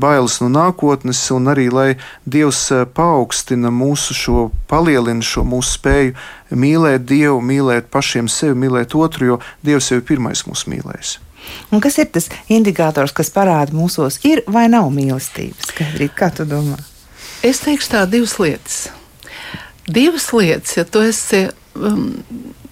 bailes 0.00 0.38
no 0.44 0.48
nākotnes, 0.52 1.20
un 1.36 1.52
arī 1.52 1.68
lai 1.72 1.88
Dievs 2.24 2.64
e, 2.72 2.84
paaugstina 2.86 3.72
mūsu 3.74 4.16
šo, 4.16 4.46
palielina 4.72 5.24
šo 5.24 5.44
mūsu 5.48 5.76
spēju 5.76 6.16
mīlēt 6.56 7.04
Dievu, 7.08 7.42
mīlēt 7.44 7.92
pašiem 7.92 8.32
sevi, 8.32 8.56
mīlēt 8.64 8.96
otru, 8.96 9.34
jo 9.34 9.42
Dievs 9.66 9.92
jau 9.92 10.00
ir 10.00 10.08
pirmais 10.08 10.46
mūsu 10.48 10.72
mīlējis. 10.72 11.18
Un 11.72 11.82
kas 11.84 11.98
ir 12.02 12.10
tas 12.12 12.28
indikators, 12.52 13.14
kas 13.16 13.32
parāda 13.34 13.74
mūsos, 13.76 14.20
ir 14.28 14.44
vai 14.46 14.68
nav 14.72 14.90
mīlestības? 14.94 15.72
Skaidrīt, 15.72 16.14
kā 16.18 16.30
tu 16.34 16.46
domā? 16.48 16.78
Es 17.42 17.62
teikšu 17.64 17.94
tā 17.94 18.04
divas 18.10 18.36
lietas. 18.38 18.82
Divas 19.88 20.28
lietas, 20.36 20.76
ja 20.78 20.84
tu 20.86 21.02
esi. 21.02 21.48
Um, 21.72 22.12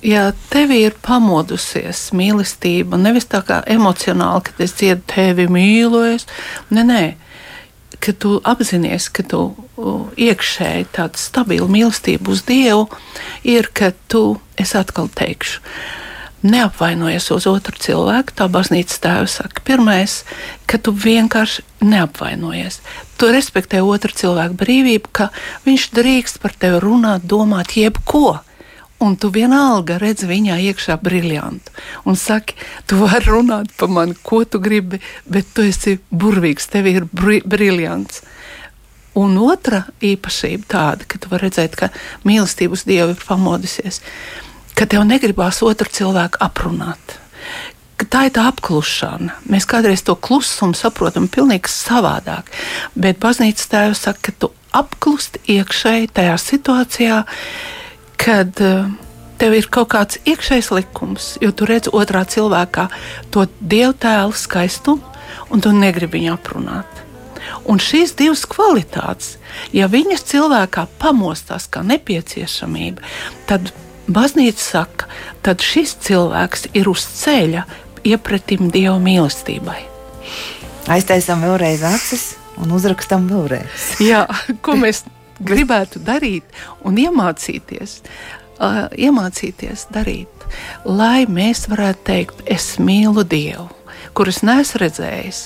ja 0.04 0.30
tev 0.50 0.72
ir 0.74 0.94
pamodusies 1.04 2.10
mīlestība, 2.16 2.98
nevis 3.00 3.28
tā 3.30 3.40
kā 3.46 3.60
emocionāli, 3.68 4.44
ka 4.46 4.64
es 4.64 4.76
dziedu 4.78 5.04
tevi 5.10 5.46
mīlu, 5.50 6.02
es, 6.14 6.26
nē, 6.72 6.84
nē, 6.88 7.02
ka 8.00 8.14
tu 8.16 8.36
apzinājies, 8.48 9.08
ka 9.12 9.24
tu 9.28 9.42
iekšēji 10.20 10.88
tāda 10.96 11.20
stabila 11.20 11.68
mīlestība 11.70 12.32
uz 12.32 12.44
Dievu 12.48 12.88
ir, 13.48 13.70
ka 13.72 13.92
tu, 14.12 14.40
es 14.60 14.74
atkal 14.78 15.10
teikšu, 15.16 15.60
neapvainojies 16.42 17.30
uz 17.34 17.46
otru 17.50 17.76
cilvēku. 17.80 18.34
Tā 18.36 18.48
baznīcas 18.52 19.00
tēvs 19.02 19.38
saka, 19.40 19.62
pirmais, 19.64 20.22
ka 20.70 20.80
tu 20.80 20.94
vienkārši 20.96 21.64
neapvainojies. 21.84 22.80
Tu 23.20 23.30
respektē 23.32 23.82
otru 23.84 24.14
cilvēku 24.16 24.56
brīvību, 24.60 25.12
ka 25.12 25.30
viņš 25.66 25.90
drīkst 25.96 26.40
par 26.42 26.56
tevi 26.56 26.80
runāt, 26.82 27.26
domāt, 27.28 27.76
jebko. 27.76 28.40
Un 29.00 29.14
tu 29.16 29.30
vienalga 29.32 29.96
redzi 29.96 30.26
viņā 30.28 30.58
iekšā 30.60 30.98
briljantu. 31.00 31.72
Un 32.04 32.18
saki, 32.20 32.56
tu 32.84 32.98
vari 33.00 33.30
runāt 33.30 33.72
par 33.80 33.88
mani, 33.88 34.16
ko 34.22 34.42
tu 34.44 34.60
gribi, 34.60 35.00
bet 35.24 35.54
tu 35.56 35.64
esi 35.64 35.96
burvīgs, 36.12 36.68
tev 36.68 36.88
ir 36.90 37.06
bri 37.08 37.40
briljants. 37.40 38.20
Un 39.16 39.38
otra 39.42 39.86
īpašība 40.04 40.68
tāda, 40.70 41.08
ka 41.08 41.18
tu 41.18 41.32
vari 41.32 41.48
redzēt, 41.48 41.80
ka 41.80 41.88
mīlestība 42.28 42.76
uz 42.76 42.84
Dievu 42.86 43.16
ir 43.16 43.24
pamodusies 43.24 44.04
ka 44.80 44.86
tev 44.88 45.04
negribās 45.04 45.60
otru 45.66 45.92
cilvēku 45.92 46.40
aprunāt. 46.40 47.18
Tā 48.10 48.22
ir 48.26 48.32
tā 48.32 48.46
apklušana. 48.48 49.34
Mēs 49.52 49.66
kādreiz 49.68 50.00
to 50.06 50.14
klusumu 50.16 50.72
saprotam 50.78 51.26
pavisam 51.28 51.68
savādāk. 51.68 52.48
Bet 52.96 53.20
baznīcas 53.20 53.68
tēvs 53.68 54.00
saka, 54.06 54.30
ka 54.30 54.32
tu 54.40 54.48
apklusti 54.72 55.42
iekšēji 55.58 56.08
tajā 56.16 56.38
situācijā, 56.40 57.18
kad 58.24 58.62
uh, 58.64 58.88
tev 59.36 59.58
ir 59.58 59.68
kaut 59.68 59.90
kāds 59.92 60.22
iekšējs 60.24 60.72
likums, 60.78 61.28
jo 61.44 61.52
tu 61.52 61.68
redz 61.68 61.92
otrā 61.92 62.24
cilvēkā 62.24 62.88
to 63.34 63.44
dievu 63.60 63.92
tēlu 64.00 64.32
skaistumu, 64.32 65.04
un 65.52 65.60
tu 65.60 65.74
negribi 65.76 66.22
viņu 66.22 66.32
aprunāt. 66.38 67.04
Un 67.68 67.80
šīs 67.82 68.16
divas 68.16 68.46
kvalitātes, 68.48 69.36
ja 69.76 69.92
viņas 69.92 70.24
cilvēkā 70.32 70.86
pamostās 71.02 71.68
kā 71.68 71.84
nepieciešamība, 71.84 73.04
tad 73.50 73.72
baznīca 74.08 74.62
saka, 74.62 75.08
tad 75.44 75.62
šis 75.64 75.96
cilvēks 76.06 76.70
ir 76.76 76.90
uz 76.90 77.04
ceļa 77.20 77.64
iepratim 78.06 78.70
Dieva 78.72 78.98
mīlestībai. 79.02 79.80
Aiztaisām 80.90 81.44
vēlreiz 81.44 81.84
acis 81.86 82.34
un 82.60 82.72
uzrakstam 82.76 83.28
vēlreiz. 83.30 83.90
Jā, 84.10 84.24
ko 84.64 84.76
mēs 84.80 85.04
gribētu 85.40 86.02
darīt 86.04 86.44
un 86.86 86.98
iemācīties, 87.00 88.00
uh, 88.60 88.86
iemācīties 88.96 89.88
darīt, 89.94 90.48
lai 90.84 91.26
mēs 91.28 91.66
varētu 91.70 92.06
teikt, 92.08 92.42
es 92.50 92.74
mīlu 92.82 93.24
Dievu, 93.24 93.68
kurus 94.16 94.42
neesmu 94.46 94.84
redzējis. 94.84 95.44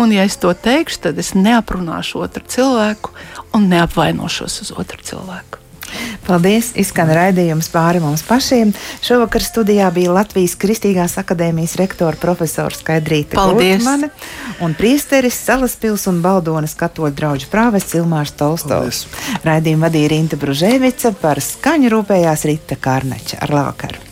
Un, 0.00 0.10
ja 0.14 0.24
es 0.26 0.38
to 0.40 0.50
teikšu, 0.56 1.02
tad 1.04 1.18
es 1.20 1.34
neaprunāšu 1.36 2.22
otru 2.24 2.42
cilvēku 2.48 3.12
un 3.54 3.68
neapvainošos 3.70 4.62
uz 4.64 4.72
otru 4.74 5.04
cilvēku. 5.04 5.61
Paldies! 6.26 6.72
Izskan 6.78 7.10
raidījums 7.14 7.68
pāri 7.72 8.02
mums 8.02 8.22
pašiem. 8.26 8.72
Šovakar 9.04 9.44
studijā 9.44 9.88
bija 9.94 10.14
Latvijas 10.14 10.54
Kristīgās 10.60 11.18
akadēmijas 11.20 11.74
rektora 11.80 12.18
profesors 12.20 12.82
Skaidrīta 12.82 13.38
Kultmane 13.38 14.12
un 14.62 14.76
priesteris 14.78 15.38
Salaspils 15.42 16.06
un 16.10 16.22
Baldonas 16.24 16.76
katoļu 16.78 17.14
draugu 17.18 17.50
prāvests 17.52 17.98
Ilmārs 17.98 18.34
Tolstovs. 18.38 19.04
Raidījumu 19.46 19.86
vadīja 19.88 20.14
Rinta 20.14 20.38
Bružēvica, 20.40 21.14
par 21.22 21.42
skaņu 21.42 21.92
rūpējās 21.96 22.48
Rita 22.50 22.78
Kārneča 22.82 23.42
ar 23.42 23.54
Lākaru. 23.58 24.08